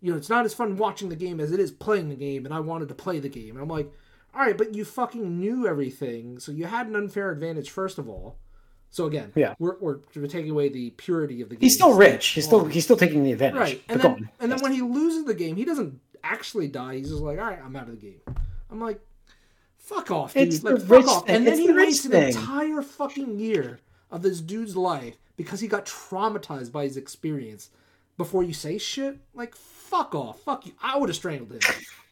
you 0.00 0.10
know, 0.12 0.16
it's 0.18 0.30
not 0.30 0.44
as 0.44 0.54
fun 0.54 0.76
watching 0.76 1.08
the 1.10 1.16
game 1.16 1.40
as 1.40 1.52
it 1.52 1.60
is 1.60 1.70
playing 1.70 2.08
the 2.08 2.14
game, 2.16 2.44
and 2.46 2.54
I 2.54 2.60
wanted 2.60 2.88
to 2.88 2.94
play 2.94 3.18
the 3.18 3.28
game. 3.28 3.50
And 3.56 3.60
I'm 3.62 3.68
like, 3.68 3.90
all 4.34 4.40
right, 4.40 4.56
but 4.56 4.74
you 4.74 4.84
fucking 4.84 5.38
knew 5.38 5.66
everything, 5.66 6.38
so 6.38 6.52
you 6.52 6.64
had 6.66 6.86
an 6.86 6.96
unfair 6.96 7.30
advantage 7.30 7.68
first 7.70 7.98
of 7.98 8.08
all. 8.08 8.38
So 8.92 9.06
again, 9.06 9.30
Yeah. 9.36 9.54
we're, 9.60 9.76
we're, 9.78 9.98
we're 10.16 10.26
taking 10.26 10.50
away 10.50 10.68
the 10.68 10.90
purity 10.90 11.42
of 11.42 11.48
the 11.48 11.54
game. 11.54 11.60
He's 11.60 11.74
still 11.74 11.94
rich. 11.94 12.28
He's 12.28 12.44
still 12.46 12.64
he's 12.64 12.84
still 12.84 12.96
taking 12.96 13.22
the 13.24 13.32
advantage. 13.32 13.60
right, 13.60 13.82
and 13.88 14.00
then 14.00 14.30
and 14.40 14.50
then 14.50 14.60
when 14.62 14.72
he 14.72 14.80
loses 14.82 15.24
the 15.26 15.34
game, 15.34 15.56
he 15.56 15.64
doesn't 15.64 16.00
actually 16.24 16.68
die. 16.68 16.96
He's 16.96 17.10
just 17.10 17.20
like, 17.22 17.38
all 17.38 17.44
right, 17.44 17.58
I'm 17.64 17.76
out 17.76 17.88
of 17.88 18.00
the 18.00 18.06
game. 18.06 18.20
I'm 18.70 18.80
like, 18.80 19.00
fuck 19.76 20.10
off, 20.10 20.34
dude. 20.34 20.48
It's 20.48 20.62
like, 20.64 20.74
the 20.76 20.80
fuck 20.80 20.90
rich 20.90 21.06
off. 21.06 21.26
thing. 21.26 21.36
And 21.36 21.46
then 21.46 21.52
It's 21.54 21.60
he 21.62 21.66
the 21.68 21.74
wastes 21.74 22.04
an 22.06 22.12
entire 22.14 22.82
fucking 22.82 23.38
year 23.38 23.78
of 24.10 24.22
this 24.22 24.40
dude's 24.40 24.76
life 24.76 25.16
because 25.40 25.58
he 25.58 25.68
got 25.68 25.86
traumatized 25.86 26.70
by 26.70 26.84
his 26.84 26.98
experience. 26.98 27.70
Before 28.18 28.44
you 28.44 28.52
say 28.52 28.76
shit, 28.76 29.16
like 29.32 29.54
fuck 29.54 30.14
off, 30.14 30.40
fuck 30.40 30.66
you. 30.66 30.72
I 30.82 30.98
would 30.98 31.08
have 31.08 31.16
strangled 31.16 31.52
him. 31.52 31.60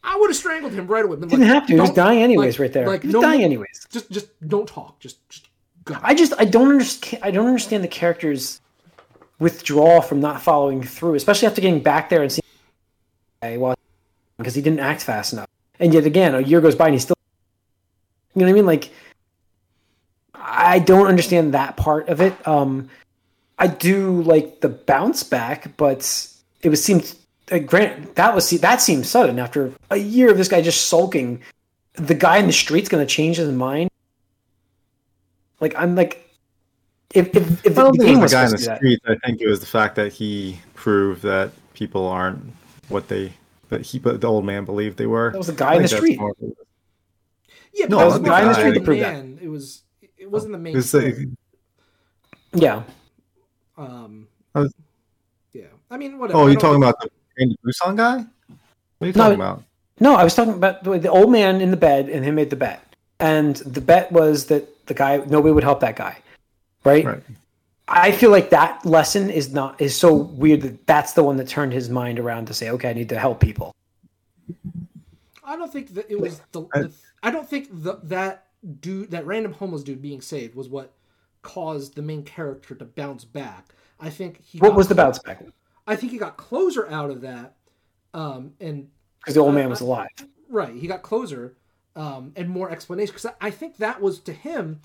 I 0.03 0.17
would 0.17 0.31
have 0.31 0.35
strangled 0.35 0.73
him 0.73 0.87
right 0.87 1.05
away. 1.05 1.17
Been 1.17 1.29
Didn't 1.29 1.43
like, 1.43 1.53
have 1.53 1.67
to. 1.67 1.73
He 1.73 1.79
was 1.79 1.91
dying 1.91 2.23
anyways, 2.23 2.55
like- 2.55 2.59
right 2.59 2.73
there. 2.73 2.87
Like 2.87 3.01
he 3.01 3.09
was 3.09 3.13
no, 3.13 3.21
dying 3.21 3.43
anyways. 3.43 3.85
Just, 3.91 4.09
just 4.09 4.27
don't 4.47 4.67
talk. 4.67 4.99
Just, 4.99 5.29
just 5.29 5.47
go. 5.85 5.95
I 6.01 6.15
just 6.15 6.33
I 6.39 6.45
don't 6.45 6.69
understand. 6.69 7.23
I 7.23 7.29
don't 7.29 7.45
understand 7.45 7.83
the 7.83 7.89
character's 7.89 8.59
withdrawal 9.37 10.01
from 10.01 10.19
not 10.19 10.41
following 10.41 10.81
through, 10.81 11.13
especially 11.13 11.47
after 11.47 11.61
getting 11.61 11.83
back 11.83 12.09
there 12.09 12.23
and 12.23 12.31
seeing 12.31 13.59
well, 13.59 13.75
because 14.37 14.55
he 14.55 14.63
didn't 14.63 14.79
act 14.79 15.03
fast 15.03 15.33
enough. 15.33 15.47
And 15.79 15.93
yet 15.93 16.05
again, 16.05 16.33
a 16.33 16.41
year 16.41 16.61
goes 16.61 16.75
by 16.75 16.85
and 16.85 16.95
he's 16.95 17.03
still. 17.03 17.15
You 18.33 18.39
know 18.39 18.45
what 18.45 18.51
I 18.51 18.53
mean? 18.53 18.65
Like, 18.65 18.89
I 20.33 20.79
don't 20.79 21.07
understand 21.07 21.53
that 21.53 21.77
part 21.77 22.09
of 22.09 22.19
it. 22.19 22.47
Um, 22.47 22.89
I 23.59 23.67
do 23.67 24.21
like 24.23 24.61
the 24.61 24.69
bounce 24.69 25.21
back, 25.23 25.75
but 25.77 25.99
it 26.61 26.69
was 26.69 26.83
seemed. 26.83 27.15
Uh, 27.51 27.57
grant 27.57 28.13
that 28.15 28.35
was 28.35 28.49
that 28.51 28.79
seemed 28.79 29.05
sudden 29.07 29.39
after 29.39 29.71
a 29.89 29.97
year 29.97 30.29
of 30.29 30.37
this 30.37 30.47
guy 30.47 30.61
just 30.61 30.85
sulking. 30.85 31.41
The 31.93 32.13
guy 32.13 32.37
in 32.37 32.45
the 32.45 32.53
street's 32.53 32.87
going 32.89 33.05
to 33.05 33.11
change 33.11 33.37
his 33.37 33.51
mind. 33.51 33.89
Like 35.59 35.73
I'm 35.75 35.95
like, 35.95 36.29
if 37.13 37.35
if, 37.35 37.65
if 37.65 37.77
I 37.77 37.81
don't 37.83 37.97
the 37.97 38.03
think 38.05 38.15
game 38.15 38.21
was 38.21 38.31
was 38.31 38.31
the 38.31 38.37
guy 38.37 38.45
in 38.45 38.51
the 38.51 38.57
to 38.57 38.63
do 38.63 38.65
that, 38.69 38.77
street. 38.77 39.01
I 39.07 39.15
think 39.27 39.41
it 39.41 39.47
was 39.47 39.59
the 39.59 39.65
fact 39.65 39.95
that 39.95 40.13
he 40.13 40.59
proved 40.75 41.23
that 41.23 41.51
people 41.73 42.07
aren't 42.07 42.39
what 42.87 43.07
they 43.07 43.33
that 43.69 43.81
he 43.81 43.97
but 43.99 44.21
the 44.21 44.27
old 44.27 44.45
man 44.45 44.63
believed 44.63 44.97
they 44.97 45.07
were. 45.07 45.31
that 45.31 45.37
was 45.37 45.47
the 45.47 45.53
guy 45.53 45.75
in 45.75 45.81
the 45.81 45.87
street. 45.87 46.19
more 46.19 46.31
of 46.31 46.37
it. 46.41 46.57
Yeah, 47.73 47.87
No, 47.87 47.97
that 47.97 48.05
was 48.05 48.13
the 48.15 48.19
guy 48.21 48.41
in 48.41 48.47
the 48.47 48.53
street 48.53 48.73
the 48.73 48.79
to 48.79 48.85
prove 48.85 48.99
that. 48.99 49.25
It 49.41 49.49
was. 49.49 49.81
It 50.17 50.29
wasn't 50.29 50.51
the 50.53 50.57
main. 50.59 50.73
It 50.73 50.77
was 50.77 50.91
the- 50.91 51.31
Yeah, 52.53 52.83
Um, 53.79 54.27
I 54.55 54.59
was- 54.61 54.73
yeah, 55.53 55.63
I 55.89 55.97
mean, 55.97 56.17
whatever. 56.19 56.37
oh, 56.39 56.47
you 56.47 56.53
don't 56.53 56.61
talking 56.61 56.81
think- 56.81 56.95
about 56.95 57.01
the 57.01 57.09
Randy 57.39 57.57
Busan 57.65 57.95
guy? 57.95 58.15
What 58.17 58.25
are 59.01 59.07
you 59.07 59.13
No, 59.13 59.23
talking 59.23 59.35
about? 59.35 59.63
no, 59.99 60.15
I 60.15 60.23
was 60.23 60.35
talking 60.35 60.53
about 60.53 60.83
the, 60.83 60.99
the 60.99 61.09
old 61.09 61.31
man 61.31 61.61
in 61.61 61.71
the 61.71 61.77
bed, 61.77 62.09
and 62.09 62.23
him 62.25 62.35
made 62.35 62.49
the 62.49 62.55
bet, 62.55 62.83
and 63.19 63.55
the 63.57 63.81
bet 63.81 64.11
was 64.11 64.47
that 64.47 64.85
the 64.87 64.93
guy 64.93 65.17
nobody 65.27 65.53
would 65.53 65.63
help 65.63 65.79
that 65.79 65.95
guy, 65.95 66.17
right? 66.83 67.05
Right. 67.05 67.23
I 67.87 68.11
feel 68.11 68.29
like 68.29 68.49
that 68.51 68.85
lesson 68.85 69.29
is 69.31 69.51
not 69.51 69.79
is 69.81 69.95
so 69.95 70.13
weird 70.13 70.61
that 70.61 70.85
that's 70.85 71.13
the 71.13 71.23
one 71.23 71.37
that 71.37 71.47
turned 71.47 71.73
his 71.73 71.89
mind 71.89 72.19
around 72.19 72.45
to 72.47 72.53
say, 72.53 72.69
okay, 72.71 72.89
I 72.89 72.93
need 72.93 73.09
to 73.09 73.17
help 73.17 73.39
people. 73.39 73.73
I 75.43 75.55
don't 75.55 75.71
think 75.71 75.93
that 75.95 76.09
it 76.11 76.19
was 76.19 76.41
the. 76.51 76.63
I- 76.73 76.79
the 76.81 76.91
I 77.23 77.31
don't 77.31 77.49
think 77.49 77.67
the, 77.71 77.99
that 78.03 78.45
dude, 78.79 79.11
that 79.11 79.25
random 79.25 79.51
homeless 79.53 79.83
dude 79.83 80.01
being 80.01 80.21
saved, 80.21 80.55
was 80.55 80.69
what 80.69 80.93
caused 81.41 81.95
the 81.95 82.01
main 82.01 82.23
character 82.23 82.75
to 82.75 82.85
bounce 82.85 83.25
back. 83.25 83.73
I 83.99 84.09
think 84.09 84.41
he. 84.43 84.59
What 84.59 84.69
got 84.69 84.77
was 84.77 84.87
the 84.87 84.95
clo- 84.95 85.03
bounce 85.05 85.19
back? 85.19 85.43
I 85.87 85.95
think 85.95 86.11
he 86.11 86.17
got 86.17 86.37
closer 86.37 86.87
out 86.89 87.09
of 87.09 87.21
that, 87.21 87.55
um, 88.13 88.53
and 88.59 88.89
Because 89.19 89.33
the 89.35 89.41
old 89.41 89.55
man 89.55 89.69
was 89.69 89.81
alive. 89.81 90.07
right, 90.49 90.73
he 90.75 90.87
got 90.87 91.01
closer, 91.01 91.55
um, 91.95 92.31
and 92.35 92.49
more 92.49 92.69
explanation. 92.71 93.13
Because 93.13 93.25
I, 93.41 93.47
I 93.47 93.51
think 93.51 93.77
that 93.77 94.01
was 94.01 94.19
to 94.21 94.33
him. 94.33 94.81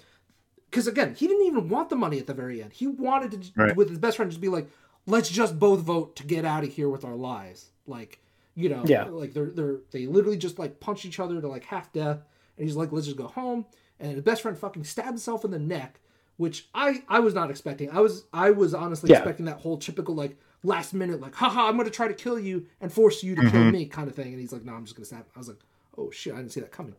Because 0.71 0.87
again, 0.89 1.15
he 1.15 1.27
didn't 1.29 1.47
even 1.47 1.69
want 1.69 1.89
the 1.91 1.97
money 1.97 2.19
at 2.19 2.27
the 2.27 2.35
very 2.35 2.61
end. 2.63 2.73
He 2.73 2.87
wanted 2.87 3.43
to, 3.43 3.53
Right. 3.55 3.77
with 3.77 3.89
his 3.91 3.99
best 3.99 4.17
friend, 4.17 4.31
just 4.31 4.41
be 4.41 4.49
like, 4.49 4.69
"Let's 5.07 5.29
just 5.29 5.59
both 5.59 5.81
vote 5.81 6.17
to 6.17 6.25
get 6.27 6.45
out 6.45 6.65
of 6.65 6.73
here 6.73 6.89
with 6.89 7.05
our 7.05 7.15
lives." 7.15 7.71
Like, 7.87 8.21
you 8.57 8.69
know, 8.69 8.83
Yeah. 8.87 9.05
like 9.05 9.35
they're 9.35 9.51
they're 9.51 9.77
they 9.93 10.07
literally 10.07 10.37
just 10.39 10.59
like 10.59 10.81
punch 10.81 11.05
each 11.05 11.21
other 11.21 11.41
to 11.41 11.47
like 11.47 11.65
half 11.65 11.93
death, 11.93 12.25
and 12.59 12.67
he's 12.67 12.75
like, 12.77 12.91
"Let's 12.91 13.07
just 13.07 13.19
go 13.19 13.29
home." 13.29 13.67
And 14.01 14.13
his 14.15 14.23
best 14.25 14.43
friend 14.43 14.59
fucking 14.59 14.83
stabs 14.85 15.09
himself 15.11 15.45
in 15.45 15.53
the 15.53 15.59
neck, 15.61 16.01
which 16.37 16.69
I 16.75 17.03
I 17.09 17.21
was 17.21 17.35
not 17.35 17.51
expecting. 17.51 17.91
I 17.91 18.01
was 18.01 18.25
I 18.33 18.51
was 18.51 18.75
honestly 18.75 19.11
Yeah. 19.11 19.19
expecting 19.19 19.47
that 19.47 19.61
whole 19.61 19.77
typical 19.79 20.15
like 20.15 20.37
last 20.63 20.95
minute 20.95 21.21
like, 21.21 21.35
"Haha, 21.35 21.69
I'm 21.69 21.77
gonna 21.77 21.91
try 21.91 22.09
to 22.09 22.15
kill 22.15 22.39
you 22.39 22.67
and 22.81 22.93
force 22.93 23.23
you 23.23 23.35
to 23.35 23.43
Mm-hmm. 23.43 23.51
kill 23.51 23.71
me" 23.71 23.87
kind 23.87 24.09
of 24.09 24.15
thing. 24.15 24.33
And 24.33 24.41
he's 24.41 24.53
like, 24.53 24.65
"No, 24.65 24.73
I'm 24.75 24.85
just 24.85 24.97
gonna 24.97 25.07
stab." 25.07 25.27
I 25.35 25.39
was 25.39 25.49
like, 25.49 25.59
"Oh 25.99 26.11
shit, 26.11 26.33
I 26.35 26.37
didn't 26.39 26.53
see 26.53 26.61
that 26.61 26.73
coming." 26.73 26.95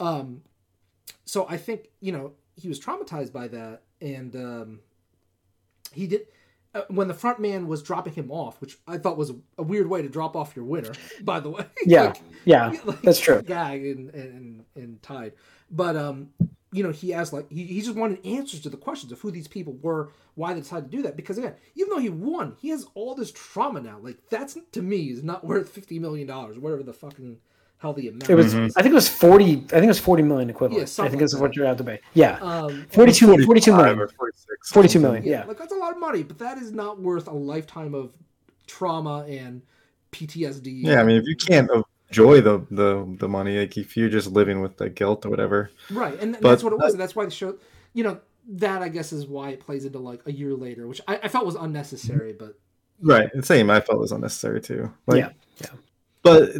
Um, 0.00 0.42
so 1.24 1.46
I 1.48 1.56
think 1.56 1.88
you 2.00 2.12
know 2.12 2.32
he 2.56 2.68
was 2.68 2.80
traumatized 2.80 3.32
by 3.32 3.48
that, 3.48 3.82
and 4.00 4.34
um, 4.36 4.80
he 5.92 6.06
did. 6.06 6.26
Uh, 6.74 6.82
when 6.88 7.06
the 7.06 7.14
front 7.14 7.38
man 7.38 7.68
was 7.68 7.84
dropping 7.84 8.12
him 8.14 8.32
off, 8.32 8.60
which 8.60 8.78
I 8.88 8.98
thought 8.98 9.16
was 9.16 9.30
a, 9.30 9.36
a 9.58 9.62
weird 9.62 9.88
way 9.88 10.02
to 10.02 10.08
drop 10.08 10.34
off 10.34 10.56
your 10.56 10.64
winner, 10.64 10.90
by 11.22 11.38
the 11.38 11.48
way. 11.48 11.64
Yeah, 11.86 12.02
Like, 12.06 12.22
yeah, 12.44 12.72
like, 12.84 13.00
that's 13.02 13.20
true. 13.20 13.40
Gag 13.42 13.84
and, 13.86 14.10
and 14.12 14.64
and 14.74 15.00
tied, 15.02 15.34
but 15.70 15.94
um, 15.94 16.30
you 16.74 16.82
know, 16.82 16.90
he 16.90 17.14
asked 17.14 17.32
like 17.32 17.48
he, 17.50 17.64
he 17.64 17.80
just 17.80 17.96
wanted 17.96 18.24
answers 18.26 18.60
to 18.62 18.68
the 18.68 18.76
questions 18.76 19.12
of 19.12 19.20
who 19.20 19.30
these 19.30 19.46
people 19.48 19.74
were, 19.80 20.10
why 20.34 20.52
they 20.52 20.60
decided 20.60 20.90
to 20.90 20.96
do 20.96 21.02
that. 21.04 21.16
Because 21.16 21.38
again, 21.38 21.54
even 21.76 21.90
though 21.90 21.98
he 22.00 22.08
won, 22.08 22.56
he 22.60 22.70
has 22.70 22.86
all 22.94 23.14
this 23.14 23.30
trauma 23.32 23.80
now. 23.80 23.98
Like 24.00 24.18
that's 24.28 24.58
to 24.72 24.82
me 24.82 25.10
is 25.10 25.22
not 25.22 25.44
worth 25.50 25.68
fifty 25.70 25.98
million 25.98 26.26
dollars, 26.26 26.58
whatever 26.58 26.82
the 26.82 26.92
fucking 26.92 27.38
hell 27.78 27.92
the 27.92 28.08
amount. 28.08 28.28
It 28.28 28.34
was. 28.34 28.54
is. 28.54 28.76
I 28.76 28.82
think 28.82 28.92
it 28.92 28.96
was 28.96 29.08
forty. 29.08 29.52
I 29.52 29.78
think 29.78 29.84
it 29.84 29.88
was 29.88 30.00
forty 30.00 30.22
million 30.24 30.50
equivalent. 30.50 30.78
Yeah, 30.80 30.82
I 30.82 30.86
something 30.86 31.10
think 31.12 31.22
this 31.22 31.30
is 31.32 31.34
like 31.40 31.42
what 31.50 31.56
you're 31.56 31.66
out 31.66 31.78
to 31.78 31.84
pay. 31.84 32.00
Yeah, 32.14 32.38
Um, 32.40 32.86
42, 32.90 33.44
42 33.44 33.70
Five 33.70 33.80
million. 33.80 34.00
or 34.00 34.08
46. 34.08 34.72
42 34.72 34.98
million. 35.00 35.22
yeah, 35.24 35.30
Yeah. 35.30 35.44
like 35.46 35.58
that's 35.58 35.72
a 35.72 35.76
lot 35.76 35.92
of 35.92 36.00
money, 36.00 36.22
but 36.24 36.38
that 36.38 36.58
is 36.58 36.72
not 36.72 37.00
worth 37.00 37.28
a 37.28 37.32
lifetime 37.34 37.94
of 37.94 38.16
trauma 38.66 39.24
and 39.28 39.62
PTSD. 40.12 40.82
Yeah, 40.84 41.00
I 41.00 41.04
mean, 41.04 41.16
if 41.16 41.26
you 41.26 41.36
can't 41.36 41.68
enjoy 42.08 42.40
the 42.40 42.64
the 42.70 43.16
the 43.18 43.28
money, 43.28 43.58
like 43.58 43.76
if 43.76 43.96
you're 43.96 44.08
just 44.08 44.30
living 44.30 44.60
with 44.60 44.76
the 44.76 44.88
guilt 44.88 45.26
or 45.26 45.30
whatever, 45.30 45.70
right, 45.90 46.18
and 46.20 46.34
th- 46.34 46.42
But- 46.42 46.50
that's 46.50 46.62
what 46.62 46.72
it 46.72 46.78
was. 46.78 46.92
And 46.92 47.00
that's 47.00 47.16
why 47.16 47.24
the 47.24 47.30
show, 47.30 47.56
you 47.92 48.04
know, 48.04 48.20
that 48.48 48.82
I 48.82 48.88
guess 48.88 49.12
is 49.12 49.26
why 49.26 49.50
it 49.50 49.60
plays 49.60 49.84
into 49.84 49.98
like 49.98 50.20
a 50.26 50.32
year 50.32 50.54
later, 50.54 50.86
which 50.86 51.00
I, 51.08 51.16
I 51.22 51.28
felt 51.28 51.46
was 51.46 51.54
unnecessary, 51.54 52.32
but 52.32 52.50
mm-hmm. 52.50 53.10
right? 53.10 53.30
The 53.32 53.42
same. 53.42 53.70
I 53.70 53.80
felt 53.80 53.98
was 53.98 54.12
unnecessary 54.12 54.60
too. 54.60 54.92
Like, 55.06 55.18
Yeah, 55.18 55.30
yeah. 55.60 55.70
But 56.22 56.52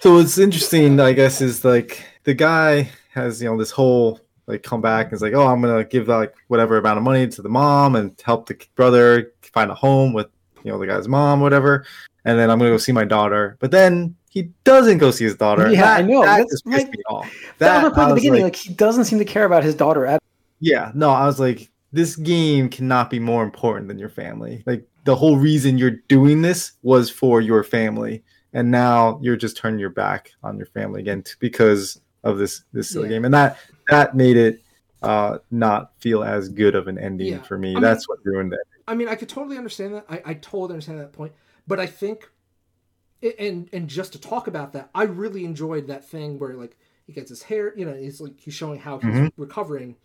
so 0.00 0.14
what's 0.14 0.38
interesting, 0.38 0.98
I 1.00 1.12
guess, 1.12 1.40
is 1.40 1.64
like 1.64 2.04
the 2.24 2.34
guy 2.34 2.90
has 3.14 3.42
you 3.42 3.50
know 3.50 3.56
this 3.56 3.70
whole 3.70 4.20
like 4.46 4.62
come 4.62 4.80
back 4.80 5.06
and 5.06 5.14
is 5.14 5.22
like, 5.22 5.34
oh, 5.34 5.46
I'm 5.46 5.60
gonna 5.60 5.84
give 5.84 6.08
like 6.08 6.34
whatever 6.48 6.78
amount 6.78 6.98
of 6.98 7.04
money 7.04 7.28
to 7.28 7.42
the 7.42 7.48
mom 7.48 7.96
and 7.96 8.20
help 8.24 8.46
the 8.46 8.60
brother 8.74 9.32
find 9.42 9.70
a 9.70 9.74
home 9.74 10.12
with 10.12 10.28
you 10.64 10.70
know 10.70 10.78
the 10.78 10.86
guy's 10.86 11.08
mom, 11.08 11.40
whatever, 11.40 11.86
and 12.24 12.38
then 12.38 12.50
I'm 12.50 12.58
gonna 12.58 12.70
go 12.70 12.78
see 12.78 12.92
my 12.92 13.04
daughter. 13.04 13.56
But 13.60 13.70
then 13.70 14.16
he 14.32 14.50
doesn't 14.64 14.96
go 14.98 15.10
see 15.10 15.24
his 15.24 15.36
daughter. 15.36 15.70
Yeah, 15.70 15.82
That- 15.82 15.98
I 15.98 16.02
know. 16.02 16.22
That 16.24 16.38
That's 16.38 16.62
like- 16.64 16.88
me 16.90 17.02
off. 17.08 17.30
That, 17.58 17.68
That, 17.68 17.82
was 17.84 17.92
my 17.92 17.96
point 17.96 18.04
at 18.04 18.08
the 18.08 18.14
beginning. 18.14 18.42
like, 18.44 18.52
Like, 18.54 18.62
he 18.62 18.72
doesn't 18.72 19.04
seem 19.04 19.18
to 19.18 19.24
care 19.26 19.44
about 19.44 19.62
his 19.62 19.74
daughter 19.74 20.06
at 20.06 20.14
all. 20.14 20.28
yeah, 20.60 20.90
no, 20.94 21.10
I 21.10 21.26
was 21.26 21.38
like, 21.38 21.70
this 21.92 22.16
game 22.16 22.70
cannot 22.70 23.10
be 23.10 23.18
more 23.18 23.44
important 23.44 23.88
than 23.88 23.98
your 23.98 24.08
family. 24.08 24.62
Like 24.66 24.86
the 25.04 25.14
whole 25.14 25.36
reason 25.36 25.76
you're 25.76 25.98
doing 26.08 26.40
this 26.40 26.72
was 26.82 27.10
for 27.10 27.42
your 27.42 27.62
family, 27.62 28.22
and 28.54 28.70
now 28.70 29.18
you're 29.22 29.36
just 29.36 29.56
turning 29.58 29.78
your 29.78 29.90
back 29.90 30.30
on 30.42 30.56
your 30.56 30.66
family 30.66 31.00
again 31.02 31.22
t- 31.22 31.32
because 31.38 32.00
of 32.24 32.38
this 32.38 32.62
this 32.72 32.88
silly 32.88 33.08
Yeah. 33.10 33.16
game, 33.16 33.24
and 33.26 33.34
that 33.34 33.58
that 33.90 34.16
made 34.16 34.38
it 34.38 34.62
uh 35.02 35.38
not 35.50 35.92
feel 35.98 36.22
as 36.24 36.48
good 36.48 36.74
of 36.74 36.88
an 36.88 36.96
ending 36.96 37.32
Yeah. 37.34 37.42
for 37.42 37.58
me. 37.58 37.72
I 37.72 37.74
mean- 37.74 37.82
That's 37.82 38.08
what 38.08 38.20
ruined 38.24 38.54
it. 38.54 38.60
I 38.88 38.94
mean, 38.94 39.08
I 39.08 39.14
could 39.14 39.28
totally 39.28 39.58
understand 39.58 39.94
that. 39.94 40.06
I, 40.08 40.22
I 40.24 40.34
totally 40.34 40.70
understand 40.72 40.98
that 41.00 41.12
point. 41.12 41.32
But 41.66 41.78
I 41.78 41.86
think, 41.86 42.30
and 43.38 43.68
and 43.72 43.88
just 43.88 44.12
to 44.12 44.20
talk 44.20 44.46
about 44.46 44.72
that, 44.72 44.90
I 44.94 45.04
really 45.04 45.44
enjoyed 45.44 45.86
that 45.88 46.04
thing 46.08 46.38
where 46.38 46.54
like 46.54 46.76
he 47.06 47.12
gets 47.12 47.28
his 47.30 47.42
hair, 47.44 47.72
you 47.76 47.84
know, 47.84 47.94
he's 47.94 48.20
like 48.20 48.38
he's 48.40 48.54
showing 48.54 48.78
how 48.80 48.98
he's 48.98 49.14
Mhm. 49.14 49.32
recovering, 49.36 49.96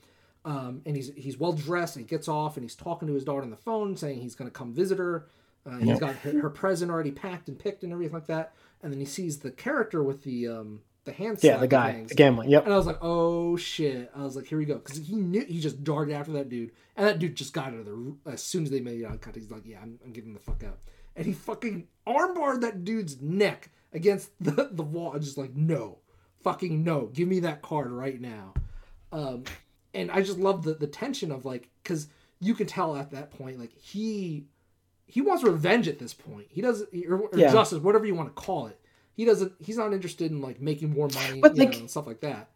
um, 0.45 0.81
and 0.85 0.95
he's 0.95 1.11
he's 1.15 1.37
well 1.37 1.53
dressed. 1.53 1.95
And 1.95 2.05
he 2.05 2.09
gets 2.09 2.27
off 2.27 2.57
and 2.57 2.63
he's 2.63 2.75
talking 2.75 3.07
to 3.07 3.13
his 3.13 3.23
daughter 3.23 3.43
on 3.43 3.49
the 3.49 3.55
phone, 3.57 3.95
saying 3.95 4.19
he's 4.21 4.35
going 4.35 4.49
to 4.49 4.53
come 4.53 4.73
visit 4.73 4.97
her. 4.97 5.27
Uh, 5.65 5.77
he's 5.77 5.87
Yep. 5.89 5.99
got 5.99 6.15
her, 6.17 6.39
her 6.41 6.49
present 6.49 6.89
already 6.89 7.11
packed 7.11 7.49
and 7.49 7.59
picked 7.59 7.83
and 7.83 7.91
everything 7.91 8.13
like 8.13 8.27
that. 8.27 8.53
And 8.81 8.91
then 8.93 8.99
he 8.99 9.05
sees 9.05 9.39
the 9.39 9.51
character 9.51 10.01
with 10.03 10.23
the 10.23 10.47
um 10.47 10.81
the 11.03 11.13
hand 11.13 11.39
yeah, 11.41 11.55
the 11.57 11.67
guy, 11.67 11.93
things. 11.93 12.09
the 12.09 12.15
gambling. 12.15 12.49
Yep. 12.49 12.65
And 12.65 12.73
I 12.73 12.77
was 12.77 12.85
like, 12.85 12.97
oh 13.01 13.55
shit. 13.55 14.11
I 14.13 14.23
was 14.23 14.35
like, 14.35 14.45
here 14.45 14.57
we 14.57 14.65
go. 14.65 14.75
Because 14.75 14.97
he 14.97 15.15
knew, 15.15 15.45
he 15.45 15.59
just 15.61 15.81
darted 15.83 16.13
after 16.13 16.33
that 16.33 16.49
dude. 16.49 16.71
And 16.97 17.07
that 17.07 17.17
dude 17.19 17.35
just 17.35 17.53
got 17.53 17.67
out 17.67 17.75
of 17.75 17.85
the, 17.85 18.15
as 18.25 18.43
soon 18.43 18.63
as 18.65 18.71
they 18.71 18.81
made 18.81 18.99
it 18.99 19.05
out 19.05 19.21
cut, 19.21 19.35
he's 19.35 19.49
like, 19.49 19.61
yeah, 19.65 19.79
I'm, 19.81 19.97
I'm 20.03 20.11
getting 20.11 20.33
the 20.33 20.39
fuck 20.41 20.63
out. 20.65 20.79
And 21.17 21.25
he 21.25 21.33
fucking 21.33 21.87
armbarred 22.07 22.61
that 22.61 22.85
dude's 22.85 23.19
neck 23.21 23.69
against 23.91 24.29
the, 24.39 24.69
the 24.71 24.83
wall. 24.83 25.13
I'm 25.13 25.21
just 25.21 25.37
like, 25.37 25.55
no. 25.55 25.97
Fucking 26.43 26.83
no. 26.83 27.07
Give 27.07 27.27
me 27.27 27.39
that 27.41 27.61
card 27.61 27.91
right 27.91 28.21
now. 28.21 28.53
Um, 29.11 29.43
and 29.93 30.11
I 30.11 30.21
just 30.21 30.37
love 30.37 30.63
the, 30.63 30.75
the 30.75 30.87
tension 30.87 31.31
of 31.31 31.43
like, 31.43 31.69
because 31.83 32.07
you 32.39 32.53
can 32.53 32.67
tell 32.67 32.95
at 32.95 33.11
that 33.11 33.31
point, 33.31 33.59
like, 33.59 33.73
he 33.75 34.45
he 35.09 35.21
wants 35.21 35.41
revenge 35.43 35.87
at 35.87 35.99
this 35.99 36.13
point. 36.13 36.47
He 36.49 36.61
doesn't, 36.61 36.89
or, 37.07 37.19
or 37.21 37.29
Yeah. 37.33 37.51
justice, 37.51 37.79
whatever 37.81 38.05
you 38.05 38.13
want 38.13 38.27
to 38.29 38.41
call 38.41 38.67
it. 38.67 38.77
He 39.15 39.23
doesn't. 39.25 39.53
He's 39.59 39.77
not 39.77 39.93
interested 39.93 40.29
in 40.31 40.41
like 40.41 40.61
making 40.61 40.91
more 40.91 41.07
money, 41.07 41.39
But, 41.41 41.55
you 41.55 41.63
like- 41.63 41.73
know, 41.73 41.79
and 41.79 41.89
stuff 41.89 42.05
like 42.05 42.19
that. 42.21 42.49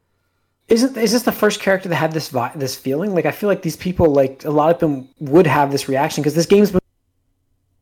Isn't 0.68 0.96
is 0.98 1.12
this 1.14 1.24
the 1.24 1.32
first 1.32 1.60
character 1.60 1.90
that 1.90 1.96
had 1.96 2.12
this 2.12 2.30
vi- 2.30 2.52
this 2.56 2.76
feeling? 2.76 3.16
Like 3.16 3.26
I 3.26 3.32
feel 3.32 3.50
like 3.50 3.62
these 3.64 3.76
people, 3.78 4.08
like 4.12 4.46
a 4.46 4.52
lot 4.52 4.70
of 4.74 4.80
them, 4.80 5.08
would 5.20 5.48
have 5.48 5.72
this 5.72 5.90
reaction 5.90 6.22
because 6.22 6.36
this 6.36 6.46
game's 6.46 6.72
been, 6.72 6.81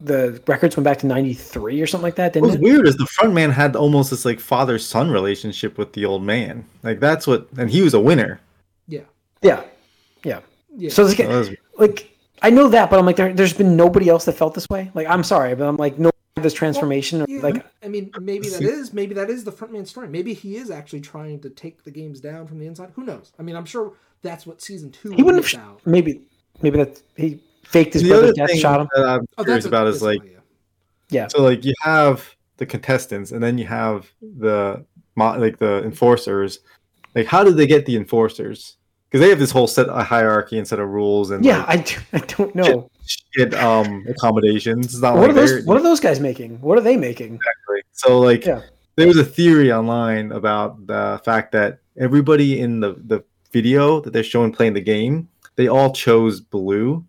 the 0.01 0.41
records 0.47 0.77
went 0.77 0.85
back 0.85 0.99
to 0.99 1.07
'93 1.07 1.81
or 1.81 1.87
something 1.87 2.03
like 2.03 2.15
that, 2.15 2.33
What 2.35 2.41
was 2.43 2.51
didn't 2.53 2.65
it? 2.65 2.71
weird 2.71 2.87
is 2.87 2.95
the 2.97 3.05
front 3.05 3.33
man 3.33 3.51
had 3.51 3.75
almost 3.75 4.09
this 4.11 4.23
like 4.25 4.39
father 4.39 4.79
son 4.79 5.11
relationship 5.11 5.77
with 5.77 5.93
the 5.93 6.05
old 6.05 6.23
man. 6.23 6.65
Like 6.83 6.99
that's 6.99 7.27
what, 7.27 7.47
and 7.57 7.69
he 7.69 7.81
was 7.81 7.93
a 7.93 7.99
winner. 7.99 8.39
Yeah, 8.87 9.01
Yeah, 9.41 9.63
yeah. 10.23 10.39
yeah. 10.77 10.89
So 10.89 11.05
this 11.05 11.17
So 11.17 11.27
was- 11.27 11.51
like 11.77 12.09
I 12.41 12.49
know 12.49 12.69
that, 12.69 12.89
but 12.89 12.97
I'm 12.97 13.05
like, 13.05 13.17
there, 13.17 13.33
there's 13.33 13.51
been 13.53 13.75
nobody 13.75 14.07
else 14.07 14.23
that 14.25 14.33
felt 14.33 14.53
this 14.53 14.69
way. 14.69 14.89
Like 14.93 15.07
I'm 15.07 15.23
sorry, 15.23 15.53
but 15.55 15.67
I'm 15.67 15.75
like, 15.75 15.99
no 15.99 16.09
this 16.35 16.53
transformation. 16.53 17.25
Yeah, 17.27 17.41
like 17.41 17.65
I 17.83 17.89
mean, 17.89 18.11
maybe 18.21 18.47
that 18.47 18.61
is 18.61 18.93
maybe 18.93 19.13
that 19.15 19.29
is 19.29 19.43
the 19.43 19.51
frontman 19.51 19.85
story. 19.85 20.07
Maybe 20.07 20.33
he 20.33 20.55
is 20.55 20.71
actually 20.71 21.01
trying 21.01 21.41
to 21.41 21.49
take 21.49 21.83
the 21.83 21.91
games 21.91 22.21
down 22.21 22.47
from 22.47 22.59
the 22.59 22.65
inside. 22.65 22.91
Who 22.95 23.03
knows? 23.03 23.33
I 23.37 23.43
mean, 23.43 23.57
I'm 23.57 23.65
sure 23.65 23.91
that's 24.21 24.45
what 24.47 24.61
season 24.61 24.89
two 24.91 25.11
he 25.11 25.21
wouldn't 25.21 25.45
have. 25.51 25.61
about. 25.61 25.85
Maybe 25.85 26.21
maybe 26.61 26.77
that 26.77 27.01
he 27.17 27.41
faked 27.69 27.93
his 27.93 28.03
the 28.03 28.09
brother's 28.09 28.29
other 28.29 28.33
death, 28.35 28.49
thing 28.49 28.59
shot 28.59 28.81
him. 28.81 28.87
that 28.95 29.05
I'm 29.05 29.25
Oh, 29.37 29.43
curious 29.43 29.65
about 29.65 29.87
is 29.87 30.01
like 30.01 30.19
an 30.21 30.25
idea. 30.27 30.41
Yeah, 31.09 31.27
So 31.27 31.41
like 31.41 31.65
you 31.65 31.73
have 31.81 32.27
the 32.57 32.65
contestants, 32.65 33.31
and 33.31 33.41
then 33.41 33.57
you 33.57 33.65
have 33.65 34.07
the 34.21 34.85
like 35.15 35.57
the 35.59 35.83
enforcers. 35.83 36.59
Like, 37.15 37.25
how 37.25 37.43
did 37.43 37.57
they 37.57 37.67
get 37.67 37.85
the 37.85 37.95
enforcers? 37.95 38.77
Because 39.09 39.21
they 39.21 39.29
have 39.29 39.39
this 39.39 39.49
whole 39.51 39.65
set 39.67 39.87
of 39.87 40.05
hierarchy 40.05 40.57
and 40.59 40.67
set 40.67 40.79
of 40.79 40.87
rules 40.89 41.31
and 41.31 41.43
yeah. 41.43 41.59
like, 41.65 41.69
I, 41.69 41.77
do, 41.77 41.95
I 42.13 42.19
don't 42.37 42.53
know. 42.55 42.91
shit 43.35 43.53
um 43.55 44.05
accommodations. 44.07 44.85
It's 44.87 45.01
not 45.01 45.15
What 45.15 45.21
like 45.21 45.29
are 45.31 45.33
those? 45.33 45.65
What 45.65 45.77
are 45.77 45.83
those 45.83 45.99
guys 45.99 46.19
making? 46.19 46.61
What 46.61 46.77
are 46.77 46.81
they 46.81 46.95
making? 46.95 47.35
exactly. 47.35 47.81
So 47.93 48.19
like 48.19 48.45
Yeah. 48.45 48.61
there 48.95 49.07
was 49.07 49.17
a 49.17 49.25
theory 49.25 49.71
online 49.73 50.31
about 50.31 50.85
the 50.85 51.19
fact 51.25 51.51
that 51.53 51.79
everybody 51.97 52.59
in 52.59 52.79
the 52.79 52.93
the 53.07 53.23
video 53.51 53.99
that 54.01 54.13
they're 54.13 54.23
showing 54.23 54.51
playing 54.51 54.73
the 54.73 54.81
game, 54.81 55.27
they 55.55 55.67
all 55.67 55.91
chose 55.91 56.39
blue, 56.39 57.03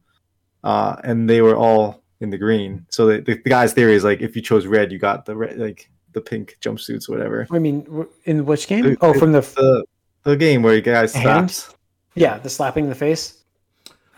uh, 0.64 0.96
and 1.04 1.28
they 1.28 1.40
were 1.42 1.56
all 1.56 2.02
in 2.20 2.30
the 2.30 2.38
green. 2.38 2.86
So 2.90 3.06
the, 3.06 3.20
the, 3.20 3.34
the 3.42 3.50
guy's 3.50 3.72
theory 3.72 3.94
is 3.94 4.04
like 4.04 4.20
if 4.20 4.36
you 4.36 4.42
chose 4.42 4.66
red, 4.66 4.92
you 4.92 4.98
got 4.98 5.24
the 5.26 5.34
red, 5.36 5.58
like 5.58 5.90
the 6.12 6.20
pink 6.20 6.58
jumpsuits, 6.60 7.08
whatever. 7.08 7.46
I 7.50 7.58
mean, 7.58 8.06
in 8.24 8.44
which 8.46 8.66
game? 8.66 8.84
The- 8.84 8.96
Oh, 9.00 9.12
from 9.14 9.32
the 9.32 9.40
The 9.40 9.84
the 10.24 10.36
game 10.36 10.62
where 10.62 10.74
you 10.74 10.82
guys 10.82 11.14
Hand? 11.14 11.50
slaps. 11.50 11.74
yeah, 12.14 12.36
the 12.38 12.50
slapping 12.50 12.84
in 12.84 12.90
the 12.90 12.96
face. 12.96 13.42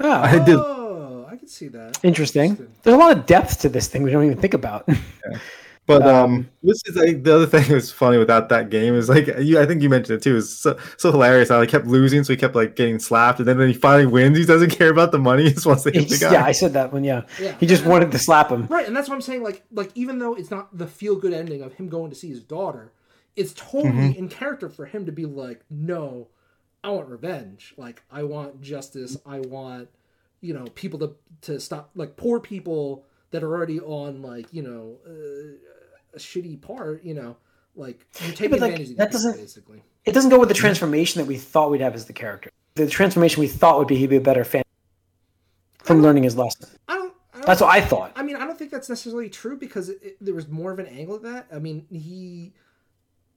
Oh, 0.00 0.10
I 0.10 0.44
did- 0.44 0.56
Oh, 0.56 1.26
I 1.30 1.36
can 1.36 1.46
see 1.48 1.68
that. 1.68 1.98
interesting. 2.02 2.56
There's 2.82 2.94
a 2.94 2.98
lot 2.98 3.16
of 3.16 3.24
depth 3.26 3.60
to 3.60 3.68
this 3.68 3.86
thing 3.88 4.02
we 4.02 4.10
don't 4.10 4.24
even 4.24 4.38
think 4.38 4.54
about. 4.54 4.88
But 5.84 6.02
um, 6.02 6.32
Um, 6.32 6.48
this 6.62 6.80
is 6.86 6.94
like 6.96 7.24
the 7.24 7.34
other 7.34 7.46
thing 7.52 7.64
that 7.68 7.74
was 7.74 7.90
funny 7.90 8.16
without 8.16 8.48
that 8.50 8.70
game 8.70 8.94
is 8.94 9.08
like 9.08 9.26
you. 9.40 9.58
I 9.60 9.66
think 9.66 9.82
you 9.82 9.90
mentioned 9.90 10.18
it 10.18 10.22
too. 10.22 10.36
Is 10.36 10.56
so 10.56 10.78
so 10.96 11.10
hilarious 11.10 11.50
I 11.50 11.60
he 11.60 11.66
kept 11.66 11.86
losing, 11.86 12.22
so 12.22 12.32
he 12.32 12.36
kept 12.36 12.54
like 12.54 12.76
getting 12.76 12.98
slapped, 13.00 13.40
and 13.40 13.48
then 13.48 13.58
when 13.58 13.66
he 13.68 13.74
finally 13.74 14.06
wins, 14.06 14.38
he 14.38 14.44
doesn't 14.44 14.70
care 14.78 14.90
about 14.90 15.10
the 15.10 15.18
money. 15.18 15.44
He 15.44 15.52
just 15.52 15.66
wants 15.66 15.82
to 15.82 15.90
hit 15.90 16.08
the 16.08 16.18
guy. 16.18 16.32
yeah, 16.32 16.44
I 16.44 16.52
said 16.52 16.72
that 16.74 16.92
one. 16.92 17.02
Yeah, 17.02 17.22
Yeah. 17.40 17.56
he 17.58 17.66
just 17.66 17.84
wanted 17.84 18.12
to 18.12 18.18
slap 18.18 18.50
him. 18.50 18.66
Right, 18.68 18.86
and 18.86 18.94
that's 18.94 19.08
what 19.08 19.16
I'm 19.16 19.20
saying. 19.22 19.42
Like, 19.42 19.64
like 19.72 19.90
even 19.96 20.18
though 20.20 20.34
it's 20.34 20.50
not 20.52 20.76
the 20.76 20.86
feel 20.86 21.16
good 21.16 21.32
ending 21.32 21.62
of 21.62 21.74
him 21.74 21.88
going 21.88 22.10
to 22.10 22.16
see 22.16 22.28
his 22.28 22.42
daughter, 22.44 22.92
it's 23.34 23.52
totally 23.52 23.90
Mm-hmm. 23.90 24.18
in 24.18 24.28
character 24.28 24.68
for 24.68 24.86
him 24.86 25.04
to 25.06 25.12
be 25.12 25.26
like, 25.26 25.62
no, 25.68 26.28
I 26.84 26.90
want 26.90 27.08
revenge. 27.08 27.74
Like, 27.76 28.04
I 28.10 28.22
want 28.22 28.60
justice. 28.62 29.16
I 29.26 29.40
want, 29.40 29.88
you 30.40 30.54
know, 30.54 30.66
people 30.76 31.00
to 31.00 31.16
to 31.42 31.58
stop 31.58 31.90
like 31.96 32.16
poor 32.16 32.38
people 32.38 33.04
that 33.32 33.42
are 33.42 33.50
already 33.52 33.80
on 33.80 34.20
like 34.22 34.46
you 34.52 34.62
know 34.62 34.96
uh, 35.06 35.56
a 36.14 36.18
shitty 36.18 36.60
part. 36.60 37.04
You 37.04 37.14
know, 37.14 37.36
like 37.74 38.06
you're 38.20 38.32
taking 38.34 38.50
but, 38.50 38.60
like, 38.60 38.72
advantage 38.72 38.90
of 38.92 38.96
that 38.98 39.12
doesn't- 39.12 39.36
basically. 39.36 39.82
It 40.04 40.12
doesn't 40.12 40.30
go 40.30 40.38
with 40.40 40.48
the 40.48 40.54
transformation 40.54 41.20
that 41.20 41.26
we 41.26 41.36
thought 41.36 41.70
we'd 41.70 41.80
have 41.80 41.94
as 41.94 42.06
the 42.06 42.12
character. 42.12 42.50
The 42.74 42.88
transformation 42.88 43.40
we 43.40 43.46
thought 43.46 43.78
would 43.78 43.86
be 43.86 43.96
he'd 43.96 44.10
be 44.10 44.16
a 44.16 44.20
better 44.20 44.44
fan 44.44 44.64
from 45.84 46.02
learning 46.02 46.24
his 46.24 46.36
lesson. 46.36 46.68
I 46.88 46.94
don't. 46.96 47.14
I 47.32 47.36
don't 47.38 47.46
That's 47.46 47.60
what 47.60 47.70
I 47.70 47.80
thought. 47.80 48.12
I 48.16 48.22
mean, 48.22 48.36
I 48.36 48.40
don't 48.46 48.58
think 48.58 48.70
that's 48.70 48.88
necessarily 48.88 49.28
true 49.30 49.56
because 49.56 49.88
it, 49.88 49.98
it- 50.02 50.16
there 50.20 50.34
was 50.34 50.48
more 50.48 50.72
of 50.72 50.78
an 50.78 50.86
angle 50.86 51.14
of 51.16 51.22
that. 51.22 51.46
I 51.52 51.58
mean, 51.58 51.86
he 51.90 52.52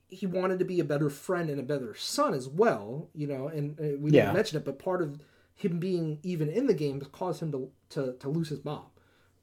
he 0.09 0.25
wanted 0.27 0.59
to 0.59 0.65
be 0.65 0.79
a 0.79 0.83
better 0.83 1.09
friend 1.09 1.49
and 1.49 1.59
a 1.59 1.63
better 1.63 1.95
son 1.95 2.33
as 2.33 2.47
well, 2.47 3.09
you 3.13 3.27
know. 3.27 3.47
And 3.47 3.79
uh, 3.79 3.97
we 3.99 4.11
Yeah. 4.11 4.23
didn't 4.25 4.35
mention 4.35 4.57
it, 4.57 4.65
but 4.65 4.79
part 4.79 5.01
of 5.01 5.19
him 5.55 5.79
being 5.79 6.19
even 6.23 6.49
in 6.49 6.67
the 6.67 6.73
game 6.73 6.99
caused 7.11 7.41
him 7.41 7.51
to 7.51 7.69
to, 7.89 8.13
to 8.19 8.29
lose 8.29 8.49
his 8.49 8.63
mom, 8.65 8.85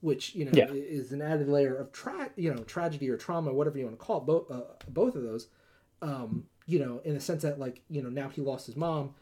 which 0.03 0.35
you 0.35 0.45
know 0.45 0.53
Yeah. 0.55 0.67
is 0.71 1.12
an 1.12 1.23
added 1.23 1.49
layer 1.49 1.75
of 1.75 1.91
tra- 1.93 2.31
you 2.37 2.53
know 2.53 2.62
tragedy 2.65 3.09
or 3.09 3.17
trauma, 3.17 3.55
whatever 3.55 3.79
you 3.79 3.85
want 3.87 3.99
to 3.99 4.05
call 4.05 4.19
it. 4.19 4.27
Both 4.27 4.51
uh, 4.51 4.62
both 4.88 5.15
of 5.17 5.23
those, 5.23 5.49
um, 6.03 6.45
you 6.67 6.79
know, 6.79 7.01
in 7.05 7.15
the 7.15 7.21
sense 7.21 7.43
that 7.43 7.59
like 7.59 7.81
you 7.88 8.03
know 8.03 8.11
now 8.11 8.29
he 8.29 8.43
lost 8.43 8.67
his 8.67 8.77
mom 8.77 9.15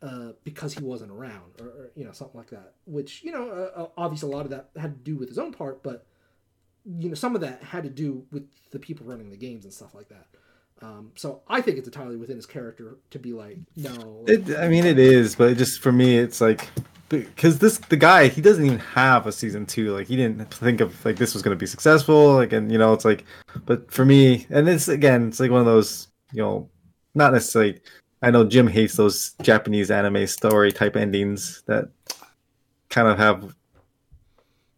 uh, 0.00 0.32
because 0.44 0.74
he 0.74 0.82
wasn't 0.82 1.10
around, 1.10 1.60
or, 1.60 1.66
or 1.66 1.90
you 1.94 2.04
know 2.04 2.12
something 2.12 2.38
like 2.38 2.50
that. 2.50 2.74
Which 2.86 3.22
you 3.24 3.32
know, 3.32 3.50
uh, 3.50 3.80
uh, 3.82 3.88
obviously 3.98 4.32
a 4.32 4.34
lot 4.36 4.44
of 4.44 4.50
that 4.52 4.70
had 4.76 4.94
to 4.96 5.10
do 5.10 5.16
with 5.16 5.28
his 5.28 5.38
own 5.38 5.52
part, 5.52 5.82
but 5.82 6.06
you 6.86 7.08
know 7.08 7.14
some 7.14 7.34
of 7.34 7.40
that 7.42 7.62
had 7.62 7.82
to 7.82 7.90
do 7.90 8.24
with 8.30 8.48
the 8.70 8.78
people 8.78 9.06
running 9.06 9.30
the 9.30 9.36
games 9.36 9.64
and 9.64 9.74
stuff 9.74 9.94
like 9.94 10.08
that. 10.08 10.26
Um, 10.80 11.10
so 11.16 11.42
I 11.48 11.60
think 11.60 11.76
it's 11.78 11.88
entirely 11.88 12.16
within 12.16 12.36
his 12.36 12.46
character 12.46 12.98
to 13.10 13.18
be 13.18 13.32
like, 13.32 13.58
no, 13.76 14.22
like, 14.28 14.48
It, 14.48 14.56
I 14.56 14.68
mean, 14.68 14.84
it 14.84 15.00
is, 15.00 15.34
but 15.34 15.50
it 15.50 15.58
just 15.58 15.80
for 15.80 15.90
me, 15.90 16.16
it's 16.16 16.40
like 16.40 16.68
because 17.08 17.58
this 17.58 17.78
the 17.78 17.96
guy 17.96 18.28
he 18.28 18.40
doesn't 18.40 18.64
even 18.64 18.78
have 18.78 19.26
a 19.26 19.32
season 19.32 19.66
two. 19.66 19.94
Like 19.94 20.06
he 20.06 20.16
didn't 20.16 20.52
think 20.52 20.80
of 20.80 21.04
like 21.04 21.16
this 21.16 21.34
was 21.34 21.42
going 21.42 21.56
to 21.56 21.60
be 21.60 21.66
successful. 21.66 22.34
Like 22.34 22.52
and 22.52 22.70
you 22.70 22.78
know, 22.78 22.92
it's 22.92 23.04
like, 23.04 23.24
but 23.64 23.90
for 23.90 24.04
me, 24.04 24.46
and 24.50 24.68
it's 24.68 24.88
again, 24.88 25.28
it's 25.28 25.40
like 25.40 25.50
one 25.50 25.60
of 25.60 25.66
those 25.66 26.08
you 26.32 26.42
know, 26.42 26.68
not 27.14 27.32
necessarily. 27.32 27.80
I 28.20 28.32
know 28.32 28.44
Jim 28.44 28.66
hates 28.66 28.96
those 28.96 29.34
Japanese 29.42 29.92
anime 29.92 30.26
story 30.26 30.72
type 30.72 30.96
endings 30.96 31.62
that 31.66 31.88
kind 32.90 33.06
of 33.06 33.16
have 33.16 33.54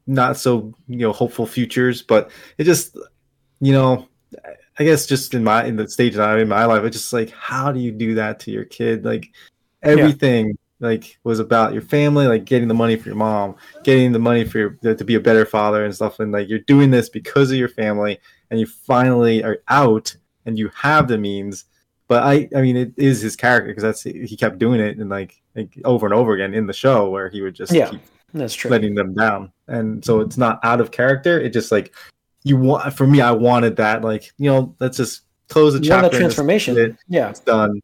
not 0.06 0.36
so 0.36 0.74
you 0.88 0.98
know 0.98 1.12
hopeful 1.12 1.46
futures, 1.46 2.02
but 2.02 2.30
it 2.58 2.64
just 2.64 2.96
you 3.60 3.72
know 3.72 4.08
I 4.78 4.84
guess 4.84 5.06
just 5.06 5.34
in 5.34 5.42
my 5.42 5.64
in 5.64 5.76
the 5.76 5.88
stage 5.88 6.14
that 6.14 6.28
I'm 6.28 6.38
in 6.38 6.48
my 6.48 6.64
life, 6.66 6.84
it's 6.84 6.96
just 6.96 7.12
like 7.12 7.30
how 7.30 7.72
do 7.72 7.80
you 7.80 7.92
do 7.92 8.14
that 8.14 8.40
to 8.40 8.50
your 8.50 8.64
kid? 8.64 9.04
Like 9.04 9.30
everything 9.82 10.58
like 10.80 11.18
was 11.24 11.38
about 11.38 11.72
your 11.72 11.82
family, 11.82 12.26
like 12.26 12.44
getting 12.44 12.68
the 12.68 12.74
money 12.74 12.96
for 12.96 13.08
your 13.08 13.16
mom, 13.16 13.54
getting 13.84 14.12
the 14.12 14.18
money 14.18 14.44
for 14.44 14.58
your 14.58 14.70
to 14.94 15.04
be 15.04 15.14
a 15.14 15.20
better 15.20 15.44
father 15.46 15.84
and 15.84 15.94
stuff. 15.94 16.18
And 16.20 16.32
like 16.32 16.48
you're 16.48 16.58
doing 16.60 16.90
this 16.90 17.08
because 17.08 17.50
of 17.50 17.56
your 17.58 17.68
family, 17.68 18.18
and 18.50 18.58
you 18.58 18.66
finally 18.66 19.44
are 19.44 19.58
out 19.68 20.14
and 20.46 20.58
you 20.58 20.70
have 20.74 21.06
the 21.08 21.18
means. 21.18 21.66
But 22.08 22.24
I, 22.24 22.48
I 22.56 22.60
mean, 22.62 22.76
it 22.76 22.92
is 22.96 23.20
his 23.20 23.36
character 23.36 23.68
because 23.68 23.82
that's 23.84 24.02
he 24.02 24.36
kept 24.36 24.58
doing 24.58 24.80
it 24.80 24.98
and 24.98 25.08
like, 25.08 25.40
like 25.54 25.78
over 25.84 26.06
and 26.06 26.14
over 26.14 26.32
again 26.32 26.54
in 26.54 26.66
the 26.66 26.72
show 26.72 27.08
where 27.08 27.28
he 27.28 27.40
would 27.40 27.54
just 27.54 27.72
Yeah. 27.72 27.88
keep 27.90 28.00
That's 28.34 28.54
true. 28.54 28.68
letting 28.70 28.94
them 28.96 29.14
down, 29.14 29.52
and 29.68 30.04
so 30.04 30.20
it's 30.20 30.36
not 30.36 30.58
out 30.64 30.80
of 30.80 30.90
character. 30.90 31.38
It 31.38 31.50
just 31.50 31.70
like 31.70 31.94
you 32.42 32.56
want. 32.56 32.92
For 32.94 33.06
me, 33.06 33.20
I 33.20 33.30
wanted 33.32 33.76
that. 33.76 34.02
Like 34.02 34.32
you 34.38 34.50
know, 34.50 34.74
let's 34.80 34.96
just 34.96 35.22
close 35.48 35.74
the 35.74 35.84
You 35.84 35.90
want 35.90 36.02
chapter. 36.04 36.16
that 36.16 36.20
transformation. 36.20 36.78
it. 36.78 36.96
Yeah. 37.06 37.28
It's 37.30 37.40
done. 37.40 37.80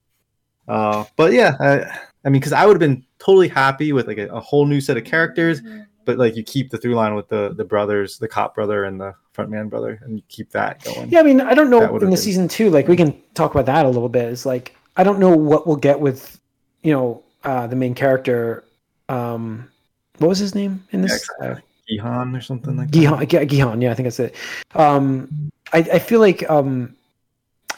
Uh, 0.66 1.05
but 1.16 1.32
yeah, 1.32 1.55
I, 1.61 1.99
I 2.26 2.28
mean, 2.28 2.40
because 2.40 2.52
I 2.52 2.66
would 2.66 2.74
have 2.74 2.80
been 2.80 3.04
totally 3.20 3.48
happy 3.48 3.92
with 3.92 4.08
like 4.08 4.18
a, 4.18 4.26
a 4.26 4.40
whole 4.40 4.66
new 4.66 4.80
set 4.80 4.96
of 4.96 5.04
characters, 5.04 5.62
but 6.04 6.18
like 6.18 6.36
you 6.36 6.42
keep 6.42 6.70
the 6.70 6.76
through 6.76 6.94
line 6.96 7.14
with 7.14 7.28
the 7.28 7.54
the 7.56 7.64
brothers, 7.64 8.18
the 8.18 8.28
cop 8.28 8.54
brother 8.54 8.84
and 8.84 9.00
the 9.00 9.14
frontman 9.34 9.70
brother, 9.70 10.00
and 10.02 10.16
you 10.16 10.22
keep 10.28 10.50
that 10.50 10.82
going. 10.82 11.08
Yeah, 11.08 11.20
I 11.20 11.22
mean, 11.22 11.40
I 11.40 11.54
don't 11.54 11.70
know 11.70 11.82
in 11.86 11.92
the 11.94 12.06
been- 12.06 12.16
season 12.16 12.48
two. 12.48 12.68
Like, 12.68 12.88
we 12.88 12.96
can 12.96 13.18
talk 13.34 13.52
about 13.52 13.66
that 13.66 13.86
a 13.86 13.88
little 13.88 14.08
bit. 14.08 14.24
Is 14.24 14.44
like 14.44 14.74
I 14.96 15.04
don't 15.04 15.18
know 15.20 15.30
what 15.30 15.66
we'll 15.66 15.76
get 15.76 16.00
with, 16.00 16.40
you 16.82 16.92
know, 16.92 17.22
uh, 17.44 17.68
the 17.68 17.76
main 17.76 17.94
character. 17.94 18.64
Um, 19.08 19.70
what 20.18 20.28
was 20.28 20.38
his 20.38 20.54
name 20.54 20.82
in 20.90 21.02
this? 21.02 21.28
Uh, 21.40 21.56
Gihan 21.88 22.36
or 22.36 22.40
something 22.40 22.76
like 22.76 22.90
that. 22.90 22.98
Gihan, 22.98 23.28
Gi- 23.28 23.56
Gihan, 23.56 23.80
yeah, 23.80 23.92
I 23.92 23.94
think 23.94 24.06
that's 24.06 24.18
it. 24.18 24.34
Um, 24.74 25.52
I, 25.72 25.78
I 25.78 25.98
feel 26.00 26.18
like 26.18 26.48
um, 26.50 26.96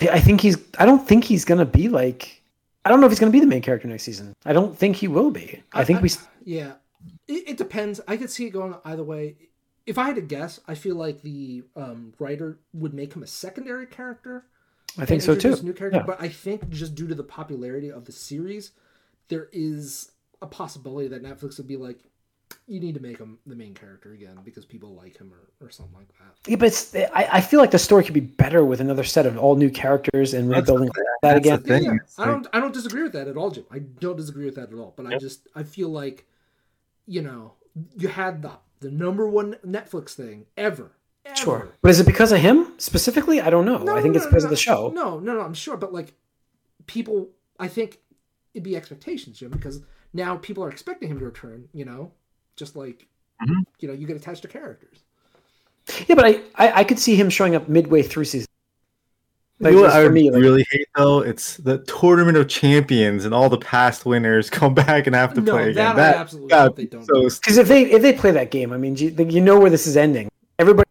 I 0.01 0.20
think 0.20 0.40
he's. 0.40 0.57
I 0.78 0.86
don't 0.86 1.07
think 1.07 1.24
he's 1.24 1.44
gonna 1.44 1.66
be 1.66 1.88
like. 1.88 2.38
I 2.89 2.91
don't 2.91 3.01
know 3.01 3.07
if 3.07 3.12
he's 3.12 3.20
gonna 3.20 3.32
be 3.32 3.41
the 3.41 3.47
main 3.47 3.61
character 3.61 3.86
next 3.86 4.05
season. 4.05 4.34
I 4.47 4.55
don't 4.55 4.74
think 4.76 4.97
he 4.97 5.09
will 5.09 5.30
be. 5.30 5.62
I 5.74 5.84
think 5.84 6.01
we. 6.01 6.11
Yeah, 6.43 6.72
it, 7.26 7.51
it 7.51 7.57
depends. 7.59 8.01
I 8.09 8.16
could 8.16 8.30
see 8.30 8.47
it 8.47 8.51
going 8.51 8.74
either 8.82 9.05
way. 9.05 9.36
If 9.84 9.99
I 9.99 10.05
had 10.05 10.16
to 10.16 10.22
guess, 10.22 10.59
I 10.66 10.74
feel 10.74 10.97
like 10.97 11.20
the 11.20 11.64
um, 11.76 12.14
writer 12.18 12.59
would 12.72 12.95
make 12.95 13.14
him 13.14 13.22
a 13.22 13.26
secondary 13.26 13.84
character. 13.84 14.47
I 14.97 15.05
think 15.05 15.20
so 15.20 15.34
too. 15.34 15.55
New 15.62 15.74
character, 15.74 15.99
Yeah. 15.99 16.07
but 16.07 16.20
I 16.20 16.28
think 16.30 16.70
just 16.70 16.95
due 16.95 17.07
to 17.09 17.14
the 17.14 17.22
popularity 17.22 17.91
of 17.93 18.07
the 18.07 18.12
series, 18.12 18.72
there 19.28 19.49
is 19.53 20.12
a 20.41 20.47
possibility 20.47 21.09
that 21.09 21.22
Netflix 21.22 21.59
would 21.59 21.66
be 21.68 21.76
like, 21.76 21.99
you 22.66 22.80
need 22.80 22.94
to 22.94 23.01
make 23.01 23.18
him 23.18 23.38
the 23.46 23.55
main 23.57 23.74
character 23.74 24.12
again 24.12 24.38
because 24.44 24.64
people 24.64 24.94
like 24.94 25.16
him 25.16 25.32
or, 25.32 25.66
or 25.66 25.70
something 25.70 25.96
like 25.96 26.09
that. 26.18 26.51
Yeah, 26.51 26.57
but 26.57 26.68
it's, 26.68 26.94
I, 26.94 27.28
I 27.32 27.40
feel 27.40 27.61
like 27.61 27.70
the 27.70 27.78
story 27.78 28.05
could 28.05 28.14
be 28.14 28.20
better 28.20 28.64
with 28.64 28.80
another 28.80 29.05
set 29.05 29.26
of 29.26 29.38
all 29.38 29.57
new 29.57 29.70
characters 29.70 30.34
and 30.34 30.51
That's 30.51 30.61
rebuilding 30.61 30.90
thing. 30.90 31.05
that 31.22 31.34
That's 31.34 31.46
the 31.46 31.55
again. 31.55 31.62
thing. 31.64 31.84
Yeah, 31.84 31.92
yeah. 31.92 32.24
I 32.24 32.26
don't 32.26 32.46
I 32.53 32.61
don't 32.61 32.74
disagree 32.74 33.03
with 33.03 33.12
that 33.12 33.28
at 33.28 33.36
all, 33.36 33.51
Jim. 33.51 33.64
I 33.70 33.78
don't 33.80 34.16
disagree 34.16 34.44
with 34.44 34.55
that 34.57 34.72
at 34.72 34.78
all. 34.78 34.92
But 34.96 35.07
I 35.07 35.18
just 35.18 35.49
I 35.55 35.62
feel 35.62 35.88
like, 35.88 36.26
you 37.07 37.22
know, 37.22 37.55
you 37.96 38.09
had 38.09 38.42
the 38.42 38.53
the 38.80 38.90
number 38.90 39.28
one 39.28 39.57
Netflix 39.66 40.11
thing 40.11 40.46
ever. 40.57 40.92
ever. 41.24 41.36
Sure, 41.36 41.68
but 41.82 41.90
is 41.90 42.01
it 42.01 42.07
because 42.07 42.32
of 42.32 42.38
him 42.38 42.74
specifically? 42.78 43.40
I 43.40 43.51
don't 43.51 43.64
know. 43.64 43.78
No, 43.78 43.96
I 43.96 44.03
think 44.03 44.14
no, 44.14 44.18
it's 44.18 44.24
no, 44.26 44.30
because 44.30 44.44
no, 44.44 44.46
of 44.46 44.51
the 44.51 44.57
show. 44.57 44.92
No, 44.94 45.18
no, 45.18 45.34
no. 45.34 45.40
I'm 45.40 45.55
sure, 45.55 45.76
but 45.76 45.92
like, 45.92 46.14
people, 46.86 47.30
I 47.59 47.68
think 47.68 47.99
it'd 48.55 48.62
be 48.64 48.76
expectations, 48.76 49.38
Jim, 49.38 49.51
because 49.51 49.82
now 50.12 50.36
people 50.36 50.62
are 50.64 50.70
expecting 50.70 51.09
him 51.11 51.18
to 51.18 51.24
return. 51.24 51.68
You 51.72 51.84
know, 51.86 52.12
just 52.59 52.77
like 52.77 53.07
Mhm. 53.43 53.63
you 53.81 53.89
know, 53.89 53.95
you 53.95 54.07
get 54.07 54.17
attached 54.17 54.43
to 54.43 54.49
characters. 54.49 54.99
Yeah, 56.07 56.17
but 56.17 56.25
I, 56.27 56.41
I, 56.57 56.73
I 56.81 56.85
could 56.85 56.99
see 56.99 57.15
him 57.17 57.31
showing 57.31 57.55
up 57.55 57.69
midway 57.69 58.03
through 58.03 58.25
season. 58.27 58.47
Like, 59.61 59.73
you 59.73 59.77
know 59.79 59.83
what 59.87 59.93
I 59.93 60.05
for 60.05 60.13
me, 60.13 60.31
like- 60.31 60.43
really 60.43 60.67
hate 60.71 60.87
though? 60.97 61.21
It's 61.21 61.57
the 61.57 61.79
tournament 61.85 62.37
of 62.37 62.47
champions 62.49 63.25
and 63.25 63.33
all 63.33 63.49
the 63.49 63.59
past 63.59 64.05
winners 64.05 64.51
come 64.59 64.75
back 64.75 65.07
and 65.07 65.17
have 65.17 65.35
to 65.35 65.41
No, 65.41 65.53
play 65.53 65.65
that 65.65 65.71
again. 65.71 65.87
I 65.87 65.95
That 65.95 66.17
absolutely 66.17 66.51
got 66.51 66.67
hope 66.69 66.77
they 66.77 66.85
don't. 66.87 67.05
so 67.07 67.23
Because 67.41 67.57
if 67.59 67.69
they 67.69 67.83
if 67.91 68.03
they 68.03 68.13
play 68.13 68.33
that 68.33 68.51
game, 68.51 68.73
I 68.73 68.77
mean, 68.77 68.97
you, 68.97 69.09
you 69.11 69.41
know 69.41 69.59
where 69.59 69.71
this 69.71 69.87
is 69.87 69.97
ending. 69.97 70.29
Everybody, 70.59 70.89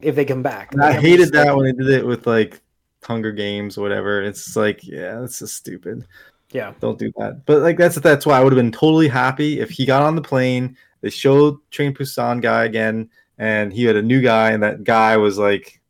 if 0.00 0.14
they 0.14 0.24
come 0.24 0.42
back, 0.42 0.74
I 0.78 0.92
hated 0.92 1.32
that 1.32 1.56
when 1.56 1.64
they 1.66 1.72
did 1.72 1.88
it 1.92 2.06
with 2.06 2.26
like 2.26 2.60
Hunger 3.02 3.32
Games 3.32 3.76
or 3.76 3.82
whatever. 3.82 4.22
It's 4.22 4.54
like, 4.56 4.84
yeah, 4.86 5.20
that's 5.20 5.38
just 5.40 5.56
stupid. 5.56 6.06
Yeah, 6.52 6.72
Don't 6.80 6.98
do 6.98 7.12
that. 7.16 7.46
But 7.46 7.62
like 7.62 7.78
that's 7.78 7.96
that's 7.96 8.26
why 8.26 8.38
I 8.38 8.42
would 8.42 8.52
have 8.52 8.58
been 8.58 8.72
totally 8.72 9.08
happy 9.08 9.60
if 9.60 9.70
he 9.70 9.86
got 9.86 10.02
on 10.02 10.16
the 10.16 10.22
plane. 10.22 10.76
They 11.00 11.10
showed 11.10 11.58
Train 11.70 11.94
Busan 11.94 12.42
guy 12.42 12.64
again, 12.64 13.08
and 13.38 13.72
he 13.72 13.84
had 13.84 13.96
a 13.96 14.02
new 14.02 14.20
guy, 14.20 14.50
and 14.50 14.62
that 14.62 14.84
guy 14.84 15.16
was 15.16 15.38
like, 15.38 15.80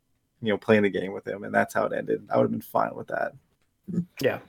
you 0.42 0.48
know, 0.48 0.58
playing 0.58 0.82
the 0.82 0.90
game 0.90 1.12
with 1.12 1.26
him, 1.26 1.44
and 1.44 1.54
that's 1.54 1.74
how 1.74 1.86
it 1.86 1.92
ended. 1.92 2.26
I 2.32 2.36
would 2.36 2.44
have 2.44 2.50
been 2.50 2.61
fine 2.61 2.94
with 2.94 3.08
that. 3.08 3.32
yeah, 4.20 4.40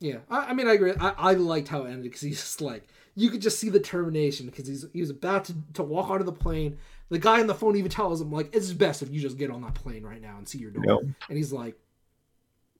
Yeah, 0.00 0.18
I, 0.30 0.46
I 0.46 0.54
mean, 0.54 0.66
I 0.66 0.72
agree. 0.72 0.94
I, 0.98 1.14
I 1.16 1.32
liked 1.34 1.68
how 1.68 1.84
it 1.84 1.88
ended 1.88 2.04
because 2.04 2.22
he's 2.22 2.40
just 2.40 2.60
like 2.60 2.88
you 3.14 3.30
could 3.30 3.40
just 3.40 3.58
see 3.58 3.68
the 3.68 3.80
termination 3.80 4.46
because 4.46 4.66
he's 4.66 4.86
he 4.92 5.00
was 5.00 5.10
about 5.10 5.44
to, 5.46 5.54
to 5.74 5.82
walk 5.82 6.10
onto 6.10 6.24
the 6.24 6.32
plane. 6.32 6.78
The 7.10 7.18
guy 7.18 7.40
on 7.40 7.46
the 7.46 7.54
phone 7.54 7.76
even 7.76 7.90
tells 7.90 8.20
him 8.20 8.32
like 8.32 8.54
it's 8.54 8.72
best 8.72 9.02
if 9.02 9.10
you 9.10 9.20
just 9.20 9.38
get 9.38 9.50
on 9.50 9.62
that 9.62 9.74
plane 9.74 10.02
right 10.02 10.20
now 10.20 10.36
and 10.38 10.48
see 10.48 10.58
your 10.58 10.70
daughter. 10.70 11.04
Yep. 11.04 11.14
And 11.28 11.36
he's 11.36 11.52
like, 11.52 11.76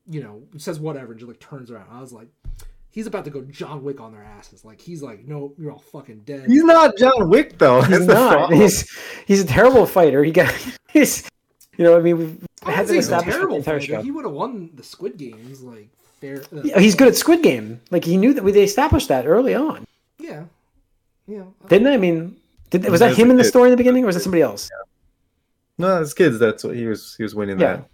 you 0.08 0.22
know, 0.22 0.42
says 0.58 0.78
whatever 0.80 1.12
and 1.12 1.18
just 1.20 1.28
like 1.28 1.40
turns 1.40 1.70
around. 1.70 1.86
I 1.90 2.00
was 2.00 2.12
like, 2.12 2.28
he's 2.90 3.06
about 3.06 3.24
to 3.24 3.30
go 3.30 3.42
John 3.42 3.82
Wick 3.82 4.00
on 4.00 4.12
their 4.12 4.22
asses. 4.24 4.64
Like 4.64 4.80
he's 4.80 5.02
like, 5.02 5.24
no, 5.26 5.52
you're 5.58 5.72
all 5.72 5.78
fucking 5.78 6.20
dead. 6.20 6.48
He's 6.48 6.62
not 6.64 6.96
John 6.96 7.28
Wick 7.28 7.58
though. 7.58 7.82
he's 7.82 8.06
That's 8.06 8.20
not. 8.20 8.52
He's 8.52 8.90
he's 9.26 9.40
a 9.42 9.46
terrible 9.46 9.86
fighter. 9.86 10.22
He 10.24 10.30
got 10.32 10.54
he's, 10.92 11.28
you 11.76 11.84
know, 11.84 11.96
I 11.96 12.00
mean, 12.00 12.18
we've 12.18 12.46
I 12.64 12.72
had 12.72 12.86
didn't 12.86 12.86
that 12.86 12.88
say 12.88 12.94
he's 12.96 13.08
a 13.10 13.16
established 13.16 13.24
for 13.24 13.30
the 13.32 13.46
terrible 13.48 13.62
fighter. 13.62 13.80
show. 13.80 14.02
He 14.02 14.10
would 14.10 14.24
have 14.24 14.34
won 14.34 14.70
the 14.74 14.82
Squid 14.82 15.16
Games 15.16 15.62
like 15.62 15.88
fair. 16.20 16.42
uh, 16.54 16.62
Yeah, 16.64 16.78
He's 16.80 16.94
good 16.94 17.08
at 17.08 17.16
Squid 17.16 17.42
Game. 17.42 17.80
Like 17.90 18.04
he 18.04 18.16
knew 18.16 18.32
that 18.34 18.44
we 18.44 18.52
they 18.52 18.64
established 18.64 19.08
that 19.08 19.26
early 19.26 19.54
on, 19.54 19.86
Yeah, 20.18 20.44
yeah. 21.26 21.44
didn't 21.68 21.84
they? 21.84 21.94
I 21.94 21.98
mean, 21.98 22.36
did, 22.70 22.88
was 22.88 23.00
that 23.00 23.16
him 23.16 23.30
in 23.30 23.36
the 23.36 23.42
kid. 23.42 23.48
story 23.48 23.68
in 23.68 23.70
the 23.70 23.76
beginning, 23.76 24.04
or 24.04 24.06
was 24.06 24.16
it 24.16 24.20
somebody 24.22 24.42
else? 24.42 24.70
No, 25.78 25.96
as 26.00 26.14
kids, 26.14 26.38
that's 26.38 26.62
what 26.62 26.76
he 26.76 26.86
was. 26.86 27.14
He 27.16 27.22
was 27.24 27.34
winning 27.34 27.58
Yeah. 27.58 27.76
that. 27.78 27.88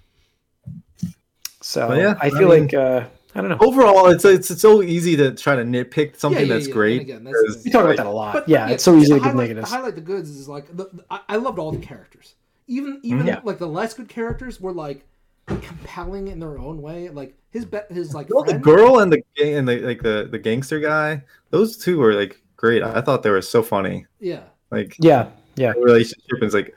So 1.61 1.89
But 1.89 1.99
yeah, 1.99 2.15
I 2.21 2.27
I 2.27 2.31
feel 2.31 2.49
mean- 2.49 2.63
like 2.63 2.75
uh, 2.75 3.05
I 3.35 3.41
don't 3.41 3.51
know. 3.51 3.59
Overall, 3.61 4.09
it's 4.11 4.25
it's 4.25 4.51
it's 4.51 4.61
so 4.63 4.83
easy 4.83 5.17
to 5.17 5.33
try 5.33 5.55
to 5.55 5.63
nitpick 5.63 6.17
something 6.19 6.47
yeah, 6.49 6.55
that's 6.55 6.67
yeah. 6.67 6.75
great. 6.75 7.01
Again, 7.03 7.23
that's 7.25 7.37
the 7.37 7.43
because, 7.43 7.57
thing. 7.57 7.63
We 7.65 7.71
talk 7.71 7.85
about 7.85 7.97
that 7.99 8.07
a 8.07 8.11
lot. 8.11 8.33
But 8.35 8.49
yeah, 8.49 8.67
but 8.67 8.73
it's 8.73 8.83
so 8.85 8.97
easy 8.97 9.09
to 9.09 9.15
give 9.15 9.23
highlight, 9.23 9.37
negatives. 9.37 9.71
The 9.71 9.77
highlight 9.77 9.95
the 9.95 10.01
goods 10.01 10.31
is 10.31 10.49
like 10.49 10.67
the, 10.77 10.85
the- 10.93 11.05
I, 11.11 11.21
I 11.29 11.37
loved 11.37 11.59
all 11.61 11.71
the 11.71 11.79
characters. 11.79 12.35
Even 12.67 12.99
even 13.05 13.27
Yeah. 13.27 13.41
like 13.45 13.59
the 13.59 13.69
less 13.69 13.95
good 13.95 14.09
characters 14.09 14.61
were 14.61 14.73
like 14.73 15.05
compelling 15.47 16.29
in 16.29 16.39
their 16.41 16.59
own 16.59 16.81
way. 16.83 17.09
Like 17.09 17.35
his 17.51 17.65
be, 17.65 17.79
his 17.91 18.15
like 18.15 18.29
Well, 18.31 18.45
the 18.45 18.59
girl 18.59 19.01
and 19.01 19.13
the 19.13 19.23
gang 19.37 19.55
and 19.55 19.69
the 19.69 19.79
like 19.81 20.03
the 20.03 20.29
the 20.31 20.39
gangster 20.39 20.81
guy, 20.81 21.23
those 21.51 21.77
two 21.77 21.99
were 21.99 22.15
like 22.15 22.41
great. 22.57 22.83
I 22.83 23.01
thought 23.01 23.23
they 23.23 23.31
were 23.31 23.43
so 23.43 23.63
funny. 23.63 24.07
Yeah, 24.19 24.43
Like 24.71 24.97
Yeah, 24.99 25.29
yeah. 25.57 25.73
the 25.73 25.81
relationship 25.81 26.43
is 26.43 26.55
like 26.55 26.77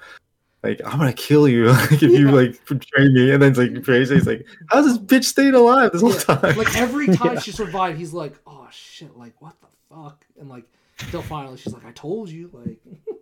like 0.63 0.81
I'm 0.85 0.97
gonna 0.99 1.13
kill 1.13 1.47
you 1.47 1.65
like, 1.71 1.91
if 1.91 2.01
you 2.03 2.31
like 2.31 2.65
betray 2.65 3.09
me, 3.09 3.31
and 3.31 3.41
then 3.41 3.51
it's 3.51 3.59
like 3.59 3.83
crazy. 3.83 4.15
He's 4.15 4.27
like, 4.27 4.45
how's 4.69 4.85
this 4.85 4.97
bitch 4.97 5.25
staying 5.25 5.53
alive 5.53 5.91
this 5.91 6.01
whole 6.01 6.13
time? 6.13 6.55
Like 6.57 6.75
every 6.77 7.07
time 7.15 7.33
Yeah. 7.35 7.39
she 7.39 7.51
survived, 7.51 7.97
he's 7.99 8.13
like, 8.13 8.33
"Oh 8.47 8.67
shit! 8.71 9.15
Like 9.17 9.33
what 9.41 9.55
the 9.61 9.67
fuck?" 9.93 10.25
And 10.39 10.49
like, 10.49 10.63
till 10.97 11.21
finally, 11.21 11.57
she's 11.57 11.73
like, 11.73 11.85
"I 11.85 11.91
told 11.91 12.29
you." 12.29 12.49
Like, 12.53 12.79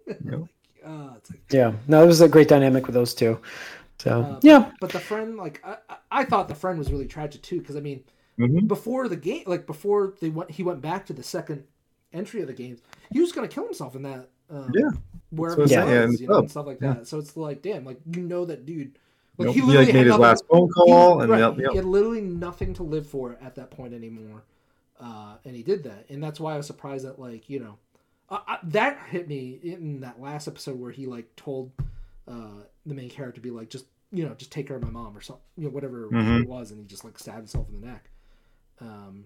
like 0.24 0.50
uh, 0.86 1.14
it's 1.18 1.30
like 1.32 1.42
Yeah, 1.52 1.74
no, 1.88 2.04
it 2.04 2.08
was 2.08 2.22
a 2.22 2.30
great 2.30 2.48
dynamic 2.48 2.86
with 2.86 2.94
those 2.96 3.14
two. 3.14 3.40
So 4.00 4.22
Uh, 4.22 4.40
yeah, 4.42 4.72
But 4.80 4.90
the 4.92 5.00
friend, 5.00 5.38
like, 5.38 5.62
I, 5.64 5.78
I- 5.90 5.98
I 6.22 6.26
thought 6.26 6.48
the 6.48 6.56
friend 6.56 6.78
was 6.80 6.92
really 6.92 7.06
tragic 7.06 7.42
too, 7.44 7.60
because 7.60 7.76
I 7.76 7.82
mean, 7.82 8.04
Mhm. 8.40 8.68
before 8.68 9.08
the 9.08 9.16
game, 9.16 9.44
like 9.46 9.66
before 9.68 10.14
they 10.20 10.30
went, 10.30 10.50
he 10.52 10.64
went 10.64 10.82
back 10.82 11.06
to 11.08 11.14
the 11.14 11.22
second 11.24 11.64
entry 12.14 12.42
of 12.42 12.48
the 12.48 12.54
games. 12.54 12.82
He 13.12 13.20
was 13.20 13.32
gonna 13.32 13.48
kill 13.48 13.64
himself 13.66 13.96
in 13.96 14.02
that. 14.04 14.30
Um, 14.50 14.72
Yeah. 14.74 14.90
Wherever 15.32 15.62
That's 15.62 15.72
he 15.72 15.78
was, 15.78 15.88
yeah, 15.90 16.04
in 16.04 16.14
you 16.18 16.28
know, 16.28 16.40
and 16.40 16.52
stuff 16.52 16.66
like 16.68 16.80
Yeah. 16.82 16.94
that. 16.94 17.08
So 17.08 17.18
it's 17.20 17.36
like, 17.36 17.62
damn, 17.62 17.84
like 17.86 18.00
you 18.14 18.22
know 18.22 18.46
that 18.46 18.66
dude. 18.66 18.98
Like 19.38 19.48
Nope. 19.48 19.56
he 19.56 19.62
He, 19.62 19.68
like, 19.78 19.88
made 19.88 19.96
his 19.96 20.06
nothing- 20.08 20.22
last 20.22 20.46
phone 20.48 20.68
he- 20.68 20.74
call, 20.74 21.22
and 21.22 21.30
right, 21.32 21.40
yep, 21.40 21.58
yep. 21.58 21.72
he 21.72 21.76
had 21.78 21.86
literally 21.86 22.22
nothing 22.22 22.74
to 22.76 22.84
live 22.84 23.08
for 23.08 23.38
at 23.42 23.56
that 23.56 23.72
point 23.72 23.94
anymore, 23.94 24.44
uh, 25.00 25.38
and 25.46 25.56
he 25.56 25.64
did 25.64 25.84
that, 25.86 26.06
and 26.10 26.22
that's 26.22 26.40
why 26.40 26.54
I 26.54 26.58
was 26.58 26.68
surprised 26.68 27.06
that 27.06 27.18
like 27.18 27.50
you 27.50 27.60
know, 27.60 27.78
I, 28.30 28.42
I, 28.48 28.58
that 28.64 29.00
hit 29.10 29.28
me 29.28 29.60
in 29.64 30.02
that 30.02 30.22
last 30.22 30.48
episode 30.48 30.78
where 30.80 30.92
he 30.92 31.06
like 31.08 31.34
told 31.38 31.72
uh, 32.28 32.64
the 32.86 32.94
main 32.94 33.10
character 33.10 33.36
to 33.40 33.42
be 33.42 33.50
like 33.52 33.70
just 33.70 33.86
you 34.12 34.26
know 34.28 34.34
just 34.36 34.52
take 34.52 34.68
care 34.68 34.76
of 34.76 34.84
my 34.84 34.90
mom 34.92 35.18
or 35.18 35.22
something 35.22 35.42
you 35.58 35.64
know 35.64 35.70
whatever 35.74 36.08
Mhm. 36.10 36.42
it 36.42 36.48
was, 36.48 36.72
and 36.72 36.80
he 36.80 36.86
just 36.86 37.06
like 37.06 37.18
stabbed 37.18 37.38
himself 37.40 37.68
in 37.70 37.80
the 37.80 37.88
neck. 37.88 38.10
Um, 38.82 39.26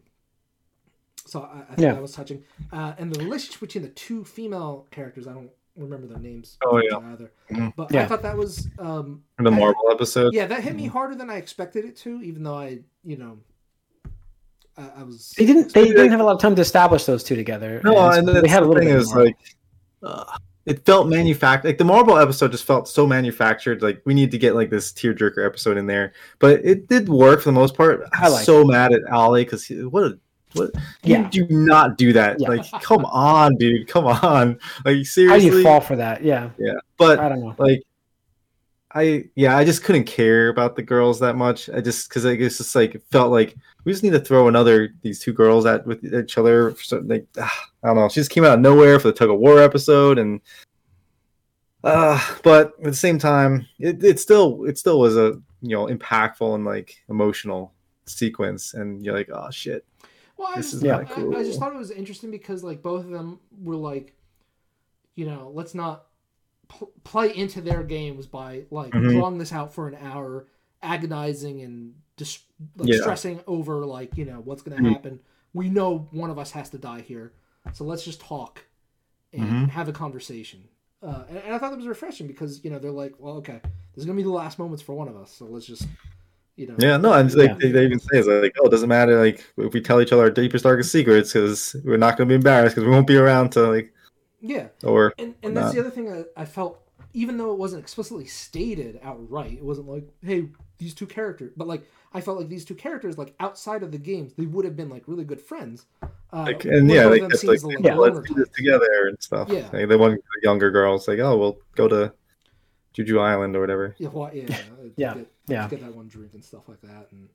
so 1.25 1.41
I, 1.41 1.61
I 1.61 1.75
think 1.75 1.79
Yeah. 1.79 1.93
that 1.93 2.01
was 2.01 2.11
touching, 2.13 2.43
uh, 2.71 2.93
and 2.99 3.11
the 3.13 3.23
relationship 3.23 3.59
between 3.61 3.83
the 3.83 3.89
two 3.89 4.23
female 4.23 4.85
characters, 4.91 5.27
I 5.27 5.33
don't 5.33 5.49
remember 5.75 6.07
their 6.07 6.19
names 6.19 6.57
Oh, 6.65 6.77
yeah. 6.77 6.97
either, 7.11 7.31
Mhm. 7.51 7.73
but 7.75 7.91
Yeah. 7.91 8.03
I 8.03 8.05
thought 8.07 8.21
that 8.21 8.37
was 8.37 8.67
um, 8.79 9.23
the 9.37 9.51
I- 9.51 9.57
marble 9.57 9.89
episode. 9.91 10.33
yeah, 10.33 10.47
that 10.47 10.63
hit 10.63 10.75
me 10.75 10.87
harder 10.87 11.15
than 11.15 11.29
I 11.29 11.35
expected 11.37 11.85
it 11.85 11.95
to, 11.97 12.21
even 12.21 12.43
though 12.43 12.55
I, 12.57 12.79
you 13.03 13.17
know, 13.17 13.37
I, 14.77 14.89
I 14.99 15.03
was. 15.03 15.33
they 15.37 15.45
didn't. 15.45 15.73
They 15.73 15.85
didn't 15.87 16.11
have 16.11 16.19
a 16.19 16.23
lot 16.23 16.35
of 16.35 16.41
time 16.41 16.55
to 16.55 16.61
establish 16.61 17.05
those 17.05 17.23
two 17.23 17.35
together. 17.35 17.81
No, 17.83 17.93
so 17.93 18.09
and 18.19 18.27
they 18.27 18.47
had 18.47 18.63
a 18.63 18.65
little 18.65 18.81
thing 18.81 18.89
bit 18.89 18.97
is 18.97 19.13
more. 19.13 19.25
like, 19.25 19.37
uh, 20.03 20.37
it 20.65 20.85
felt 20.85 21.07
manufactured. 21.07 21.67
Like 21.69 21.77
the 21.77 21.85
marble 21.85 22.17
episode 22.17 22.51
just 22.51 22.65
felt 22.65 22.87
so 22.89 23.05
manufactured. 23.07 23.81
Like 23.81 24.01
we 24.05 24.13
need 24.13 24.31
to 24.31 24.37
get 24.37 24.53
like 24.55 24.69
this 24.69 24.91
tearjerker 24.91 25.45
episode 25.45 25.77
in 25.77 25.85
there, 25.85 26.11
but 26.39 26.59
it 26.65 26.87
did 26.89 27.07
work 27.07 27.39
for 27.41 27.49
the 27.49 27.53
most 27.53 27.75
part. 27.75 28.03
I 28.13 28.25
I'm 28.25 28.31
liked 28.33 28.45
so 28.45 28.65
mad 28.65 28.91
at 28.91 29.01
Ali 29.11 29.43
because 29.45 29.67
what 29.69 30.03
a 30.03 30.19
what. 30.55 30.71
Yeah. 31.03 31.29
You 31.31 31.45
do 31.45 31.47
not 31.49 31.97
do 31.97 32.13
that. 32.13 32.39
Yeah. 32.39 32.49
Like, 32.49 32.71
come 32.81 33.05
on, 33.11 33.55
dude. 33.57 33.87
Come 33.87 34.05
on. 34.05 34.59
Like 34.83 35.05
seriously. 35.05 35.27
How 35.27 35.37
do 35.37 35.57
you 35.57 35.63
fall 35.63 35.81
for 35.81 35.95
that? 35.95 36.23
Yeah, 36.23 36.49
Yeah, 36.57 36.73
but 36.97 37.19
I 37.19 37.29
don't 37.29 37.41
know. 37.41 37.55
like 37.57 37.83
I 38.95 39.25
yeah, 39.35 39.57
I 39.57 39.65
just 39.65 39.83
couldn't 39.83 40.05
care 40.05 40.47
about 40.47 40.77
the 40.77 40.81
girls 40.81 41.19
that 41.19 41.35
much. 41.35 41.69
I 41.69 41.81
just 41.81 42.07
because 42.07 42.25
I 42.25 42.35
guess 42.35 42.57
just 42.57 42.73
like 42.75 43.01
felt 43.11 43.29
like 43.29 43.53
we 43.83 43.91
just 43.91 44.03
need 44.03 44.13
to 44.13 44.21
throw 44.21 44.47
another 44.47 44.93
these 45.01 45.19
two 45.19 45.33
girls 45.33 45.65
at 45.65 45.85
with 45.85 46.03
each 46.05 46.37
other. 46.37 46.73
So, 46.77 46.99
like 47.05 47.27
ah, 47.37 47.65
I 47.83 47.87
don't 47.87 47.97
know, 47.97 48.07
she 48.07 48.21
just 48.21 48.31
came 48.31 48.45
out 48.45 48.53
of 48.53 48.61
nowhere 48.61 48.97
for 48.99 49.09
the 49.09 49.13
tug 49.13 49.29
of 49.29 49.37
war 49.37 49.59
episode, 49.59 50.17
and 50.17 50.39
uh, 51.83 52.19
but 52.41 52.71
at 52.79 52.85
the 52.85 52.93
same 52.93 53.19
time, 53.19 53.67
it, 53.79 54.01
it 54.01 54.19
still 54.21 54.63
it 54.63 54.77
still 54.77 55.01
was 55.01 55.17
a 55.17 55.41
you 55.61 55.75
know 55.75 55.87
impactful 55.87 56.55
and 56.55 56.63
like 56.63 56.95
emotional 57.09 57.73
sequence, 58.05 58.75
and 58.75 59.03
you're 59.03 59.15
like, 59.15 59.29
oh 59.29 59.51
shit, 59.51 59.85
Well, 60.37 60.49
I 60.49 60.57
This 60.57 60.71
just, 60.71 60.83
is 60.83 60.89
I, 60.89 61.03
kinda 61.05 61.37
I- 61.37 61.39
I 61.39 61.43
just 61.43 61.59
thought 61.59 61.73
it 61.73 61.77
was 61.77 61.91
interesting 61.91 62.31
because 62.31 62.63
like 62.63 62.81
both 62.81 63.05
of 63.05 63.11
them 63.11 63.39
were 63.61 63.75
like, 63.75 64.15
you 65.15 65.25
know, 65.25 65.51
let's 65.53 65.73
not 65.73 66.07
pl- 66.67 66.91
play 67.03 67.35
into 67.35 67.61
their 67.61 67.83
games 67.83 68.27
by 68.27 68.65
like 68.69 68.91
Mhm. 68.91 69.11
drawing 69.11 69.37
this 69.37 69.53
out 69.53 69.73
for 69.73 69.87
an 69.87 69.95
hour, 69.95 70.47
agonizing 70.83 71.61
and 71.61 71.95
dis- 72.17 72.43
like 72.77 72.89
Yeah. 72.89 72.99
stressing 73.01 73.39
over 73.47 73.85
like 73.85 74.17
you 74.17 74.25
know 74.25 74.41
what's 74.41 74.61
going 74.61 74.77
to 74.77 74.83
Mhm. 74.83 74.91
happen. 74.93 75.19
We 75.53 75.69
know 75.69 75.99
one 76.11 76.29
of 76.29 76.37
us 76.37 76.51
has 76.51 76.69
to 76.71 76.77
die 76.77 77.01
here, 77.01 77.33
so 77.73 77.85
let's 77.85 78.03
just 78.03 78.19
talk 78.19 78.65
and 79.31 79.43
Mhm. 79.67 79.69
have 79.69 79.87
a 79.87 79.93
conversation. 79.93 80.67
Uh, 81.01 81.23
and, 81.29 81.37
and 81.37 81.53
I 81.53 81.57
thought 81.59 81.69
that 81.71 81.77
was 81.77 81.87
refreshing 81.87 82.27
because 82.27 82.63
you 82.63 82.69
know 82.71 82.79
they're 82.79 82.91
like, 82.91 83.15
well, 83.19 83.35
okay, 83.37 83.61
this 83.63 83.97
is 84.01 84.05
gonna 84.05 84.17
be 84.17 84.23
the 84.23 84.29
last 84.29 84.59
moments 84.59 84.81
for 84.83 84.95
one 84.95 85.07
of 85.07 85.15
us, 85.15 85.31
so 85.31 85.45
let's 85.45 85.65
just, 85.65 85.87
you 86.55 86.67
know, 86.67 86.75
Yeah, 86.77 86.97
no, 86.97 87.13
and 87.13 87.27
it's 87.27 87.35
like 87.35 87.57
they, 87.59 87.71
they 87.71 87.85
even 87.85 87.99
say 87.99 88.19
it's 88.19 88.27
like, 88.27 88.55
oh, 88.59 88.67
it 88.67 88.71
doesn't 88.71 88.89
matter 88.89 89.19
like 89.19 89.45
if 89.57 89.73
we 89.73 89.81
tell 89.81 90.01
each 90.01 90.11
other 90.11 90.23
our 90.23 90.29
deepest, 90.29 90.63
darkest 90.63 90.91
secrets 90.91 91.33
because 91.33 91.75
we're 91.83 91.97
not 91.97 92.17
going 92.17 92.27
to 92.27 92.31
be 92.31 92.35
embarrassed 92.35 92.75
because 92.75 92.87
we 92.87 92.93
won't 92.93 93.07
be 93.07 93.17
around 93.17 93.51
to 93.51 93.67
like 93.71 93.93
yeah. 94.39 94.67
or 94.83 95.13
And 95.17 95.35
and 95.43 95.55
that's 95.55 95.67
not. 95.67 95.73
the 95.73 95.79
other 95.81 95.89
thing 95.89 96.11
I, 96.11 96.41
I 96.41 96.45
felt, 96.45 96.81
even 97.13 97.37
though 97.37 97.51
it 97.51 97.57
wasn't 97.57 97.81
explicitly 97.81 98.25
stated 98.25 98.99
outright, 99.03 99.53
it 99.53 99.63
wasn't 99.63 99.87
like, 99.87 100.07
hey, 100.21 100.47
these 100.77 100.93
two 100.93 101.07
characters, 101.07 101.51
but 101.57 101.67
like 101.67 101.89
I 102.13 102.21
felt 102.21 102.37
like 102.37 102.47
these 102.47 102.63
two 102.63 102.75
characters, 102.75 103.17
like 103.17 103.33
outside 103.39 103.83
of 103.83 103.91
the 103.91 103.97
games, 103.97 104.33
they 104.33 104.45
would 104.45 104.63
have 104.63 104.77
been 104.77 104.89
like 104.89 105.03
really 105.07 105.25
good 105.25 105.41
friends. 105.41 105.85
Uh, 106.31 106.43
like 106.43 106.63
and 106.65 106.89
of 106.89 106.95
yeah, 106.95 107.03
them 107.03 107.11
like 107.11 107.21
that's 107.23 107.41
seems 107.41 107.63
like, 107.63 107.77
the, 107.77 107.83
yeah, 107.83 107.95
let's 107.95 108.19
do 108.21 108.33
this 108.35 108.49
together 108.49 109.07
and 109.07 109.21
stuff. 109.21 109.49
Yeah. 109.49 109.67
like 109.73 109.89
the 109.89 109.97
one 109.97 110.11
the 110.11 110.21
younger 110.41 110.71
girls 110.71 111.07
like, 111.07 111.19
oh, 111.19 111.37
we'll 111.37 111.57
go 111.75 111.87
to 111.87 112.13
Jeju 112.95 113.19
Island 113.19 113.55
or 113.55 113.61
whatever. 113.61 113.95
Yeah, 113.97 114.09
well, 114.09 114.31
yeah, 114.33 114.57
Yeah, 114.95 115.13
Get, 115.15 115.31
yeah. 115.47 115.67
get 115.67 115.81
that 115.81 115.93
one 115.95 116.07
drink 116.07 116.33
and 116.33 116.43
stuff 116.43 116.67
like 116.67 116.81
that, 116.81 117.07
and 117.11 117.29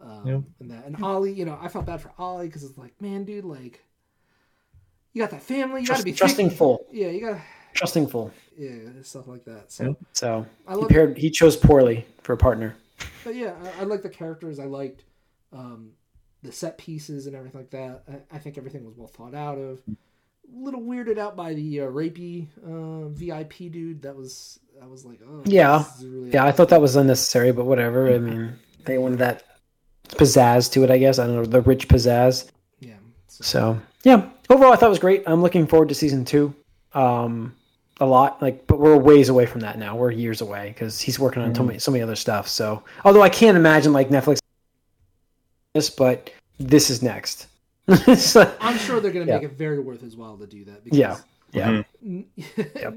um, 0.00 0.26
Yeah. 0.26 0.40
and 0.60 0.70
that, 0.70 0.84
and 0.86 1.02
Ali, 1.02 1.32
you 1.32 1.44
know, 1.44 1.58
I 1.60 1.68
felt 1.68 1.86
bad 1.86 2.00
for 2.00 2.12
Ali 2.18 2.46
because 2.46 2.64
it's 2.64 2.76
like, 2.78 3.00
man, 3.00 3.24
dude, 3.24 3.44
like, 3.44 3.82
you 5.12 5.22
got 5.22 5.30
that 5.30 5.42
family, 5.42 5.80
you 5.82 5.86
got 5.86 5.98
to 5.98 6.04
be 6.04 6.12
trusting 6.12 6.36
thinking- 6.48 6.58
full, 6.58 6.86
Yeah, 6.92 7.08
you 7.08 7.20
got, 7.20 7.40
trusting 7.74 8.06
full. 8.08 8.30
yeah, 8.58 8.78
stuff 9.02 9.26
like 9.26 9.44
that. 9.44 9.72
So 9.72 9.84
Yeah. 9.84 9.92
So 10.12 10.46
I 10.66 10.76
he 10.76 10.86
paired. 10.86 11.16
He 11.18 11.30
chose 11.30 11.56
poorly 11.56 12.04
for 12.22 12.32
a 12.34 12.36
partner. 12.36 12.76
But 13.24 13.34
yeah, 13.34 13.54
I, 13.78 13.82
I 13.82 13.84
like 13.84 14.02
the 14.02 14.08
characters. 14.10 14.58
I 14.58 14.64
liked 14.64 15.04
um, 15.52 15.92
the 16.42 16.52
set 16.52 16.76
pieces 16.78 17.26
and 17.26 17.34
everything 17.34 17.60
like 17.60 17.70
that. 17.70 18.02
I, 18.30 18.36
I 18.36 18.38
think 18.38 18.58
everything 18.58 18.84
was 18.84 18.94
well 18.96 19.08
thought 19.08 19.34
out 19.34 19.58
of. 19.58 19.80
A 19.88 19.96
little 20.58 20.80
weirded 20.82 21.18
out 21.18 21.34
by 21.36 21.54
the 21.54 21.80
uh, 21.80 21.86
rapey 21.86 22.46
uh, 22.64 23.08
VIP 23.08 23.70
dude. 23.72 24.02
That 24.02 24.14
was 24.16 24.60
I 24.82 24.86
was 24.86 25.04
like, 25.04 25.20
oh 25.26 25.42
Yeah. 25.44 25.84
really 26.02 26.30
Yeah, 26.30 26.44
I 26.44 26.52
thought 26.52 26.68
that 26.70 26.80
was 26.80 26.96
unnecessary, 26.96 27.52
but 27.52 27.64
whatever. 27.66 28.12
I 28.12 28.18
mean, 28.18 28.58
they 28.84 28.98
wanted 28.98 29.18
that 29.20 29.42
pizzazz 30.08 30.70
to 30.72 30.84
it, 30.84 30.90
I 30.90 30.98
guess. 30.98 31.18
I 31.18 31.26
don't 31.26 31.36
know 31.36 31.44
the 31.44 31.60
rich 31.62 31.88
pizzazz. 31.88 32.50
yeah. 32.80 32.94
So, 33.28 33.42
So 33.44 33.80
yeah, 34.04 34.28
overall, 34.50 34.72
I 34.72 34.76
thought 34.76 34.86
it 34.86 34.90
was 34.90 34.98
great. 34.98 35.22
I'm 35.26 35.42
looking 35.42 35.66
forward 35.66 35.88
to 35.88 35.94
season 35.94 36.24
two. 36.24 36.54
Um, 36.94 37.54
a 38.00 38.06
lot, 38.06 38.40
like, 38.42 38.66
but 38.66 38.78
we're 38.78 38.96
ways 38.96 39.28
away 39.30 39.46
from 39.46 39.60
that 39.62 39.78
now. 39.78 39.96
We're 39.96 40.10
years 40.10 40.40
away 40.42 40.68
because 40.68 41.00
he's 41.00 41.18
working 41.18 41.42
on 41.42 41.54
so 41.54 41.62
Mhm. 41.62 41.66
many, 41.66 41.78
so 41.78 41.90
many 41.90 42.02
other 42.02 42.16
stuff. 42.16 42.46
So, 42.48 42.82
although 43.04 43.22
I 43.22 43.28
can't 43.30 43.56
imagine 43.56 43.92
like 43.94 44.10
Netflix 44.10 44.38
this, 45.74 45.90
but 45.90 46.30
this 46.58 46.90
is 46.90 47.02
next. 47.02 47.46
So, 48.16 48.52
I'm 48.60 48.78
sure 48.78 49.00
they're 49.00 49.12
gonna 49.12 49.26
Yeah. 49.26 49.34
make 49.36 49.44
it 49.44 49.52
very 49.52 49.78
worth 49.78 50.00
his 50.00 50.16
while 50.16 50.36
to 50.38 50.46
do 50.46 50.64
that. 50.64 50.84
Because 50.84 50.98
Yeah. 50.98 51.16
Yeah, 51.56 51.82
Mhm. 52.06 52.26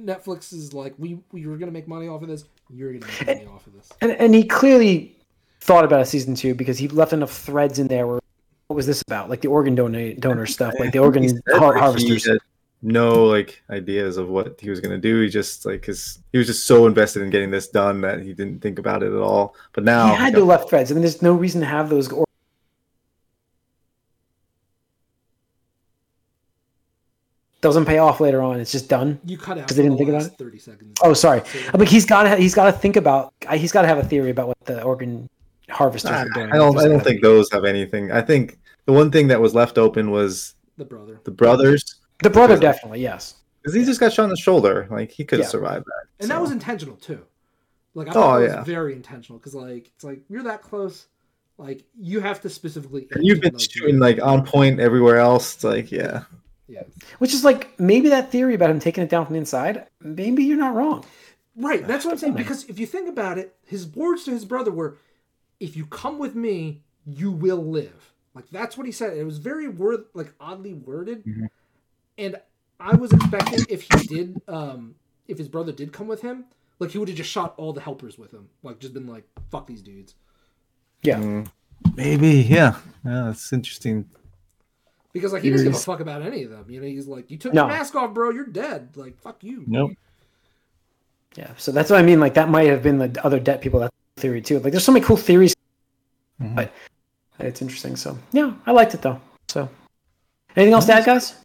Netflix 0.06 0.54
is 0.54 0.74
like, 0.74 0.94
we 0.98 1.20
we 1.32 1.46
were 1.48 1.58
gonna 1.58 1.72
make 1.72 1.88
money 1.88 2.08
off 2.08 2.22
of 2.22 2.28
this. 2.28 2.44
You're 2.70 2.94
gonna 2.94 3.06
make 3.20 3.28
money 3.40 3.48
off 3.48 3.66
of 3.68 3.74
this. 3.74 3.90
and 4.02 4.12
and 4.12 4.34
he 4.36 4.44
clearly 4.44 5.16
thought 5.62 5.84
about 5.86 6.02
a 6.02 6.06
season 6.06 6.36
two 6.36 6.54
because 6.56 6.78
he 6.78 6.88
left 6.88 7.14
enough 7.14 7.32
threads 7.32 7.80
in 7.80 7.88
there. 7.88 8.06
Where 8.08 8.20
what 8.68 8.76
was 8.76 8.86
this 8.86 9.02
about? 9.02 9.30
Like 9.30 9.42
the 9.42 9.48
organ 9.48 9.76
donor 9.76 10.14
donor 10.14 10.46
stuff, 10.46 10.74
like 10.80 10.92
the 10.92 11.00
organ 11.00 11.24
He 11.24 11.34
har- 11.54 11.76
harvesters. 11.78 12.24
He 12.26 12.30
had 12.32 12.40
no 12.82 13.26
like 13.26 13.62
ideas 13.70 14.16
of 14.18 14.30
what 14.30 14.58
he 14.62 14.70
was 14.70 14.80
gonna 14.80 14.98
do. 15.00 15.20
He 15.22 15.28
just 15.30 15.66
like 15.66 15.86
his 15.86 16.20
he 16.32 16.38
was 16.38 16.48
just 16.48 16.66
so 16.68 16.86
invested 16.86 17.24
in 17.24 17.30
getting 17.30 17.52
this 17.52 17.68
done 17.68 18.02
that 18.02 18.22
he 18.22 18.34
didn't 18.34 18.62
think 18.62 18.78
about 18.80 19.04
it 19.04 19.12
at 19.12 19.20
all. 19.20 19.56
But 19.74 19.84
now 19.86 20.08
he 20.10 20.16
had 20.16 20.34
to 20.34 20.40
have 20.40 20.48
left 20.48 20.70
threads. 20.70 20.92
I 20.92 20.94
mean, 20.94 21.02
there's 21.02 21.22
no 21.22 21.34
reason 21.34 21.62
to 21.62 21.68
have 21.68 21.90
those. 21.90 22.12
Or- 22.12 22.26
doesn't 27.62 27.86
pay 27.86 27.98
off 27.98 28.20
later 28.22 28.42
on. 28.42 28.60
It's 28.60 28.72
just 28.72 28.88
done. 28.90 29.20
You 29.26 29.38
cut 29.38 29.58
out 29.58 29.64
because 29.66 29.78
they 29.78 29.84
didn't 29.84 29.98
think 29.98 30.10
about 30.10 30.24
last 30.24 30.38
thirty 30.38 30.60
seconds. 30.60 30.98
Oh, 31.04 31.14
sorry. 31.14 31.42
So- 31.46 31.60
uh, 31.60 31.72
I 31.74 31.78
mean, 31.78 31.88
he's 31.88 32.06
got 32.06 32.24
to. 32.24 32.36
He's 32.38 32.56
got 32.56 32.66
to 32.66 32.72
think 32.72 32.96
about. 32.96 33.34
He's 33.54 33.72
got 33.72 33.82
to 33.84 33.88
have 33.88 33.98
a 33.98 34.04
theory 34.04 34.30
about 34.30 34.48
what 34.48 34.58
the 34.66 34.82
organ 34.84 35.30
harvesters 35.70 36.12
I, 36.12 36.24
are 36.24 36.30
doing. 36.30 36.52
I 36.52 36.56
don't. 36.58 36.78
I 36.78 36.88
don't 36.88 37.04
think 37.04 37.22
those 37.22 37.52
have 37.52 37.66
anything. 37.66 38.12
I 38.12 38.22
think 38.22 38.58
the 38.86 38.94
one 38.94 39.12
thing 39.12 39.28
that 39.28 39.40
was 39.42 39.54
left 39.54 39.78
open 39.78 40.12
was 40.12 40.56
the 40.78 40.86
brother. 40.86 41.20
the 41.26 41.32
brothers 41.32 41.96
the 42.24 42.30
brother 42.30 42.56
because- 42.56 42.76
definitely 42.76 43.02
yes. 43.02 43.36
because 43.62 43.76
he 43.76 43.84
just 43.86 44.00
got 44.00 44.14
shot 44.14 44.24
in 44.24 44.30
the 44.30 44.38
shoulder. 44.38 44.88
Like 44.90 45.12
he 45.12 45.26
could 45.26 45.40
have 45.40 45.46
Yeah. 45.48 45.52
survived 45.52 45.86
that. 45.86 46.24
and 46.24 46.32
that 46.32 46.42
was 46.42 46.52
intentional 46.52 46.96
too. 46.96 47.22
Like 47.94 48.08
I 48.08 48.12
Oh, 48.12 48.14
thought 48.14 48.40
that 48.40 48.50
yeah. 48.50 48.64
very 48.64 48.94
intentional 48.94 49.40
because 49.40 49.54
like 49.56 49.88
it's 49.94 50.04
like 50.04 50.22
you're 50.30 50.44
that 50.44 50.62
close, 50.62 51.08
like 51.58 51.84
you 52.00 52.20
have 52.22 52.40
to 52.42 52.50
specifically. 52.50 53.08
And 53.12 53.26
you've 53.26 53.42
been 53.42 53.54
like, 53.54 53.70
shooting 53.70 54.00
like 54.00 54.22
on 54.22 54.46
point 54.46 54.80
everywhere 54.80 55.18
else. 55.18 55.56
It's 55.56 55.64
like 55.64 55.92
yeah. 55.92 56.24
Yeah, 56.70 56.84
Which 57.18 57.34
is 57.34 57.44
like 57.44 57.80
maybe 57.80 58.10
that 58.10 58.32
theory 58.32 58.54
about 58.54 58.70
him 58.70 58.80
taking 58.80 59.04
it 59.04 59.10
down 59.10 59.26
from 59.26 59.34
the 59.34 59.40
inside. 59.40 59.88
Maybe 60.02 60.44
you're 60.44 60.58
not 60.58 60.76
wrong. 60.76 61.04
right. 61.56 61.86
That's 61.86 62.06
what 62.06 62.12
I'm 62.12 62.18
saying 62.20 62.34
because 62.36 62.64
if 62.66 62.78
you 62.80 62.86
think 62.86 63.10
about 63.10 63.38
it, 63.38 63.56
his 63.66 63.88
words 63.88 64.24
to 64.26 64.32
his 64.32 64.46
brother 64.46 64.72
were, 64.72 64.98
"If 65.60 65.76
you 65.76 65.86
come 65.88 66.20
with 66.20 66.36
me, 66.36 66.84
you 67.06 67.32
will 67.32 67.64
live." 67.66 68.14
Like 68.36 68.46
that's 68.52 68.78
what 68.78 68.86
he 68.86 68.92
said. 68.92 69.18
It 69.18 69.24
was 69.26 69.40
very 69.40 69.68
word 69.68 70.06
like 70.14 70.34
oddly 70.40 70.74
worded, 70.76 71.24
Mhm. 71.26 71.50
and 72.18 72.36
I 72.80 72.96
was 72.96 73.12
expecting 73.12 73.66
if 73.68 73.82
he 73.82 74.08
did, 74.08 74.42
um, 74.48 74.96
if 75.28 75.38
his 75.38 75.50
brother 75.50 75.72
did 75.72 75.92
come 75.92 76.08
with 76.08 76.22
him, 76.22 76.46
like 76.80 76.92
he 76.92 76.98
would 76.98 77.10
have 77.10 77.18
just 77.18 77.30
shot 77.32 77.56
all 77.58 77.74
the 77.74 77.82
helpers 77.82 78.18
with 78.18 78.32
him, 78.32 78.48
like 78.64 78.80
just 78.80 78.94
been 78.94 79.08
like, 79.08 79.26
"Fuck 79.52 79.68
these 79.68 79.82
dudes." 79.82 80.16
Yeah. 81.04 81.20
Mm, 81.20 81.48
maybe 81.96 82.30
yeah. 82.30 82.78
Yeah, 83.04 83.24
that's 83.26 83.52
interesting. 83.52 84.10
Because 85.14 85.34
like 85.34 85.42
he 85.44 85.50
doesn't 85.50 85.66
give 85.66 85.76
a 85.76 85.80
fuck 85.80 86.00
about 86.02 86.22
any 86.22 86.44
of 86.44 86.52
them. 86.52 86.66
You 86.70 86.82
know, 86.82 86.88
he's 86.88 87.08
like, 87.08 87.32
"You 87.32 87.38
took 87.38 87.54
No. 87.54 87.64
your 87.64 87.70
mask 87.72 87.96
off, 87.96 88.14
bro. 88.14 88.30
You're 88.30 88.46
dead." 88.46 88.90
Like, 88.96 89.18
fuck 89.20 89.44
you. 89.44 89.64
Nope. 89.66 89.92
Yeah. 91.36 91.52
So 91.58 91.72
that's 91.72 91.90
what 91.90 92.00
I 92.00 92.04
mean. 92.04 92.20
Like 92.20 92.36
that 92.36 92.50
might 92.50 92.68
have 92.68 92.84
been 92.84 92.98
the 93.00 93.20
other 93.24 93.40
debt 93.40 93.62
people 93.62 93.80
that 93.80 93.92
theory 94.18 94.42
too. 94.42 94.60
Like 94.60 94.72
there's 94.72 94.84
so 94.84 94.92
many 94.92 95.04
cool 95.04 95.18
theories. 95.18 95.56
Mhm. 96.42 96.56
But 96.56 96.72
it's 97.40 97.62
interesting. 97.62 97.96
So 97.96 98.18
yeah, 98.32 98.54
I 98.66 98.72
liked 98.72 98.94
it 98.94 99.02
though. 99.02 99.20
So 99.48 99.68
anything 100.56 100.74
else 100.74 100.86
to 100.86 100.94
add, 100.94 101.06
guys? 101.06 101.36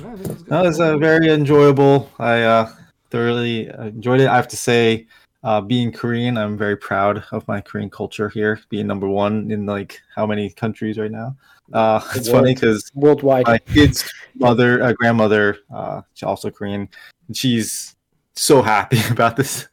No, 0.00 0.10
I 0.10 0.16
think 0.16 0.30
it's 0.30 0.42
good. 0.42 0.50
That 0.52 0.62
was 0.62 0.80
uh, 0.80 0.96
very 0.98 1.30
enjoyable. 1.30 2.10
I 2.18 2.42
uh, 2.42 2.70
thoroughly 3.10 3.68
enjoyed 3.68 4.20
it. 4.20 4.28
I 4.28 4.36
have 4.36 4.48
to 4.48 4.56
say, 4.56 5.06
uh, 5.44 5.60
being 5.60 5.92
Korean, 5.92 6.38
I'm 6.38 6.56
very 6.56 6.76
proud 6.76 7.22
of 7.30 7.46
my 7.46 7.60
Korean 7.60 7.90
culture 7.90 8.30
here, 8.30 8.58
being 8.70 8.86
number 8.86 9.08
one 9.08 9.50
in 9.50 9.66
like 9.66 10.00
how 10.16 10.26
many 10.26 10.48
countries 10.48 10.98
right 10.98 11.10
now. 11.10 11.36
Uh, 11.72 12.00
it's 12.16 12.30
world. 12.30 12.40
funny 12.40 12.54
because 12.54 12.90
Worldwide. 12.94 13.46
my 13.46 13.58
kid's 13.58 14.10
mother, 14.34 14.82
uh, 14.82 14.92
grandmother, 14.94 15.58
uh, 15.72 16.00
she's 16.14 16.26
also 16.26 16.50
Korean, 16.50 16.88
and 17.28 17.36
she's 17.36 17.94
so 18.34 18.62
happy 18.62 18.98
about 19.10 19.36
this. 19.36 19.68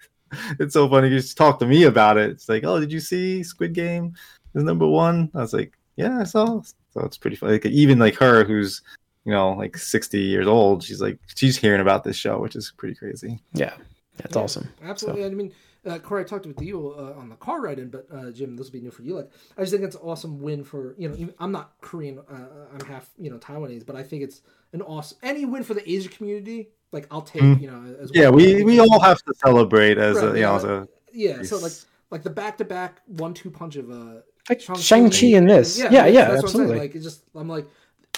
It's 0.59 0.73
so 0.73 0.89
funny. 0.89 1.19
She 1.21 1.35
talked 1.35 1.61
to 1.61 1.65
me 1.65 1.83
about 1.83 2.17
it. 2.17 2.31
It's 2.31 2.49
like, 2.49 2.65
oh, 2.65 2.79
did 2.79 2.91
you 2.91 2.99
see 2.99 3.41
Squid 3.41 3.73
Game 3.73 4.13
is 4.53 4.63
number 4.63 4.87
one? 4.87 5.31
I 5.33 5.39
was 5.39 5.53
like, 5.53 5.73
yeah, 5.95 6.19
I 6.19 6.23
saw. 6.25 6.61
So 6.93 7.01
it's 7.01 7.17
pretty 7.17 7.37
funny. 7.37 7.53
Like, 7.53 7.65
even 7.67 7.97
like 7.97 8.15
her, 8.15 8.43
who's 8.43 8.81
you 9.23 9.31
know 9.31 9.53
like 9.53 9.77
sixty 9.77 10.19
years 10.19 10.47
old, 10.47 10.83
she's 10.83 11.01
like 11.01 11.17
she's 11.33 11.57
hearing 11.57 11.79
about 11.79 12.03
this 12.03 12.17
show, 12.17 12.39
which 12.39 12.57
is 12.57 12.73
pretty 12.75 12.95
crazy. 12.95 13.39
Yeah. 13.53 13.73
That's 14.21 14.35
Yeah, 14.35 14.41
awesome. 14.43 14.69
Absolutely. 14.83 15.25
I 15.25 15.29
mean, 15.29 15.51
uh, 15.85 15.99
Corey, 15.99 16.21
I 16.21 16.25
talked 16.25 16.45
with 16.45 16.61
you 16.61 16.93
uh, 16.97 17.19
on 17.19 17.29
the 17.29 17.35
car 17.35 17.61
ride 17.61 17.79
in, 17.79 17.89
but 17.89 18.05
uh, 18.13 18.31
Jim, 18.31 18.55
this 18.55 18.67
will 18.67 18.73
be 18.73 18.81
new 18.81 18.91
for 18.91 19.01
you. 19.01 19.15
Like, 19.15 19.31
I 19.57 19.61
just 19.61 19.71
think 19.71 19.83
it's 19.83 19.95
an 19.95 20.01
awesome 20.03 20.39
win 20.41 20.63
for 20.63 20.95
you 20.97 21.09
know. 21.09 21.15
Even, 21.15 21.33
I'm 21.39 21.51
not 21.51 21.73
Korean. 21.81 22.19
Uh, 22.19 22.47
I'm 22.73 22.85
half 22.85 23.09
you 23.17 23.29
know 23.31 23.37
Taiwanese, 23.37 23.85
but 23.85 23.95
I 23.95 24.03
think 24.03 24.23
it's 24.23 24.41
an 24.73 24.81
awesome 24.81 25.17
any 25.23 25.45
win 25.45 25.63
for 25.63 25.73
the 25.73 25.89
Asian 25.91 26.11
community. 26.11 26.69
Like, 26.91 27.07
I'll 27.09 27.21
take 27.21 27.41
Mm. 27.41 27.61
you 27.61 27.71
know 27.71 27.95
as 27.99 28.11
Yeah, 28.13 28.29
well. 28.29 28.33
we 28.33 28.63
we 28.63 28.79
all 28.79 28.99
have 28.99 29.17
to 29.23 29.33
celebrate 29.43 29.97
as 29.97 30.17
Right, 30.17 30.23
a 30.25 30.27
you 30.29 30.35
yeah. 30.41 30.45
know 30.49 30.55
as 30.55 30.63
a 30.65 30.87
yeah. 31.13 31.41
So 31.43 31.57
like 31.57 31.73
like 32.11 32.23
the 32.23 32.29
back 32.29 32.57
to 32.59 32.65
back 32.65 33.01
one 33.07 33.33
two 33.33 33.49
punch 33.49 33.75
of 33.75 33.89
uh 33.89 34.21
Like 34.49 34.61
Shang-Chi. 34.61 34.81
Shang-Chi 34.81 35.27
in 35.27 35.47
this. 35.47 35.79
Yeah, 35.79 35.89
yeah, 35.91 36.29
that's 36.29 36.43
what 36.43 36.43
absolutely. 36.43 36.77
Like 36.79 36.95
it's 36.95 37.03
just 37.03 37.23
I'm 37.33 37.47
like, 37.49 37.65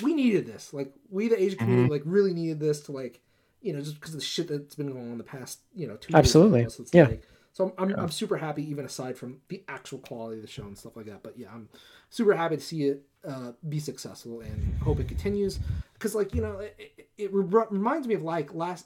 we 0.01 0.13
needed 0.13 0.47
this. 0.47 0.73
Like 0.73 0.93
we 1.09 1.27
the 1.29 1.41
Asian 1.41 1.59
community 1.59 1.89
like 1.89 2.01
really 2.05 2.33
needed 2.33 2.59
this 2.59 2.81
to 2.81 2.91
like 2.91 3.21
you 3.63 3.73
know 3.73 3.79
just 3.79 3.95
because 3.95 4.13
of 4.13 4.19
the 4.19 4.25
shit 4.25 4.47
that's 4.47 4.75
been 4.75 4.91
going 4.91 5.11
on 5.11 5.17
the 5.17 5.23
past 5.23 5.61
you 5.73 5.87
know 5.87 5.95
two 5.95 6.11
years 6.13 6.19
Absolutely. 6.19 6.63
now. 6.63 6.69
So 6.69 6.85
Yeah. 6.93 7.07
like 7.07 7.23
So 7.53 7.73
I'm, 7.77 7.91
I'm, 7.91 7.99
I'm 7.99 8.11
super 8.11 8.37
happy, 8.37 8.69
even 8.69 8.83
aside 8.85 9.17
from 9.17 9.37
the 9.47 9.63
actual 9.67 9.99
quality 9.99 10.37
of 10.37 10.41
the 10.41 10.51
show 10.51 10.63
and 10.63 10.77
stuff 10.77 10.95
like 10.95 11.05
that. 11.05 11.23
But 11.23 11.37
yeah, 11.37 11.47
I'm 11.53 11.69
super 12.09 12.33
happy 12.33 12.57
to 12.57 12.61
see 12.61 12.83
it 12.85 13.03
uh, 13.27 13.53
be 13.69 13.79
successful 13.79 14.41
and 14.41 14.75
hope 14.81 14.99
it 14.99 15.07
continues. 15.07 15.59
Because 15.93 16.13
like 16.13 16.35
you 16.35 16.41
know, 16.41 16.59
it, 16.59 16.75
it, 16.97 17.09
it 17.17 17.33
re- 17.33 17.65
reminds 17.69 18.07
me 18.07 18.15
of 18.15 18.23
like 18.23 18.53
last 18.53 18.85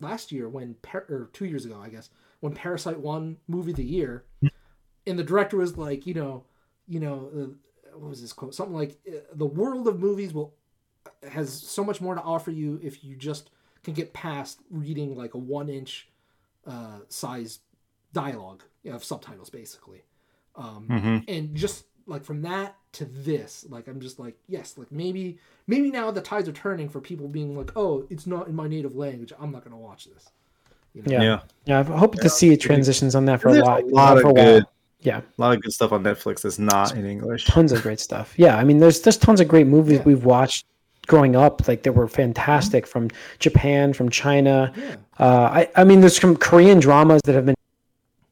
last 0.00 0.30
year 0.32 0.48
when 0.48 0.74
Par- 0.82 1.06
or 1.08 1.30
two 1.32 1.46
years 1.46 1.64
ago, 1.64 1.80
I 1.82 1.88
guess, 1.88 2.10
when 2.40 2.54
Parasite 2.54 3.00
won 3.00 3.38
Movie 3.48 3.70
of 3.72 3.76
the 3.76 3.84
Year, 3.84 4.24
and 5.06 5.18
the 5.18 5.24
director 5.24 5.56
was 5.56 5.76
like, 5.76 6.06
you 6.06 6.14
know, 6.14 6.44
you 6.86 7.00
know, 7.00 7.30
uh, 7.34 7.98
what 7.98 8.10
was 8.10 8.20
this 8.20 8.32
quote? 8.32 8.54
Something 8.54 8.76
like, 8.76 8.98
uh, 9.08 9.20
"The 9.34 9.46
world 9.46 9.88
of 9.88 9.98
movies 10.00 10.32
will 10.32 10.54
has 11.28 11.52
so 11.52 11.82
much 11.82 12.00
more 12.00 12.14
to 12.14 12.20
offer 12.20 12.50
you 12.50 12.78
if 12.82 13.02
you 13.02 13.16
just 13.16 13.50
can 13.84 13.94
get 13.94 14.12
past 14.12 14.60
reading 14.70 15.16
like 15.16 15.34
a 15.34 15.38
one 15.38 15.68
inch 15.68 16.08
uh, 16.66 16.98
size 17.08 17.60
dialogue 18.12 18.62
you 18.84 18.90
know, 18.90 18.96
of 18.96 19.04
subtitles, 19.04 19.50
basically." 19.50 20.02
Um, 20.56 20.86
Mhm. 20.88 21.24
And 21.28 21.54
just 21.56 21.84
like 22.06 22.24
from 22.24 22.42
that 22.42 22.76
to 22.92 23.04
this, 23.04 23.64
like 23.70 23.88
I'm 23.88 24.00
just 24.00 24.18
like, 24.18 24.36
yes, 24.48 24.76
like 24.76 24.90
maybe 24.92 25.38
maybe 25.66 25.90
now 25.90 26.10
the 26.10 26.20
tides 26.20 26.48
are 26.48 26.52
turning 26.52 26.88
for 26.88 27.00
people 27.00 27.28
being 27.28 27.56
like, 27.56 27.72
oh, 27.76 28.06
it's 28.10 28.26
not 28.26 28.48
in 28.48 28.54
my 28.54 28.68
native 28.68 28.94
language. 28.96 29.32
I'm 29.40 29.50
not 29.52 29.64
gonna 29.64 29.78
watch 29.78 30.06
this. 30.06 30.28
You 30.94 31.02
know? 31.02 31.10
Yeah. 31.12 31.22
Yeah. 31.22 31.40
Yeah, 31.64 31.78
I 31.80 31.82
hope 31.98 32.16
to 32.16 32.28
see 32.28 32.54
transitions 32.56 33.14
on 33.14 33.24
that 33.26 33.40
for 33.40 33.48
a 33.48 33.52
There's 33.52 33.64
lot. 33.64 33.82
a 33.82 33.86
lot 33.86 34.20
for 34.20 34.28
of 34.28 34.32
while. 34.34 34.34
good, 34.34 34.64
Yeah, 35.00 35.18
a 35.20 35.40
lot 35.40 35.56
of 35.56 35.62
good 35.62 35.72
stuff 35.72 35.90
on 35.92 36.02
Netflix 36.04 36.42
that's 36.42 36.58
not 36.58 36.94
in 36.94 37.06
English. 37.06 37.46
tons 37.46 37.72
of 37.72 37.80
great 37.82 37.98
stuff. 37.98 38.34
Yeah, 38.36 38.56
I 38.58 38.64
mean, 38.64 38.78
there's 38.78 39.00
there's 39.00 39.16
tons 39.16 39.40
of 39.40 39.48
great 39.48 39.66
movies 39.66 39.98
Yeah. 39.98 40.04
we've 40.04 40.24
watched 40.24 40.66
growing 41.06 41.36
up. 41.36 41.66
Like 41.68 41.82
that 41.82 41.92
were 41.92 42.08
fantastic 42.08 42.86
from 42.86 43.08
Japan, 43.38 43.92
from 43.92 44.08
China. 44.08 44.72
Yeah. 44.76 44.96
Uh, 45.18 45.48
I 45.52 45.68
I 45.76 45.84
mean, 45.84 46.00
there's 46.00 46.18
some 46.20 46.36
Korean 46.36 46.80
dramas 46.80 47.20
that 47.24 47.34
have 47.34 47.46
been 47.46 47.54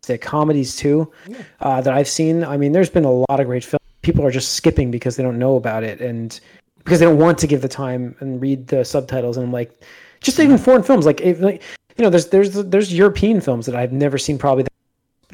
fantastic, 0.03 0.23
comedies 0.23 0.77
too 0.77 1.11
Yeah. 1.29 1.37
uh, 1.61 1.81
that 1.81 1.93
I've 1.95 2.09
seen. 2.09 2.45
I 2.45 2.57
mean, 2.57 2.73
there's 2.73 2.91
been 2.91 3.05
a 3.05 3.13
lot 3.13 3.41
of 3.41 3.47
great 3.47 3.65
films. 3.65 3.81
People 4.03 4.25
are 4.25 4.31
just 4.31 4.55
skipping 4.55 4.91
because 4.91 5.17
they 5.17 5.23
don't 5.23 5.39
know 5.39 5.57
about 5.57 5.85
it 5.85 6.01
and 6.01 6.39
because 6.79 6.99
they 7.01 7.05
don't 7.07 7.19
want 7.19 7.37
to 7.39 7.47
give 7.47 7.61
the 7.61 7.69
time 7.69 8.17
and 8.21 8.41
read 8.41 8.67
the 8.69 8.85
subtitles. 8.85 9.37
And 9.37 9.45
I'm 9.47 9.53
like, 9.53 9.85
just 10.21 10.41
even 10.41 10.57
foreign 10.57 10.83
films, 10.83 11.05
like, 11.05 11.21
if, 11.21 11.39
like 11.41 11.63
you 11.99 12.05
know, 12.05 12.09
there's 12.11 12.29
there's 12.29 12.53
there's 12.55 12.95
European 12.95 13.41
films 13.43 13.67
that 13.67 13.75
I've 13.77 13.93
never 13.93 14.17
seen. 14.17 14.39
Probably, 14.39 14.63
that, 14.63 14.73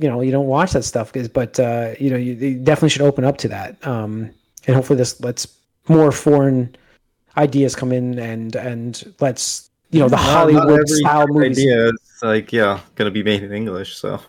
you 0.01 0.09
know, 0.09 0.21
you 0.21 0.33
don't 0.33 0.47
watch 0.49 0.73
that 0.73 0.83
stuff, 0.83 1.13
'cause- 1.13 1.29
but 1.29 1.61
uh, 1.61 1.93
you 2.01 2.11
know, 2.11 2.17
you, 2.17 2.33
you 2.35 2.55
definitely 2.59 2.89
should 2.89 3.03
open 3.03 3.25
up 3.25 3.37
to 3.39 3.49
that. 3.49 3.77
Um, 3.87 4.31
and 4.67 4.75
hopefully, 4.75 4.97
this 4.97 5.21
lets 5.21 5.47
more 5.89 6.11
foreign 6.11 6.75
ideas 7.37 7.75
come 7.75 7.93
in 7.93 8.19
and 8.19 8.57
and 8.57 9.15
let's 9.21 9.71
you 9.91 10.01
know 10.01 10.09
the 10.09 10.17
Not- 10.17 10.25
not 10.27 10.33
Hollywood 10.33 10.81
every 10.81 10.87
style 10.87 11.27
movies. 11.29 11.59
idea 11.59 11.89
is 11.89 12.23
like 12.23 12.53
yeah, 12.53 12.81
gonna 12.97 13.11
be 13.11 13.23
made 13.23 13.43
in 13.43 13.53
English. 13.53 13.97
So 13.97 14.21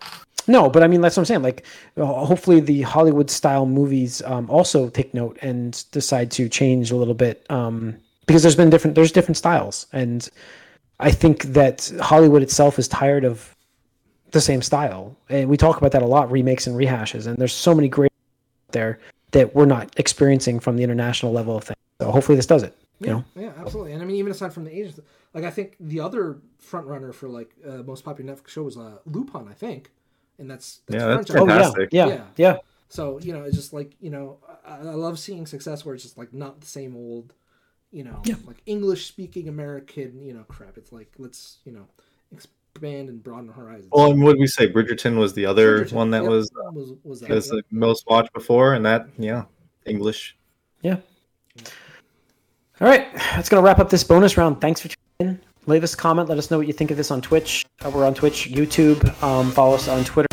No, 0.47 0.69
but 0.69 0.83
I 0.83 0.87
mean 0.87 1.01
that's 1.01 1.17
what 1.17 1.21
I'm 1.21 1.25
saying. 1.25 1.41
Like, 1.41 1.65
hopefully 1.97 2.59
the 2.59 2.81
Hollywood 2.83 3.29
style 3.29 3.65
movies 3.65 4.21
um, 4.23 4.49
also 4.49 4.89
take 4.89 5.13
note 5.13 5.37
and 5.41 5.83
decide 5.91 6.31
to 6.31 6.47
change 6.49 6.91
a 6.91 6.95
little 6.95 7.13
bit 7.13 7.45
um, 7.49 7.97
because 8.25 8.43
there's 8.43 8.55
been 8.55 8.69
different 8.69 8.95
there's 8.95 9.11
different 9.11 9.37
styles, 9.37 9.87
and 9.91 10.29
I 10.99 11.11
think 11.11 11.43
that 11.53 11.91
Hollywood 12.01 12.41
itself 12.43 12.79
is 12.79 12.87
tired 12.87 13.25
of 13.25 13.55
the 14.31 14.41
same 14.41 14.61
style, 14.61 15.15
and 15.29 15.49
we 15.49 15.57
talk 15.57 15.77
about 15.77 15.91
that 15.93 16.01
a 16.01 16.05
lot, 16.05 16.31
remakes 16.31 16.67
and 16.67 16.75
rehashes, 16.77 17.27
and 17.27 17.37
there's 17.37 17.53
so 17.53 17.73
many 17.73 17.87
great 17.87 18.11
there 18.71 18.99
that 19.31 19.55
we're 19.55 19.65
not 19.65 19.97
experiencing 19.97 20.59
from 20.59 20.75
the 20.77 20.83
international 20.83 21.31
level 21.31 21.57
of 21.57 21.63
things. 21.63 21.77
So 22.01 22.11
hopefully 22.11 22.35
this 22.35 22.45
does 22.45 22.63
it. 22.63 22.75
You 22.99 23.07
Yeah, 23.07 23.13
know, 23.13 23.25
yeah, 23.35 23.53
absolutely. 23.57 23.93
And 23.93 24.01
I 24.01 24.05
mean, 24.05 24.15
even 24.17 24.31
aside 24.31 24.53
from 24.53 24.63
the 24.63 24.71
Asian, 24.75 24.93
stuff, 24.93 25.05
like 25.33 25.43
I 25.43 25.51
think 25.51 25.75
the 25.79 25.99
other 25.99 26.39
front 26.57 26.87
runner 26.87 27.13
for 27.13 27.29
like 27.29 27.53
uh, 27.67 27.83
most 27.83 28.03
popular 28.03 28.33
Netflix 28.33 28.49
show 28.49 28.63
was 28.63 28.77
uh, 28.77 28.97
Lupin, 29.05 29.47
I 29.47 29.53
think, 29.53 29.91
and 30.39 30.49
that's, 30.49 30.81
that's 30.87 31.03
Yeah, 31.03 31.07
that's 31.07 31.25
French, 31.25 31.29
I 31.31 31.35
oh 31.37 31.47
yeah, 31.47 31.75
Fantastic. 31.75 31.89
yeah, 31.91 32.15
Yeah. 32.15 32.27
yeah, 32.37 32.57
So 32.89 33.19
you 33.19 33.33
know, 33.33 33.43
it's 33.43 33.55
just 33.55 33.73
like 33.73 33.95
you 34.01 34.09
know, 34.09 34.39
I, 34.65 34.77
I 34.77 34.81
love 34.95 35.19
seeing 35.19 35.45
success 35.45 35.85
where 35.85 35.95
it's 35.95 36.03
just 36.03 36.17
like 36.17 36.33
not 36.33 36.61
the 36.61 36.67
same 36.67 36.95
old, 36.95 37.33
you 37.91 38.03
know, 38.03 38.25
Yeah. 38.25 38.35
like 38.45 38.61
English 38.65 39.07
speaking 39.07 39.49
American, 39.49 40.23
you 40.23 40.33
know, 40.33 40.43
crap. 40.43 40.77
It's 40.77 40.91
like 40.91 41.13
let's 41.17 41.59
you 41.65 41.71
know 41.73 41.87
expand 42.31 43.09
and 43.09 43.23
broaden 43.23 43.47
the 43.47 43.53
horizons. 43.53 43.91
well, 43.91 44.11
and 44.11 44.21
what 44.23 44.37
we 44.37 44.47
say? 44.47 44.71
Bridgerton 44.71 45.17
was 45.17 45.33
the 45.33 45.45
other 45.45 45.85
Bridgerton, 45.85 45.91
one 45.91 46.11
that 46.11 46.23
yep, 46.23 46.25
was 46.25 46.51
was 46.69 46.93
was 47.03 47.21
that, 47.21 47.29
was 47.29 47.45
yep. 47.45 47.57
the 47.57 47.63
most 47.71 48.05
watched 48.07 48.33
before, 48.33 48.73
and 48.73 48.85
that 48.85 49.07
yeah, 49.17 49.45
English. 49.85 50.37
Yeah. 50.81 50.97
All 52.79 52.87
right, 52.87 53.11
that's 53.13 53.49
gonna 53.49 53.63
wrap 53.63 53.79
up 53.79 53.89
this 53.89 54.03
bonus 54.03 54.37
round. 54.37 54.61
Thanks 54.61 54.81
for 54.81 54.89
tuning 55.19 55.35
in. 55.35 55.39
Leave 55.65 55.83
us 55.83 55.93
a 55.95 55.97
comment. 55.97 56.29
Let 56.29 56.37
us 56.37 56.51
know 56.51 56.57
what 56.57 56.67
you 56.67 56.73
think 56.73 56.91
of 56.91 56.97
this 56.97 57.11
on 57.11 57.21
Twitch. 57.21 57.65
Uh, 57.83 57.89
we're 57.89 58.05
on 58.05 58.13
Twitch, 58.13 58.49
YouTube. 58.49 59.21
Um, 59.23 59.51
follow 59.51 59.75
us 59.75 59.87
on 59.87 60.03
Twitter. 60.03 60.27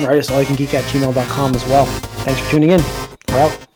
Write 0.00 0.18
us 0.18 0.30
all 0.30 0.40
you 0.40 0.46
can 0.46 0.56
geek 0.56 0.74
at 0.74 0.84
gmail.com 0.84 1.54
as 1.54 1.64
well. 1.66 1.86
Thanks 2.24 2.40
for 2.40 2.50
tuning 2.50 2.70
in. 2.70 2.80
We're 3.28 3.38
out. 3.40 3.73